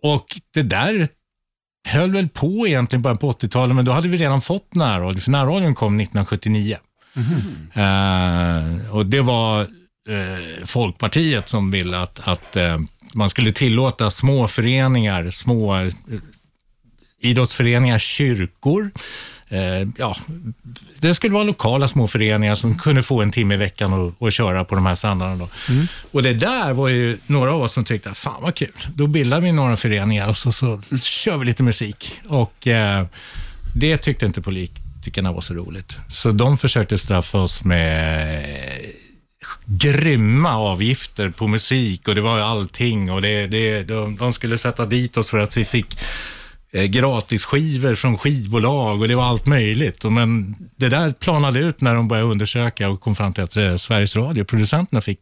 och 0.03 0.25
det 0.53 0.63
där 0.63 1.07
höll 1.87 2.11
väl 2.11 2.29
på 2.29 2.67
egentligen 2.67 3.01
bara 3.01 3.15
på 3.15 3.31
80-talet, 3.31 3.75
men 3.75 3.85
då 3.85 3.91
hade 3.91 4.07
vi 4.07 4.17
redan 4.17 4.41
fått 4.41 4.75
närradio, 4.75 5.21
för 5.21 5.31
närradion 5.31 5.75
kom 5.75 5.99
1979. 5.99 6.77
Eh, 7.73 8.95
och 8.95 9.05
det 9.05 9.21
var 9.21 9.61
eh, 9.61 10.65
Folkpartiet 10.65 11.49
som 11.49 11.71
ville 11.71 11.99
att, 11.99 12.27
att 12.27 12.55
eh, 12.55 12.77
man 13.13 13.29
skulle 13.29 13.51
tillåta 13.51 14.09
små 14.09 14.47
föreningar, 14.47 15.31
små 15.31 15.75
eh, 15.75 15.91
idrottsföreningar, 17.19 17.99
kyrkor. 17.99 18.91
Eh, 19.49 19.87
ja, 19.97 20.17
det 20.99 21.15
skulle 21.15 21.33
vara 21.33 21.43
lokala 21.43 21.87
små 21.87 22.07
föreningar 22.07 22.55
som 22.55 22.77
kunde 22.77 23.03
få 23.03 23.21
en 23.21 23.31
timme 23.31 23.53
i 23.53 23.57
veckan 23.57 23.93
och, 23.93 24.13
och 24.17 24.31
köra 24.31 24.63
på 24.63 24.75
de 24.75 24.85
här 24.85 24.95
sändarna. 24.95 25.35
Då. 25.35 25.49
Och 26.11 26.23
det 26.23 26.33
där 26.33 26.73
var 26.73 26.87
ju 26.87 27.17
några 27.27 27.53
av 27.53 27.61
oss 27.61 27.73
som 27.73 27.85
tyckte, 27.85 28.09
att 28.09 28.17
fan 28.17 28.41
vad 28.41 28.55
kul. 28.55 28.87
Då 28.95 29.07
bildar 29.07 29.41
vi 29.41 29.51
några 29.51 29.77
föreningar 29.77 30.29
och 30.29 30.37
så, 30.37 30.51
så 30.51 30.81
kör 31.01 31.37
vi 31.37 31.45
lite 31.45 31.63
musik. 31.63 32.11
Och 32.27 32.67
eh, 32.67 33.05
det 33.75 33.97
tyckte 33.97 34.25
inte 34.25 34.41
politikerna 35.05 35.31
var 35.31 35.41
så 35.41 35.53
roligt. 35.53 35.97
Så 36.09 36.31
de 36.31 36.57
försökte 36.57 36.97
straffa 36.97 37.37
oss 37.37 37.63
med 37.63 38.43
eh, 38.43 38.89
grymma 39.65 40.57
avgifter 40.57 41.29
på 41.29 41.47
musik 41.47 42.07
och 42.07 42.15
det 42.15 42.21
var 42.21 42.39
allting 42.39 43.11
och 43.11 43.21
det, 43.21 43.47
det, 43.47 43.83
de, 43.83 44.17
de 44.17 44.33
skulle 44.33 44.57
sätta 44.57 44.85
dit 44.85 45.17
oss 45.17 45.29
för 45.29 45.37
att 45.37 45.57
vi 45.57 45.65
fick 45.65 45.97
eh, 46.73 46.83
gratisskivor 46.83 47.95
från 47.95 48.17
skivbolag 48.17 49.01
och 49.01 49.07
det 49.07 49.15
var 49.15 49.23
allt 49.23 49.45
möjligt. 49.45 50.03
Men 50.03 50.55
det 50.77 50.89
där 50.89 51.13
planade 51.13 51.59
ut 51.59 51.81
när 51.81 51.95
de 51.95 52.07
började 52.07 52.29
undersöka 52.29 52.89
och 52.89 53.01
kom 53.01 53.15
fram 53.15 53.33
till 53.33 53.43
att 53.43 53.55
eh, 53.55 53.75
Sveriges 53.77 54.15
Radio, 54.15 54.43
producenterna 54.43 55.01
fick 55.01 55.19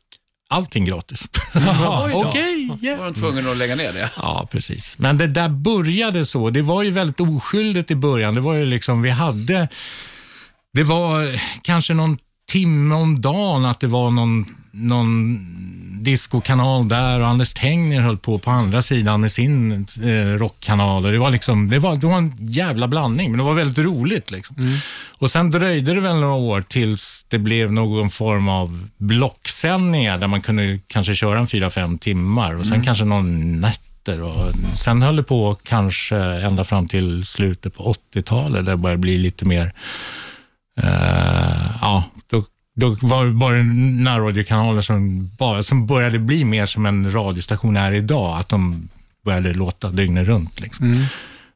allting 0.53 0.85
gratis. 0.85 1.27
Okej, 2.13 2.69
Då 2.81 2.95
var 2.95 3.05
de 3.05 3.13
tvungna 3.13 3.51
att 3.51 3.57
lägga 3.57 3.75
ner 3.75 3.93
det. 3.93 4.09
Ja, 4.17 4.47
precis. 4.51 4.97
Men 4.97 5.17
det 5.17 5.27
där 5.27 5.49
började 5.49 6.25
så. 6.25 6.49
Det 6.49 6.61
var 6.61 6.83
ju 6.83 6.91
väldigt 6.91 7.19
oskyldigt 7.19 7.91
i 7.91 7.95
början. 7.95 8.35
Det 8.35 8.41
var 8.41 8.53
ju 8.53 8.65
liksom, 8.65 9.01
vi 9.01 9.09
hade, 9.09 9.67
det 10.73 10.83
var 10.83 11.39
kanske 11.61 11.93
någon 11.93 12.17
timme 12.51 12.95
om 12.95 13.21
dagen 13.21 13.65
att 13.65 13.79
det 13.79 13.87
var 13.87 14.11
någon, 14.11 14.45
någon 14.71 15.39
discokanal 16.03 16.87
där 16.89 17.19
och 17.19 17.27
Anders 17.27 17.53
Tengner 17.53 18.01
höll 18.01 18.17
på 18.17 18.37
på 18.37 18.51
andra 18.51 18.81
sidan 18.81 19.21
med 19.21 19.31
sin 19.31 19.85
eh, 20.03 20.09
rockkanal. 20.37 21.05
Och 21.05 21.11
det, 21.11 21.17
var 21.17 21.29
liksom, 21.29 21.69
det, 21.69 21.79
var, 21.79 21.95
det 21.95 22.07
var 22.07 22.17
en 22.17 22.33
jävla 22.39 22.87
blandning, 22.87 23.31
men 23.31 23.37
det 23.37 23.43
var 23.43 23.53
väldigt 23.53 23.85
roligt. 23.85 24.31
Liksom. 24.31 24.55
Och 25.19 25.31
Sen 25.31 25.51
dröjde 25.51 25.93
det 25.93 26.01
väl 26.01 26.15
några 26.19 26.33
år 26.33 26.61
tills 26.61 27.25
det 27.29 27.37
blev 27.37 27.71
någon 27.71 28.09
form 28.09 28.49
av 28.49 28.87
blocksändningar 28.97 30.17
där 30.17 30.27
man 30.27 30.41
kunde 30.41 30.79
kanske 30.87 31.15
köra 31.15 31.39
en 31.39 31.47
fyra, 31.47 31.69
fem 31.69 31.97
timmar 31.97 32.55
och 32.55 32.65
sen 32.65 32.73
Mm. 32.73 32.85
kanske 32.85 33.05
någon 33.05 33.61
nätter. 33.61 34.21
Och 34.21 34.51
sen 34.75 35.01
höll 35.01 35.15
det 35.15 35.23
på 35.23 35.57
kanske 35.63 36.17
ända 36.17 36.63
fram 36.63 36.87
till 36.87 37.25
slutet 37.25 37.75
på 37.75 37.93
80-talet 38.13 38.65
där 38.65 38.71
det 38.71 38.77
började 38.77 38.99
bli 39.01 39.17
lite 39.17 39.45
mer 39.45 39.71
Eh, 40.81 41.71
ja, 41.81 42.03
då, 42.75 42.97
var 43.01 43.25
det 43.25 43.31
bara 43.31 43.63
närradiokanaler 44.03 44.81
som, 44.81 45.31
bara, 45.37 45.63
som 45.63 45.87
började 45.87 46.19
bli 46.19 46.45
mer 46.45 46.65
som 46.65 46.85
en 46.85 47.13
radiostation 47.13 47.77
är 47.77 47.91
idag. 47.91 48.39
Att 48.39 48.49
de 48.49 48.89
började 49.25 49.53
låta 49.53 49.89
dygnet 49.89 50.27
runt. 50.27 50.59
Liksom. 50.59 50.85
Mm. 50.85 51.05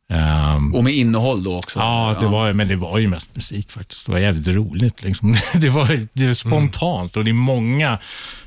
Ehm, 0.10 0.76
Och 0.76 0.84
med 0.84 0.93
innehåll 0.93 1.43
då 1.43 1.58
också. 1.58 1.80
Ja, 1.80 2.16
det 2.20 2.28
var, 2.28 2.53
men 2.53 2.68
det 2.68 2.76
var 2.76 2.97
ju 2.99 3.08
mest 3.08 3.36
musik 3.36 3.72
faktiskt. 3.72 4.05
Det 4.05 4.12
var 4.12 4.20
jävligt 4.20 4.47
roligt. 4.47 5.03
Liksom. 5.03 5.36
Det 5.53 5.70
var 5.70 6.08
det 6.14 6.36
spontant 6.36 7.18
och 7.18 7.24
det 7.24 7.32
är 7.32 7.34
många, 7.34 7.97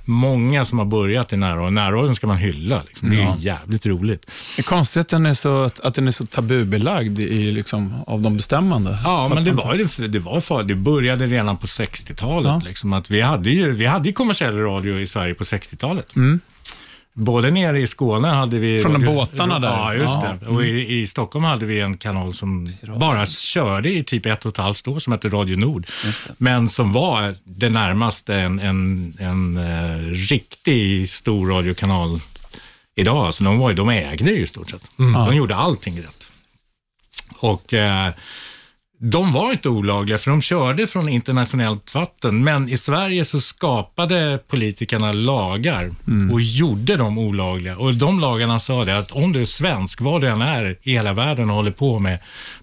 många 0.05 0.65
som 0.65 0.79
har 0.79 0.87
börjat 0.87 1.33
i 1.33 1.37
närradion. 1.37 1.75
Närradion 1.75 2.15
ska 2.15 2.27
man 2.27 2.37
hylla. 2.37 2.83
Liksom. 2.87 3.11
Det 3.11 3.17
är 3.17 3.21
Ja. 3.21 3.37
jävligt 3.39 3.87
roligt. 3.87 4.27
Det 4.57 4.61
är 4.61 4.65
konstigt 4.65 5.01
att 5.01 5.09
den 5.09 5.27
är 5.27 5.35
så, 5.35 5.71
att 5.85 5.95
den 5.95 6.07
är 6.09 6.13
så 6.13 6.27
tabubelagd 6.27 7.19
i, 7.21 7.51
liksom, 7.51 7.95
av 8.07 8.21
de 8.23 8.37
bestämmande. 8.37 8.99
Ja, 9.05 9.29
men 9.35 9.45
det 9.45 9.53
var, 9.53 9.75
ju- 9.75 10.09
det 10.09 10.19
var 10.19 10.41
för, 10.41 10.63
det 10.63 10.75
började 10.75 11.27
redan 11.27 11.57
på 11.57 11.67
60-talet. 11.67 12.65
Liksom, 12.65 12.93
att 12.93 13.11
vi, 13.11 13.21
hade 13.21 13.51
ju, 13.51 13.73
vi 13.73 13.87
hade 13.87 14.09
ju 14.09 14.13
kommersiell 14.13 14.57
radio 14.59 15.01
i 15.01 15.07
Sverige 15.07 15.35
på 15.35 15.45
60-talet. 15.45 16.17
Både 17.13 17.51
nere 17.51 17.81
i 17.81 17.87
Skåne 17.87 18.29
hade 18.29 18.59
vi... 18.59 18.81
Från 18.81 18.93
de 18.93 19.05
båtarna 19.05 19.59
där. 19.59 19.69
Ja, 19.69 19.95
just 19.95 20.15
Ja. 20.23 20.37
det. 20.41 20.47
Och 20.47 20.65
i, 20.65 20.99
i 21.01 21.07
Stockholm 21.07 21.45
hade 21.45 21.67
vi 21.67 21.81
en 21.81 21.97
kanal 21.99 22.35
som 22.35 22.73
bara 22.97 23.27
körde 23.27 23.89
i 23.93 24.05
typ 24.05 24.27
ett 24.27 24.45
och 24.47 24.53
ett 24.53 24.57
halvt 24.57 24.89
år, 24.89 24.99
som 24.99 25.13
hette 25.13 25.29
Radio 25.29 25.57
Nord. 25.57 25.87
Men 26.39 26.69
som 26.69 26.93
var 26.93 27.35
det 27.45 27.69
närmaste 27.69 28.35
en, 28.35 28.59
en, 28.61 29.13
en 29.19 29.57
eh, 29.57 29.99
riktig 30.31 31.11
stor 31.11 31.47
radiokanal 31.51 32.21
idag. 32.95 33.27
Alltså 33.27 33.45
de, 33.45 33.59
var, 33.59 33.73
de 33.73 33.89
ägde 33.89 34.31
ju 34.31 34.43
i 34.43 34.47
stort 34.47 34.71
sett. 34.71 34.99
Mm. 34.99 35.13
De 35.13 35.37
gjorde 35.37 35.57
allting 35.57 35.99
rätt. 36.03 36.27
Och 37.39 37.75
eh, 37.75 38.13
de 39.03 39.33
var 39.33 39.53
inte 39.53 39.69
olagliga, 39.69 40.19
för 40.19 40.31
de 40.31 40.43
körde 40.43 40.87
från 40.87 41.09
internationellt 41.09 41.95
vatten. 41.95 42.45
Men 42.45 42.69
i 42.69 42.77
Sverige 42.79 43.25
så 43.25 43.41
skapade 43.41 44.39
politikerna 44.49 45.13
lagar 45.13 45.91
och 46.33 46.41
gjorde 46.41 46.97
dem 46.97 47.19
olagliga. 47.19 47.77
Och 47.77 47.95
de 47.95 48.21
lagarna 48.21 48.61
sa 48.61 48.85
det 48.85 48.99
att 48.99 49.13
om 49.13 49.33
du 49.33 49.41
är 49.41 49.45
svensk, 49.47 50.01
var 50.01 50.21
du 50.21 50.27
än 50.29 50.43
är 50.43 50.77
i 50.83 50.93
hela 50.93 51.13
världen 51.13 51.51
och 51.51 51.57
håller 51.57 51.71
på 51.71 51.99
med 51.99 52.19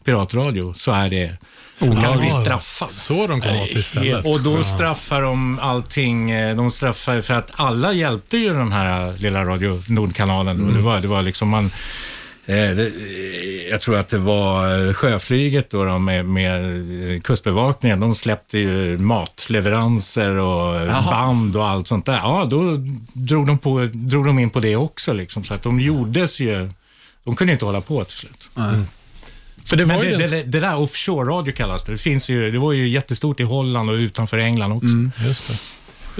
piratradio, 0.05 0.73
så 0.73 0.91
är 0.91 1.09
det 1.09 1.37
du 1.79 1.87
bli 2.19 2.31
straffad. 2.31 2.89
Så 2.91 3.27
de 3.27 3.41
kom 3.41 3.57
åt 3.59 3.69
istället. 3.69 4.25
Och 4.25 4.41
då 4.41 4.57
Ja. 4.57 4.63
straffar 4.63 5.21
de 5.21 5.59
allting. 5.61 6.31
eh, 6.31 6.55
De 6.55 6.71
straffar 6.71 7.21
för 7.21 7.33
att 7.33 7.51
alla 7.55 7.93
hjälpte 7.93 8.37
ju 8.37 8.53
den 8.53 8.71
här 8.71 9.17
lilla 9.17 9.45
Radio 9.45 9.83
Nord-kanalen. 9.89 10.67
Och 10.67 10.73
det, 10.73 10.81
var, 10.81 10.99
det 11.01 11.07
var 11.07 11.21
liksom 11.21 11.49
man... 11.49 11.71
eh, 12.47 12.79
eh, 12.79 12.85
Jag 13.69 13.81
tror 13.81 13.97
att 13.97 14.07
det 14.07 14.17
var 14.17 14.87
eh, 14.87 14.93
sjöflyget 14.93 15.69
då, 15.69 15.83
då 15.83 15.97
med, 15.99 16.25
med 16.25 17.23
kustbevakningen. 17.23 17.99
De 17.99 18.15
släppte 18.15 18.57
ju 18.59 18.97
matleveranser 18.97 20.29
och 20.29 20.75
Jaha. 20.87 21.11
band 21.11 21.55
och 21.55 21.67
allt 21.67 21.87
sånt 21.87 22.05
där. 22.05 22.17
Ja, 22.17 22.45
då 22.49 22.77
drog 23.13 23.47
de, 23.47 23.57
på, 23.57 23.89
drog 23.93 24.25
de 24.25 24.39
in 24.39 24.49
på 24.49 24.59
det 24.59 24.75
också. 24.75 25.13
Liksom, 25.13 25.43
så 25.43 25.53
att 25.53 25.63
de 25.63 25.79
gjordes 25.79 26.39
ju... 26.39 26.69
De 27.23 27.35
kunde 27.35 27.53
inte 27.53 27.65
hålla 27.65 27.81
på 27.81 28.03
till 28.03 28.17
slut. 28.17 28.49
För 29.65 29.75
det 29.77 29.85
var 29.85 29.95
Men 29.95 30.05
ju 30.05 30.11
det, 30.11 30.17
den- 30.17 30.29
det, 30.29 30.43
det 30.43 30.59
där 30.59 30.75
offshore-radio 30.77 31.51
kallas 31.51 31.83
det. 31.83 31.91
Det, 31.91 31.97
finns 31.97 32.29
ju, 32.29 32.51
det 32.51 32.57
var 32.59 32.73
ju 32.73 32.87
jättestort 32.89 33.39
i 33.39 33.43
Holland 33.43 33.89
och 33.89 33.93
utanför 33.93 34.37
England 34.37 34.71
också. 34.71 35.23
Just 35.27 35.47
det. 35.47 35.53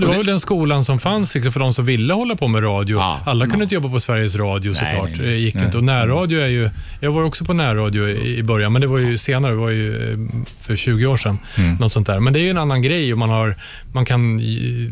Det 0.01 0.05
var 0.07 0.15
väl 0.15 0.25
den 0.25 0.39
skolan 0.39 0.85
som 0.85 0.99
fanns 0.99 1.35
liksom, 1.35 1.53
för 1.53 1.59
de 1.59 1.73
som 1.73 1.85
ville 1.85 2.13
hålla 2.13 2.35
på 2.35 2.47
med 2.47 2.63
radio. 2.63 2.99
Alla 3.25 3.47
kunde 3.47 3.63
inte 3.63 3.75
jobba 3.75 3.89
på 3.89 3.99
Sveriges 3.99 4.35
Radio 4.35 4.73
såklart. 4.73 5.09
nej, 5.09 5.27
nej. 5.27 5.41
gick 5.41 5.55
Nej. 5.55 5.65
inte. 5.65 5.77
Och 5.77 5.83
närradio 5.83 6.39
är 6.39 6.47
ju... 6.47 6.69
Jag 6.99 7.11
var 7.11 7.23
också 7.23 7.45
på 7.45 7.53
närradio 7.53 8.07
i 8.07 8.37
i 8.37 8.43
början, 8.43 8.71
men 8.71 8.81
det 8.81 8.87
var 8.87 8.97
ju 8.97 9.17
senare. 9.17 9.51
Det 9.51 9.57
var 9.57 9.69
ju 9.69 10.11
eh, 10.11 10.17
för 10.61 10.75
20 10.75 11.05
år 11.05 11.17
sedan. 11.17 11.37
Mm. 11.57 11.75
Något 11.75 11.93
sånt 11.93 12.07
där. 12.07 12.19
Men 12.19 12.33
det 12.33 12.39
är 12.39 12.41
ju 12.41 12.49
en 12.49 12.57
annan 12.57 12.81
grej 12.81 13.13
och 13.13 13.19
man, 13.19 13.29
har, 13.29 13.55
man 13.93 14.05
kan 14.05 14.41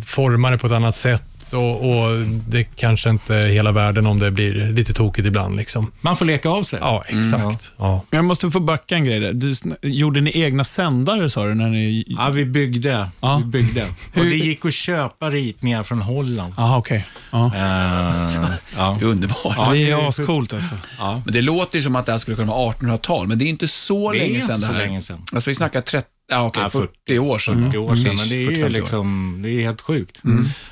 forma 0.05 0.51
det 0.51 0.57
på 0.57 0.67
ett 0.67 0.73
annat 0.73 0.95
sätt. 0.95 1.23
Och, 1.53 1.89
och 1.89 2.17
Det 2.47 2.63
kanske 2.63 3.09
inte 3.09 3.35
är 3.39 3.47
hela 3.47 3.71
världen 3.71 4.05
om 4.07 4.19
det 4.19 4.31
blir 4.31 4.53
lite 4.71 4.93
tokigt 4.93 5.27
ibland. 5.27 5.55
Liksom. 5.57 5.91
Man 6.01 6.17
får 6.17 6.25
leka 6.25 6.49
av 6.49 6.63
sig. 6.63 6.79
Ja, 6.81 7.03
exakt. 7.07 7.73
Ja. 7.77 8.01
Men 8.09 8.17
Jag 8.17 8.25
måste 8.25 8.51
få 8.51 8.59
backa 8.59 8.95
en 8.95 9.03
grej 9.03 9.19
där. 9.19 9.33
Du, 9.33 9.53
gjorde 9.81 10.21
ni 10.21 10.39
egna 10.41 10.63
sändare 10.63 11.29
sa 11.29 11.45
du? 11.45 11.53
När 11.53 11.69
ni... 11.69 12.03
Ja, 12.07 12.29
vi 12.29 12.45
byggde. 12.45 13.09
Ja. 13.19 13.37
Vi 13.37 13.45
byggde. 13.45 13.85
Och 14.15 14.25
det 14.25 14.35
gick 14.35 14.65
att 14.65 14.73
köpa 14.73 15.29
ritningar 15.29 15.83
från 15.83 16.01
Holland. 16.01 16.53
Aha, 16.57 16.77
okej. 16.77 17.05
Ja. 17.31 17.45
Eh, 17.55 18.53
ja. 18.77 18.99
Underbart. 19.01 19.37
Ja, 19.57 19.69
det 19.71 19.77
är 19.77 19.85
det 19.85 19.91
är 20.03 20.07
ascoolt 20.07 20.53
alltså. 20.53 20.75
Ja. 20.99 21.21
Men 21.25 21.33
det 21.33 21.41
låter 21.41 21.77
ju 21.77 21.83
som 21.83 21.95
att 21.95 22.05
det 22.05 22.11
här 22.11 22.19
skulle 22.19 22.35
kunna 22.37 22.51
vara 22.51 22.73
1800-tal, 22.73 23.27
men 23.27 23.39
det 23.39 23.45
är 23.45 23.49
inte 23.49 23.67
så 23.67 24.11
Det 24.11 24.17
är 24.17 24.19
länge 24.19 24.33
inte 24.35 24.47
sedan 24.47 24.59
det 24.59 24.67
så 24.67 24.73
här. 24.73 24.79
länge 24.79 25.01
sedan. 25.01 25.21
Alltså 25.33 25.49
vi 25.49 25.55
snackar 25.55 25.81
30, 25.81 26.07
ja, 26.27 26.45
okej, 26.47 26.63
Ja, 26.63 26.69
40, 26.69 27.19
år 27.19 27.39
sedan. 27.39 27.63
40 27.65 27.77
år 27.77 27.95
sedan, 27.95 28.11
Ish, 28.13 28.19
men 28.19 28.29
det 28.29 28.35
är 28.35 28.39
ju 28.39 28.49
40-50 28.51 28.65
år. 28.65 28.69
liksom, 28.69 29.39
det 29.43 29.49
är 29.49 29.61
helt 29.61 29.81
sjukt. 29.81 30.21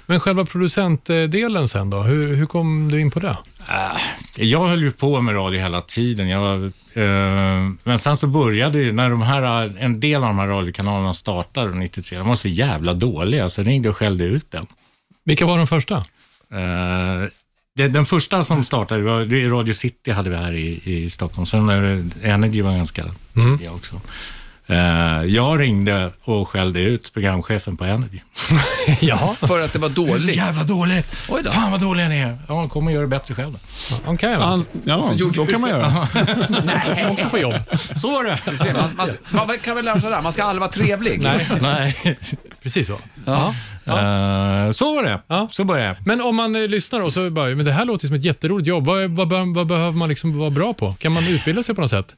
Men 0.05 0.19
själva 0.19 0.45
producentdelen 0.45 1.67
sen 1.67 1.89
då? 1.89 2.01
Hur, 2.01 2.35
hur 2.35 2.45
kom 2.45 2.91
du 2.91 3.01
in 3.01 3.11
på 3.11 3.19
det? 3.19 3.37
Äh, 4.37 4.43
Jag 4.45 4.67
höll 4.67 4.81
ju 4.83 4.91
på 4.91 5.21
med 5.21 5.35
radio 5.35 5.61
hela 5.61 5.81
tiden. 5.81 6.27
Jag, 6.29 6.63
eh, 6.63 7.71
men 7.83 7.99
sen 7.99 8.17
så 8.17 8.27
började 8.27 8.79
ju, 8.79 8.91
när 8.91 9.09
de 9.09 9.21
här, 9.21 9.73
en 9.79 9.99
del 9.99 10.15
av 10.15 10.27
de 10.27 10.39
här 10.39 10.47
radiokanalerna 10.47 11.13
startade 11.13 11.75
93, 11.75 12.17
de 12.17 12.27
var 12.27 12.35
så 12.35 12.47
jävla 12.47 12.93
dåliga, 12.93 13.49
så 13.49 13.61
jag 13.61 13.67
ringde 13.67 13.89
och 13.89 13.97
skällde 13.97 14.23
ut 14.23 14.51
den. 14.51 14.65
Vilka 15.25 15.45
var 15.45 15.57
de 15.57 15.67
första? 15.67 15.95
Eh, 16.53 17.29
det, 17.75 17.87
den 17.87 18.05
första 18.05 18.43
som 18.43 18.63
startade, 18.63 19.01
var, 19.01 19.25
det 19.25 19.47
Radio 19.47 19.73
City 19.73 20.11
hade 20.11 20.29
vi 20.29 20.35
här 20.35 20.53
i, 20.53 20.81
i 20.83 21.09
Stockholm. 21.09 21.45
Sen 21.45 21.69
Energy 22.23 22.61
var 22.61 22.71
ganska 22.77 23.05
tidiga 23.33 23.71
också. 23.71 24.01
Eh, 24.67 25.23
jag 25.25 25.59
ringde 25.61 26.11
och 26.23 26.47
skällde 26.49 26.79
ut 26.79 27.13
programchefen 27.13 27.77
på 27.77 27.83
Energy. 27.85 28.19
ja, 28.99 29.35
För 29.39 29.59
att 29.59 29.73
det 29.73 29.79
var 29.79 29.89
dåligt. 29.89 30.35
Jävla 30.35 30.63
dåligt! 30.63 31.15
Oj 31.29 31.41
då. 31.43 31.51
Fan 31.51 31.71
vad 31.71 31.81
dåliga 31.81 32.07
ni 32.09 32.17
är. 32.19 32.37
Ja, 32.47 32.67
kom 32.67 32.87
och 32.87 32.93
gör 32.93 33.01
det 33.01 33.07
bättre 33.07 33.35
själv 33.35 33.51
då. 33.51 33.59
då. 34.35 34.41
han- 34.41 34.65
ja 34.83 35.13
så 35.33 35.45
kan 35.45 35.61
man 35.61 35.69
göra. 35.69 36.07
Också 37.11 37.29
få 37.29 37.37
jobb. 37.37 37.53
Så 37.95 38.11
var 38.11 38.23
det. 38.23 38.39
Man, 38.73 39.07
man, 39.31 39.47
man 39.47 39.59
kan 39.59 39.75
väl 39.75 39.85
lära 39.85 39.99
sig 39.99 40.09
det 40.09 40.15
där, 40.15 40.21
man 40.21 40.33
ska 40.33 40.43
aldrig 40.43 40.59
vara 40.59 40.71
trevlig. 40.71 41.21
Nej, 41.23 41.47
Nej. 41.61 42.17
precis 42.63 42.87
så. 42.87 42.97
Ja. 43.25 43.47
Eh, 43.85 44.71
så 44.71 44.95
var 44.95 45.03
det. 45.03 45.19
Ja. 45.27 45.47
Så 45.51 45.63
började 45.63 45.87
jag. 45.87 45.97
Men 46.07 46.21
om 46.21 46.35
man 46.35 46.55
eh, 46.55 46.67
lyssnar 46.67 46.99
och 47.01 47.13
så 47.13 47.29
bara, 47.29 47.45
men 47.55 47.65
det 47.65 47.71
här 47.71 47.85
låter 47.85 48.07
som 48.07 48.15
ett 48.15 48.25
jätteroligt 48.25 48.67
jobb. 48.67 48.85
Vad, 48.85 49.09
vad, 49.11 49.29
vad, 49.29 49.55
vad 49.55 49.67
behöver 49.67 49.91
man 49.91 50.09
liksom 50.09 50.39
vara 50.39 50.49
bra 50.49 50.73
på? 50.73 50.93
Kan 50.99 51.11
man 51.11 51.27
utbilda 51.27 51.63
sig 51.63 51.75
på 51.75 51.81
något 51.81 51.89
sätt? 51.89 52.15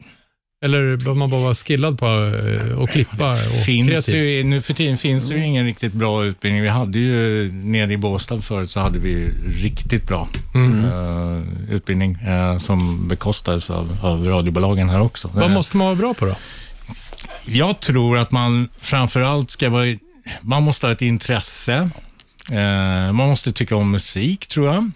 Eller 0.61 0.95
behöver 0.97 1.13
man 1.13 1.29
bara 1.29 1.41
vara 1.41 1.53
skillad 1.53 1.99
på 1.99 2.05
eh, 2.05 2.83
att 2.83 2.89
klippa 2.91 3.31
och 3.31 3.65
Finns 3.65 4.09
ju, 4.09 4.43
nu 4.43 4.61
för 4.61 4.73
tiden 4.73 4.97
finns 4.97 5.29
det 5.29 5.35
ju 5.35 5.45
ingen 5.45 5.65
riktigt 5.65 5.93
bra 5.93 6.25
utbildning. 6.25 6.61
Vi 6.61 6.69
hade 6.69 6.99
ju 6.99 7.51
nere 7.51 7.93
i 7.93 7.97
Båstad 7.97 8.41
förut 8.41 8.71
så 8.71 8.79
hade 8.79 8.99
vi 8.99 9.31
riktigt 9.47 10.07
bra 10.07 10.27
eh, 10.55 11.73
utbildning 11.75 12.13
eh, 12.13 12.57
som 12.57 13.07
bekostades 13.07 13.69
av, 13.69 13.97
av 14.01 14.25
radiobolagen 14.25 14.89
här 14.89 15.01
också. 15.01 15.29
Vad 15.33 15.51
måste 15.51 15.77
man 15.77 15.87
vara 15.87 15.95
bra 15.95 16.13
på 16.13 16.25
då? 16.25 16.35
Jag 17.45 17.79
tror 17.79 18.17
att 18.17 18.31
man 18.31 18.69
framförallt 18.77 19.51
ska 19.51 19.69
vara, 19.69 19.97
man 20.41 20.63
måste 20.63 20.87
ha 20.87 20.93
ett 20.93 21.01
intresse. 21.01 21.89
Eh, 22.51 23.11
man 23.11 23.15
måste 23.15 23.51
tycka 23.51 23.75
om 23.75 23.91
musik 23.91 24.47
tror 24.47 24.67
jag. 24.67 24.91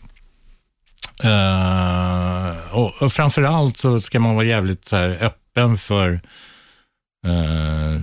Eh, 1.24 2.58
och, 2.72 3.02
och 3.02 3.14
framförallt 3.14 3.78
så 3.78 4.00
ska 4.00 4.20
man 4.20 4.36
vara 4.36 4.46
jävligt 4.46 4.86
så 4.86 4.96
här, 4.96 5.10
öppen 5.10 5.49
öppen 5.60 5.78
för, 5.78 6.22
eh, 7.26 8.02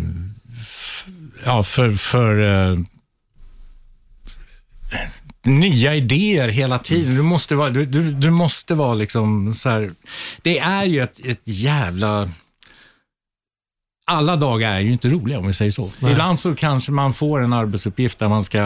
ja, 1.44 1.62
för, 1.62 1.92
för 1.92 2.40
eh, 2.40 2.78
nya 5.42 5.94
idéer 5.94 6.48
hela 6.48 6.78
tiden. 6.78 7.14
Du 7.14 7.22
måste 7.22 7.54
vara, 7.54 7.70
du, 7.70 7.84
du, 7.84 8.12
du 8.12 8.30
måste 8.30 8.74
vara 8.74 8.94
liksom 8.94 9.54
så 9.54 9.68
här, 9.68 9.90
det 10.42 10.58
är 10.58 10.84
ju 10.84 11.02
ett, 11.02 11.26
ett 11.26 11.42
jävla 11.44 12.30
alla 14.08 14.36
dagar 14.36 14.72
är 14.72 14.80
ju 14.80 14.92
inte 14.92 15.08
roliga 15.08 15.38
om 15.38 15.46
vi 15.46 15.52
säger 15.52 15.70
så. 15.70 15.90
Nej. 15.98 16.12
Ibland 16.12 16.40
så 16.40 16.54
kanske 16.54 16.92
man 16.92 17.14
får 17.14 17.40
en 17.42 17.52
arbetsuppgift 17.52 18.18
där 18.18 18.28
man 18.28 18.42
ska 18.42 18.60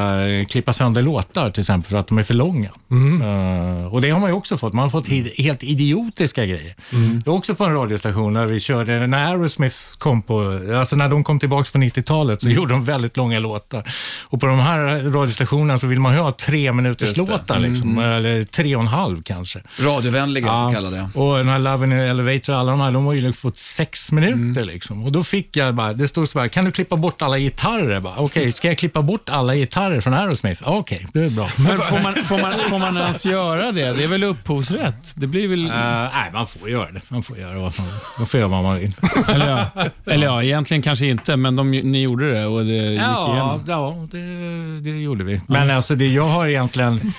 klippa 0.49 0.73
sönder 0.73 1.03
låtar 1.03 1.51
till 1.51 1.61
exempel 1.61 1.91
för 1.91 1.97
att 1.99 2.07
de 2.09 2.19
är 2.19 2.23
för 2.23 2.35
långa. 2.35 2.71
Mm. 2.91 3.23
Eh, 3.23 3.87
och 3.95 4.01
det 4.03 4.11
har 4.11 4.21
man 4.21 4.31
ju 4.31 4.37
också 4.37 4.57
fått. 4.57 4.73
Man 4.73 4.83
har 4.83 4.91
fått 4.91 5.09
helt 5.39 5.63
idiotiska 5.63 6.47
grejer. 6.47 6.75
Mm. 6.93 7.21
Det 7.25 7.31
var 7.31 7.37
också 7.37 7.55
på 7.55 7.65
en 7.65 7.75
radiostation 7.75 8.35
där 8.35 8.47
vi 8.47 8.61
körde, 8.61 9.07
när 9.07 9.27
Aerosmith 9.33 9.77
kom 9.99 10.23
på, 10.23 10.61
alltså 10.79 10.97
när 10.97 11.09
de 11.09 11.25
kom 11.25 11.39
tillbaka 11.39 11.69
på 11.73 11.79
90-talet 11.79 12.41
så 12.43 12.47
Mm. 12.47 12.57
gjorde 12.57 12.73
de 12.75 12.85
väldigt 12.85 13.17
långa 13.17 13.39
låtar. 13.39 13.93
Och 14.23 14.41
på 14.41 14.47
de 14.47 14.59
här 14.59 15.11
radiostationerna 15.11 15.79
så 15.79 15.87
vill 15.87 16.01
man 16.01 16.15
ju 16.15 16.21
ha 16.21 16.33
tre 16.33 16.73
minuters 16.73 17.17
låtar 17.17 17.59
liksom, 17.59 17.91
Mm. 17.99 18.11
eller 18.11 18.45
tre 18.45 18.77
och 18.77 18.83
en 18.83 18.89
halv 18.89 19.23
kanske. 19.23 19.61
Radiovänliga 19.79 20.47
så 20.47 20.71
kallade. 20.75 21.09
Och 21.15 21.37
den 21.39 21.49
här 21.49 21.59
Love 21.59 21.85
in 21.87 21.91
the 21.91 21.97
Elevator, 21.97 22.53
alla 22.55 22.71
de 22.71 22.81
här, 22.81 22.91
de 22.93 23.05
var 23.05 23.13
ju 23.13 23.21
liksom 23.21 23.51
på 23.51 23.57
sex 23.57 24.13
minuter 24.13 24.35
Mm. 24.61 24.67
liksom. 24.69 25.05
Och 25.05 25.13
då 25.13 25.25
fick 25.31 25.57
jag 25.57 25.75
bara, 25.75 25.93
det 25.93 26.09
stod 26.09 26.29
så 26.29 26.39
här, 26.41 26.49
kan 26.49 26.65
du 26.65 26.73
klippa 26.73 26.97
bort 26.97 27.23
alla 27.23 27.39
gitarrer? 27.39 28.03
Okej, 28.17 28.53
ska 28.53 28.69
jag 28.69 28.79
klippa 28.79 29.03
bort 29.03 29.29
alla 29.29 29.55
gitarrer 29.55 30.01
från 30.01 30.15
Aerosmith? 30.15 30.69
Okej, 30.69 31.07
det 31.13 31.21
är 31.21 31.31
bra. 31.31 31.51
Men 31.59 31.79
får 31.79 32.03
man, 32.03 32.15
får, 32.15 32.39
man, 32.39 32.53
får 32.53 32.79
man 32.79 32.97
ens 32.97 33.25
göra 33.25 33.73
det? 33.73 33.93
Det 33.93 34.05
är 34.05 34.09
väl 34.09 34.23
upphovsrätt? 34.25 35.15
Det 35.17 35.27
blir 35.27 35.49
väl... 35.49 35.67
Eh, 35.67 35.77
nej, 36.15 36.31
man 36.33 36.47
får 36.47 36.71
göra 36.71 36.91
det. 36.91 37.01
Man 37.09 37.23
får 37.23 37.39
göra 37.39 37.55
vad 37.59 37.79
man, 37.79 37.87
man 38.19 38.27
får 38.27 38.41
göra 38.41 38.49
vad 38.49 38.63
man 38.63 38.79
vill. 38.79 38.93
Eller 39.29 39.49
ja, 39.51 39.67
eller 40.07 40.27
ja, 40.27 40.43
egentligen 40.43 40.83
kanske 40.83 41.07
inte, 41.07 41.37
men 41.37 41.57
de, 41.57 41.71
ni 41.71 42.03
gjorde 42.03 42.33
det 42.35 42.47
och 42.47 42.65
det 42.65 42.73
gick 42.73 43.01
Ja, 43.01 43.33
igenom. 43.33 43.65
ja 43.67 44.07
det, 44.11 44.91
det 44.91 45.01
gjorde 45.01 45.25
vi. 45.25 45.41
Men 45.49 45.71
alltså, 45.71 45.95
det, 45.95 46.07
jag 46.07 46.25
har 46.25 46.47
egentligen... 46.47 47.13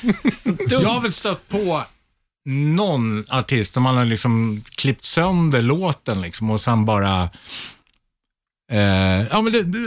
jag 0.70 0.82
har 0.82 1.02
väl 1.02 1.14
stött 1.14 1.50
på 1.50 1.84
någon 2.46 3.26
artist 3.30 3.76
man 3.76 3.98
har 3.98 4.06
liksom 4.06 4.64
klippt 4.76 5.06
sönder 5.06 5.62
låten 5.62 6.22
liksom 6.22 6.50
och 6.50 6.62
sen 6.62 6.86
bara... 6.86 7.30
Eh, 8.72 9.28
ja, 9.32 9.42
men 9.42 9.54
det, 9.54 9.64
det, 9.64 9.80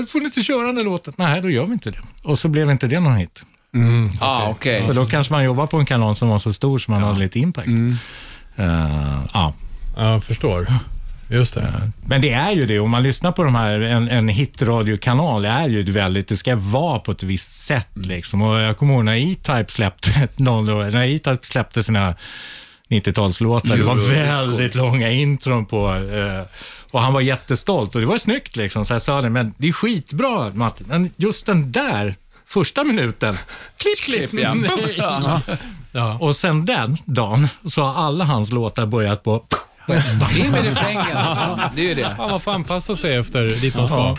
det, 0.00 0.06
får 0.06 0.18
ni 0.18 0.24
inte 0.24 0.42
köra 0.42 0.72
den 0.72 0.84
låten. 0.84 1.14
Nej, 1.16 1.42
då 1.42 1.50
gör 1.50 1.66
vi 1.66 1.72
inte 1.72 1.90
det. 1.90 2.00
Och 2.22 2.38
så 2.38 2.48
blev 2.48 2.70
inte 2.70 2.86
det 2.86 3.00
någon 3.00 3.16
hit. 3.16 3.44
Ah, 4.20 4.48
okej. 4.50 4.86
För 4.86 4.94
då 4.94 5.04
kanske 5.04 5.32
man 5.32 5.44
jobbar 5.44 5.66
på 5.66 5.76
en 5.76 5.86
kanal 5.86 6.16
som 6.16 6.28
var 6.28 6.38
så 6.38 6.52
stor 6.52 6.78
som 6.78 6.94
man 6.94 7.02
hade 7.02 7.18
lite 7.18 7.38
impact. 7.38 7.68
Eh, 8.56 9.20
ja. 9.34 9.54
Ja, 9.96 10.12
jag 10.12 10.24
förstår. 10.24 10.66
Just 11.28 11.54
det. 11.54 11.90
Men 12.06 12.20
det 12.20 12.32
är 12.32 12.52
ju 12.52 12.66
det, 12.66 12.78
om 12.78 12.90
man 12.90 13.02
lyssnar 13.02 13.32
på 13.32 13.44
de 13.44 13.54
här, 13.54 13.80
en, 13.80 14.08
en 14.08 14.28
hitradiokanal 14.28 15.44
är 15.44 15.68
ju 15.68 15.82
väldigt, 15.82 16.28
det 16.28 16.36
ska 16.36 16.56
vara 16.56 16.98
på 16.98 17.12
ett 17.12 17.22
visst 17.22 17.52
sätt 17.52 17.88
liksom. 17.94 18.42
Och 18.42 18.60
jag 18.60 18.76
kommer 18.76 18.94
ihåg 18.94 19.04
när 19.04 19.16
E-Type 19.16 19.66
släppte, 19.68 20.28
när 20.36 21.02
E-Type 21.02 21.46
släppte 21.46 21.82
sina 21.82 22.14
90-talslåtar, 22.88 23.76
det 23.76 23.82
var 23.82 24.10
väldigt 24.10 24.74
långa 24.74 25.10
intron 25.10 25.66
på, 25.66 25.94
eh, 25.94 26.42
och 26.92 27.00
han 27.00 27.12
var 27.12 27.20
jättestolt 27.20 27.94
och 27.94 28.00
det 28.00 28.06
var 28.06 28.18
snyggt 28.18 28.56
liksom. 28.56 28.84
Så 28.84 28.92
jag 28.92 29.02
sa 29.02 29.20
det, 29.20 29.30
men 29.30 29.54
det 29.58 29.68
är 29.68 29.72
skitbra 29.72 30.50
Martin, 30.54 30.86
men 30.88 31.10
just 31.16 31.46
den 31.46 31.72
där 31.72 32.16
första 32.46 32.84
minuten, 32.84 33.34
klipp, 33.76 34.00
klipp, 34.00 34.34
igen. 34.34 34.66
ja. 34.96 35.40
Ja. 35.92 36.18
Och 36.20 36.36
sen 36.36 36.66
den 36.66 36.96
dagen 37.04 37.48
så 37.64 37.82
har 37.82 38.06
alla 38.06 38.24
hans 38.24 38.52
låtar 38.52 38.86
börjat 38.86 39.22
på 39.22 39.44
In 39.88 40.50
med 40.50 40.64
refrängen. 40.64 41.16
Det 41.76 41.82
är 41.82 41.88
ju 41.88 41.94
det. 41.94 42.14
Ja, 42.18 42.28
man 42.28 42.40
får 42.40 42.52
anpassa 42.52 42.96
sig 42.96 43.16
efter 43.16 43.42
dit 43.60 43.74
man 43.74 43.86
ska. 43.86 44.16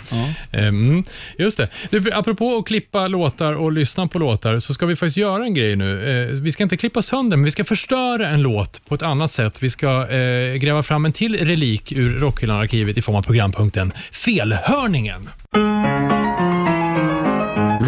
Mm, 0.51 1.03
just 1.37 1.57
det. 1.57 1.69
Du, 1.89 2.13
apropå 2.13 2.57
att 2.57 2.67
klippa 2.67 3.07
låtar 3.07 3.53
och 3.53 3.71
lyssna 3.71 4.07
på 4.07 4.19
låtar, 4.19 4.59
så 4.59 4.73
ska 4.73 4.85
vi 4.85 4.95
faktiskt 4.95 5.17
göra 5.17 5.43
en 5.43 5.53
grej 5.53 5.75
nu. 5.75 6.23
Eh, 6.29 6.41
vi 6.41 6.51
ska 6.51 6.63
inte 6.63 6.77
klippa 6.77 7.01
sönder, 7.01 7.37
men 7.37 7.45
vi 7.45 7.51
ska 7.51 7.63
förstöra 7.63 8.27
en 8.27 8.41
låt 8.41 8.85
på 8.85 8.95
ett 8.95 9.01
annat 9.01 9.31
sätt. 9.31 9.63
Vi 9.63 9.69
ska 9.69 10.09
eh, 10.09 10.55
gräva 10.55 10.83
fram 10.83 11.05
en 11.05 11.13
till 11.13 11.45
relik 11.45 11.91
ur 11.91 12.19
Rockhyllan-arkivet 12.19 12.97
i 12.97 13.01
form 13.01 13.15
av 13.15 13.21
programpunkten 13.21 13.93
Felhörningen. 14.11 15.29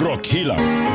Rockhyllan. 0.06 0.86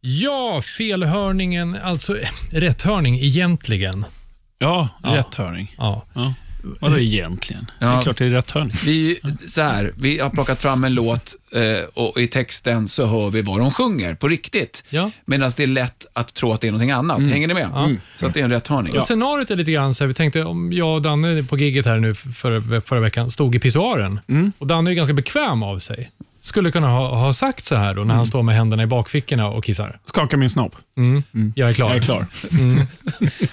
Ja, 0.00 0.62
felhörningen, 0.62 1.78
alltså 1.82 2.18
eh, 2.18 2.28
rätthörning 2.50 3.20
egentligen. 3.20 4.04
Ja, 4.62 4.88
Ja. 5.02 5.14
rätt 5.16 5.34
hörning. 5.34 5.74
Ja. 5.78 6.04
Ja. 6.14 6.34
Vadå 6.80 6.98
egentligen? 6.98 7.70
Det 7.78 7.84
Ja. 7.84 7.98
är 7.98 8.02
klart 8.02 8.18
det 8.18 8.24
är 8.24 8.30
rätt 8.30 8.50
hörning. 8.50 8.76
Vi, 8.84 9.20
så 9.46 9.62
här, 9.62 9.92
vi 9.96 10.18
har 10.18 10.30
plockat 10.30 10.60
fram 10.60 10.84
en 10.84 10.94
låt 10.94 11.34
eh, 11.52 11.84
och 11.94 12.20
i 12.20 12.28
texten 12.28 12.88
så 12.88 13.06
hör 13.06 13.30
vi 13.30 13.42
vad 13.42 13.58
de 13.58 13.70
sjunger 13.72 14.14
på 14.14 14.28
riktigt. 14.28 14.84
Ja. 14.90 15.10
Medan 15.24 15.52
det 15.56 15.62
är 15.62 15.66
lätt 15.66 16.06
att 16.12 16.34
tro 16.34 16.52
att 16.52 16.60
det 16.60 16.66
är 16.66 16.70
någonting 16.70 16.90
annat. 16.90 17.26
Hänger 17.26 17.48
ni 17.48 17.54
med? 17.54 17.70
Mm. 17.76 18.00
Så 18.16 18.26
att 18.26 18.34
det 18.34 18.40
är 18.40 18.44
en 18.44 18.50
rätt 18.50 18.68
hörning. 18.68 18.96
Och 18.96 19.02
scenariot 19.02 19.50
är 19.50 19.56
lite 19.56 19.72
grann 19.72 19.94
så 19.94 20.04
här, 20.04 20.08
vi 20.08 20.14
tänkte 20.14 20.44
om 20.44 20.72
jag 20.72 20.94
och 20.94 21.02
Danne 21.02 21.42
på 21.42 21.58
giget 21.58 21.86
här 21.86 21.98
nu 21.98 22.14
förra, 22.14 22.80
förra 22.80 23.00
veckan 23.00 23.30
stod 23.30 23.54
i 23.54 23.58
pissoaren 23.58 24.20
och 24.58 24.66
Danne 24.66 24.90
är 24.90 24.94
ganska 24.94 25.14
bekväm 25.14 25.62
av 25.62 25.78
sig. 25.78 26.10
Skulle 26.44 26.70
kunna 26.70 26.88
ha, 26.88 27.14
ha 27.14 27.32
sagt 27.32 27.64
så 27.64 27.76
här 27.76 27.94
då 27.94 28.04
när 28.04 28.14
han 28.14 28.26
står 28.26 28.42
med 28.42 28.54
händerna 28.54 28.82
i 28.82 28.86
bakfickorna 28.86 29.48
och 29.48 29.64
kissar. 29.64 29.98
Skaka 30.04 30.36
min 30.36 30.50
snopp. 30.50 30.76
Mm. 30.96 31.22
Jag 31.56 31.70
är 31.70 31.74
klar. 31.74 31.88
Jag 31.88 31.96
är 31.96 32.00
klar. 32.00 32.26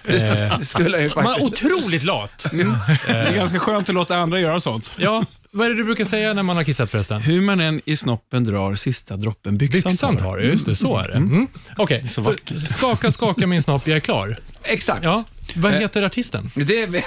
Det 0.59 0.65
skulle 0.65 0.97
jag 0.97 1.01
ju 1.01 1.11
Man 1.15 1.25
är 1.25 1.43
otroligt 1.43 2.03
lat. 2.03 2.45
Det 2.51 3.09
är 3.09 3.33
ganska 3.33 3.59
skönt 3.59 3.89
att 3.89 3.95
låta 3.95 4.17
andra 4.17 4.39
göra 4.39 4.59
sånt. 4.59 4.91
Ja, 4.97 5.25
vad 5.51 5.65
är 5.65 5.69
det 5.69 5.77
du 5.77 5.83
brukar 5.83 6.05
säga 6.05 6.33
när 6.33 6.43
man 6.43 6.55
har 6.55 6.63
kissat 6.63 6.91
förresten? 6.91 7.21
Hur 7.21 7.41
man 7.41 7.59
än 7.59 7.81
i 7.85 7.97
snoppen 7.97 8.43
drar 8.43 8.75
sista 8.75 9.17
droppen 9.17 9.57
byxan, 9.57 9.91
Byxan 9.91 10.17
tar 10.17 10.37
det, 10.37 10.43
just 10.43 10.65
det. 10.65 10.75
Så 10.75 10.97
är 10.97 11.07
det. 11.07 11.13
Mm. 11.13 11.47
Okej, 11.77 12.07
så 12.07 12.33
skaka, 12.55 13.11
skaka 13.11 13.47
min 13.47 13.61
snopp, 13.61 13.87
jag 13.87 13.95
är 13.95 13.99
klar. 13.99 14.37
Exakt. 14.63 15.03
Ja, 15.03 15.23
vad 15.56 15.74
Eh, 15.74 15.80
heter 15.80 16.02
artisten? 16.04 16.52
Det, 16.56 16.86
vet, 16.86 17.06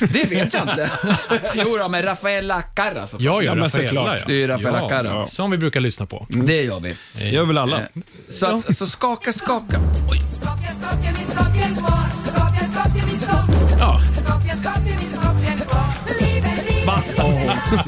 det 0.12 0.24
vet 0.24 0.54
jag 0.54 0.62
inte. 0.68 0.90
jo 1.54 1.76
då, 1.78 1.88
men 1.88 2.02
Rafaela 2.02 2.62
Carra 2.62 3.06
såklart. 3.06 3.22
Ja, 3.24 3.42
ja, 3.42 3.54
men 3.54 3.64
Rafaela, 3.64 3.88
såklart. 3.88 4.18
ja. 4.20 4.24
Det 4.26 4.32
är 4.32 4.36
ju 4.36 4.46
Rafaela 4.46 4.78
ja, 4.78 4.88
Carra. 4.88 5.06
ja. 5.08 5.26
Som 5.26 5.50
vi 5.50 5.58
brukar 5.58 5.80
lyssna 5.80 6.06
på. 6.06 6.26
Det 6.28 6.62
gör 6.62 6.80
vi. 6.80 6.96
Det 7.14 7.28
gör 7.28 7.44
väl 7.44 7.58
alla? 7.58 7.80
Eh, 7.80 7.84
Så, 8.28 8.46
att, 8.46 8.76
så 8.76 8.86
skaka, 8.86 9.32
skaka. 9.32 9.80
Oj. 10.10 10.22
Ja. 13.78 14.00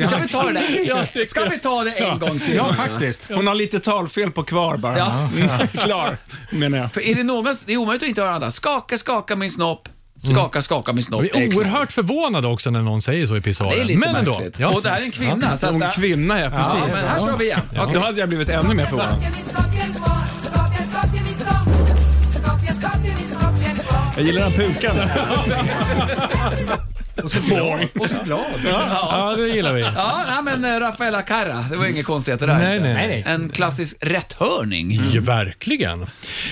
Ska 0.07 0.17
vi 0.19 0.29
ta 0.29 0.43
det 0.43 0.53
där? 1.15 1.25
Ska 1.25 1.45
vi 1.45 1.59
ta 1.59 1.85
det 1.85 1.91
en 1.91 2.19
gång 2.19 2.41
till? 2.41 2.55
Ja, 2.55 2.73
faktiskt. 2.73 3.23
Hon 3.35 3.47
har 3.47 3.55
lite 3.55 3.81
talfel 3.81 4.31
på 4.31 4.43
kvar 4.45 4.77
bara. 4.77 4.99
Ja. 4.99 5.29
Mm, 5.37 5.49
Klar, 5.69 6.17
menar 6.51 6.79
jag. 6.79 6.93
För 6.93 7.01
är 7.01 7.15
det 7.15 7.23
någon, 7.23 7.57
det 7.67 7.73
är 7.73 7.77
omöjligt 7.77 8.03
att 8.03 8.09
inte 8.09 8.23
höra 8.23 8.35
annat. 8.35 8.55
Skaka, 8.55 8.99
skaka 8.99 9.37
min 9.37 9.51
snopp. 9.51 9.89
Skaka, 10.25 10.62
skaka 10.62 10.93
min 10.93 11.05
snopp. 11.05 11.22
Vi 11.25 11.29
Det 11.33 11.43
är 11.45 11.57
oerhört 11.57 11.93
förvånade 11.93 12.49
också 12.49 12.70
när 12.70 12.83
någon 12.83 13.03
säger 13.03 13.27
så 13.27 13.37
i 13.37 13.41
pissoaren. 13.41 13.72
Det 13.77 13.81
är 13.81 13.85
lite 13.85 13.99
Men 14.01 14.14
ändå. 14.16 14.33
märkligt. 14.33 14.59
Ja. 14.59 14.68
Och 14.68 14.83
det 14.83 14.89
här 14.91 15.01
är 15.01 15.05
en 15.05 15.11
kvinna. 15.11 15.57
så 15.57 15.66
att, 15.66 15.72
Hon 15.72 15.91
kvinna, 15.91 16.41
ja. 16.41 16.45
ja, 16.45 16.51
Precis. 16.81 16.97
men 17.03 17.09
här 17.11 17.20
kör 17.20 17.37
vi 17.39 17.45
igen. 17.45 17.61
Okej. 17.77 17.91
Då 17.95 18.01
hade 18.01 18.20
jag 18.20 18.29
blivit 18.29 18.49
ännu 18.49 18.75
mer 18.75 18.85
förvånad. 18.85 19.16
Jag 24.16 24.27
gillar 24.27 24.43
den 24.43 24.53
pukan. 24.53 24.97
Och 27.25 27.31
så 27.33 27.41
glad. 27.41 27.81
Och 28.01 28.11
så 28.11 28.16
glad. 28.25 28.45
Ja, 28.64 29.35
det 29.39 29.49
gillar 29.49 29.72
vi. 29.72 29.81
Ja, 29.81 30.25
nej, 30.29 30.57
men 30.59 30.75
eh, 30.75 30.81
Rafaela 30.81 31.22
Carra, 31.22 31.64
det 31.70 31.77
var 31.77 31.87
inget 31.87 32.07
konstigheter 32.07 32.47
där. 32.47 32.59
Nej, 32.59 32.81
nej, 32.81 32.95
nej. 32.95 33.25
En 33.27 33.49
klassisk 33.49 33.97
rätthörning. 34.01 35.01
Ja, 35.12 35.20
verkligen. 35.20 36.07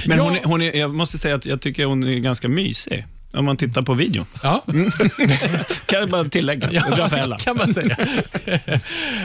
Men 0.06 0.18
Ja. 0.18 0.24
hon 0.24 0.36
är, 0.36 0.40
hon 0.44 0.62
är, 0.62 0.76
jag 0.76 0.94
måste 0.94 1.18
säga 1.18 1.34
att 1.34 1.46
jag 1.46 1.60
tycker 1.60 1.84
hon 1.84 2.02
är 2.08 2.18
ganska 2.18 2.48
mysig. 2.48 3.04
Om 3.34 3.44
man 3.44 3.56
tittar 3.56 3.82
på 3.82 3.94
videon. 3.94 4.26
Ja, 4.42 4.62
Kan 5.86 6.00
jag 6.00 6.10
bara 6.10 6.24
tillägga. 6.24 6.68
Rafaela. 6.96 7.38
kan 7.38 7.56
man 7.56 7.74
säga. 7.74 7.96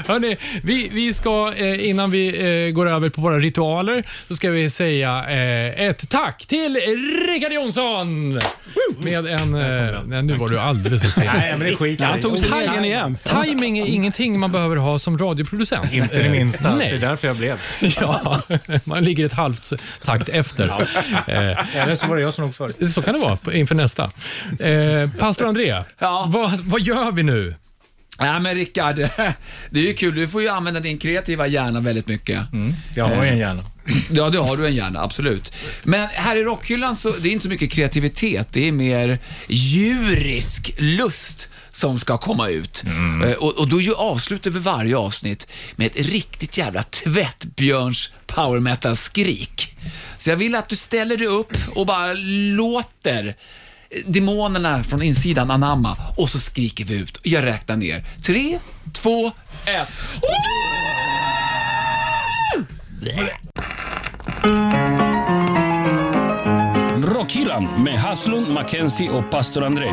Hörrni, 0.07 0.37
vi, 0.63 0.89
vi 0.91 1.13
ska, 1.13 1.53
eh, 1.57 1.89
innan 1.89 2.11
vi 2.11 2.27
eh, 2.67 2.71
går 2.73 2.89
över 2.89 3.09
på 3.09 3.21
våra 3.21 3.39
ritualer, 3.39 4.03
så 4.27 4.35
ska 4.35 4.49
vi 4.51 4.69
säga 4.69 5.25
eh, 5.29 5.87
ett 5.87 6.09
tack 6.09 6.45
till 6.45 6.77
Rickard 7.33 7.51
Jonsson! 7.51 8.33
Med 9.03 9.25
en... 9.25 9.51
Nej, 10.09 10.23
nu 10.23 10.33
var 10.33 10.49
du 10.49 10.59
alldeles 10.59 11.01
för 11.01 11.09
sen. 11.09 11.25
Nej, 11.25 11.55
men 11.57 11.67
det 11.67 11.75
skiter 11.75 12.05
Han 12.05 12.19
tog 12.19 12.39
smällen 12.39 12.85
igen. 12.85 13.17
Timing 13.23 13.79
är 13.79 13.85
ingenting 13.85 14.39
man 14.39 14.51
behöver 14.51 14.75
ha 14.75 14.99
som 14.99 15.17
radioproducent. 15.17 15.93
Inte 15.93 16.23
det 16.23 16.29
minsta. 16.29 16.75
Nej. 16.75 16.89
Det 16.89 16.95
är 16.95 17.09
därför 17.09 17.27
jag 17.27 17.37
blev. 17.37 17.59
Ja, 18.01 18.41
man 18.83 19.03
ligger 19.03 19.25
ett 19.25 19.33
halvt 19.33 19.73
takt 20.05 20.29
efter. 20.29 20.67
Eh, 21.27 21.75
Eller 21.81 21.95
så 21.95 22.07
var 22.07 22.15
det 22.15 22.21
jag 22.21 22.33
som 22.33 22.43
nog 22.45 22.55
förr. 22.55 22.85
så 22.87 23.01
kan 23.01 23.13
det 23.15 23.21
vara 23.21 23.37
inför 23.53 23.75
nästa. 23.75 23.96
Eh, 24.59 25.09
Pastor 25.17 25.47
André, 25.47 25.83
Ja. 25.99 26.29
vad, 26.33 26.59
vad 26.59 26.81
gör 26.81 27.11
vi 27.11 27.23
nu? 27.23 27.55
Ja, 28.19 28.39
men 28.39 28.55
Rickard, 28.55 28.95
det 29.69 29.79
är 29.79 29.83
ju 29.83 29.93
kul. 29.93 30.15
Du 30.15 30.27
får 30.27 30.41
ju 30.41 30.47
använda 30.47 30.79
din 30.79 30.97
kreativa 30.97 31.47
hjärna 31.47 31.79
väldigt 31.81 32.07
mycket. 32.07 32.41
Jag 32.95 33.05
har 33.05 33.23
ju 33.23 33.29
en 33.29 33.37
hjärna. 33.37 33.63
Ja, 34.11 34.29
det 34.29 34.37
har 34.39 34.57
du 34.57 34.67
en 34.67 34.75
hjärna, 34.75 34.99
absolut. 35.01 35.53
Men 35.83 36.07
här 36.07 36.35
i 36.35 36.43
rockhyllan 36.43 36.95
så 36.95 37.11
det 37.11 37.29
är 37.29 37.31
inte 37.33 37.43
så 37.43 37.49
mycket 37.49 37.71
kreativitet, 37.71 38.47
det 38.51 38.67
är 38.67 38.71
mer 38.71 39.19
djurisk 39.47 40.73
lust 40.77 41.47
som 41.71 41.99
ska 41.99 42.17
komma 42.17 42.47
ut. 42.49 42.83
Eh, 43.25 43.31
Och, 43.31 43.57
och 43.57 43.67
då 43.67 43.95
avslutar 43.95 44.51
vi 44.51 44.59
varje 44.59 44.97
avsnitt 44.97 45.47
med 45.75 45.87
ett 45.87 45.95
riktigt 46.07 46.57
jävla 46.57 46.83
tvättbjörns 46.83 48.09
power 48.25 48.59
metal-skrik. 48.59 49.77
Så 50.17 50.29
jag 50.29 50.37
vill 50.37 50.55
att 50.55 50.69
du 50.69 50.75
ställer 50.75 51.17
dig 51.17 51.27
upp 51.27 51.53
och 51.75 51.85
bara 51.85 52.13
låter 52.57 53.35
demonerna 54.05 54.83
från 54.83 55.03
insidan 55.03 55.51
anamma 55.51 55.97
och 56.17 56.29
så 56.29 56.39
skriker 56.39 56.85
vi 56.85 56.95
ut. 56.95 57.19
Jag 57.23 57.43
räknar 57.43 57.75
ner. 57.75 58.05
Tre, 58.25 58.59
två, 58.93 59.31
ett. 59.65 59.89
Rockhyllan 67.03 67.83
med 67.83 67.99
Haslund, 67.99 68.47
Mackenzie 68.53 69.09
och 69.09 69.31
pastor 69.31 69.63
André. 69.63 69.87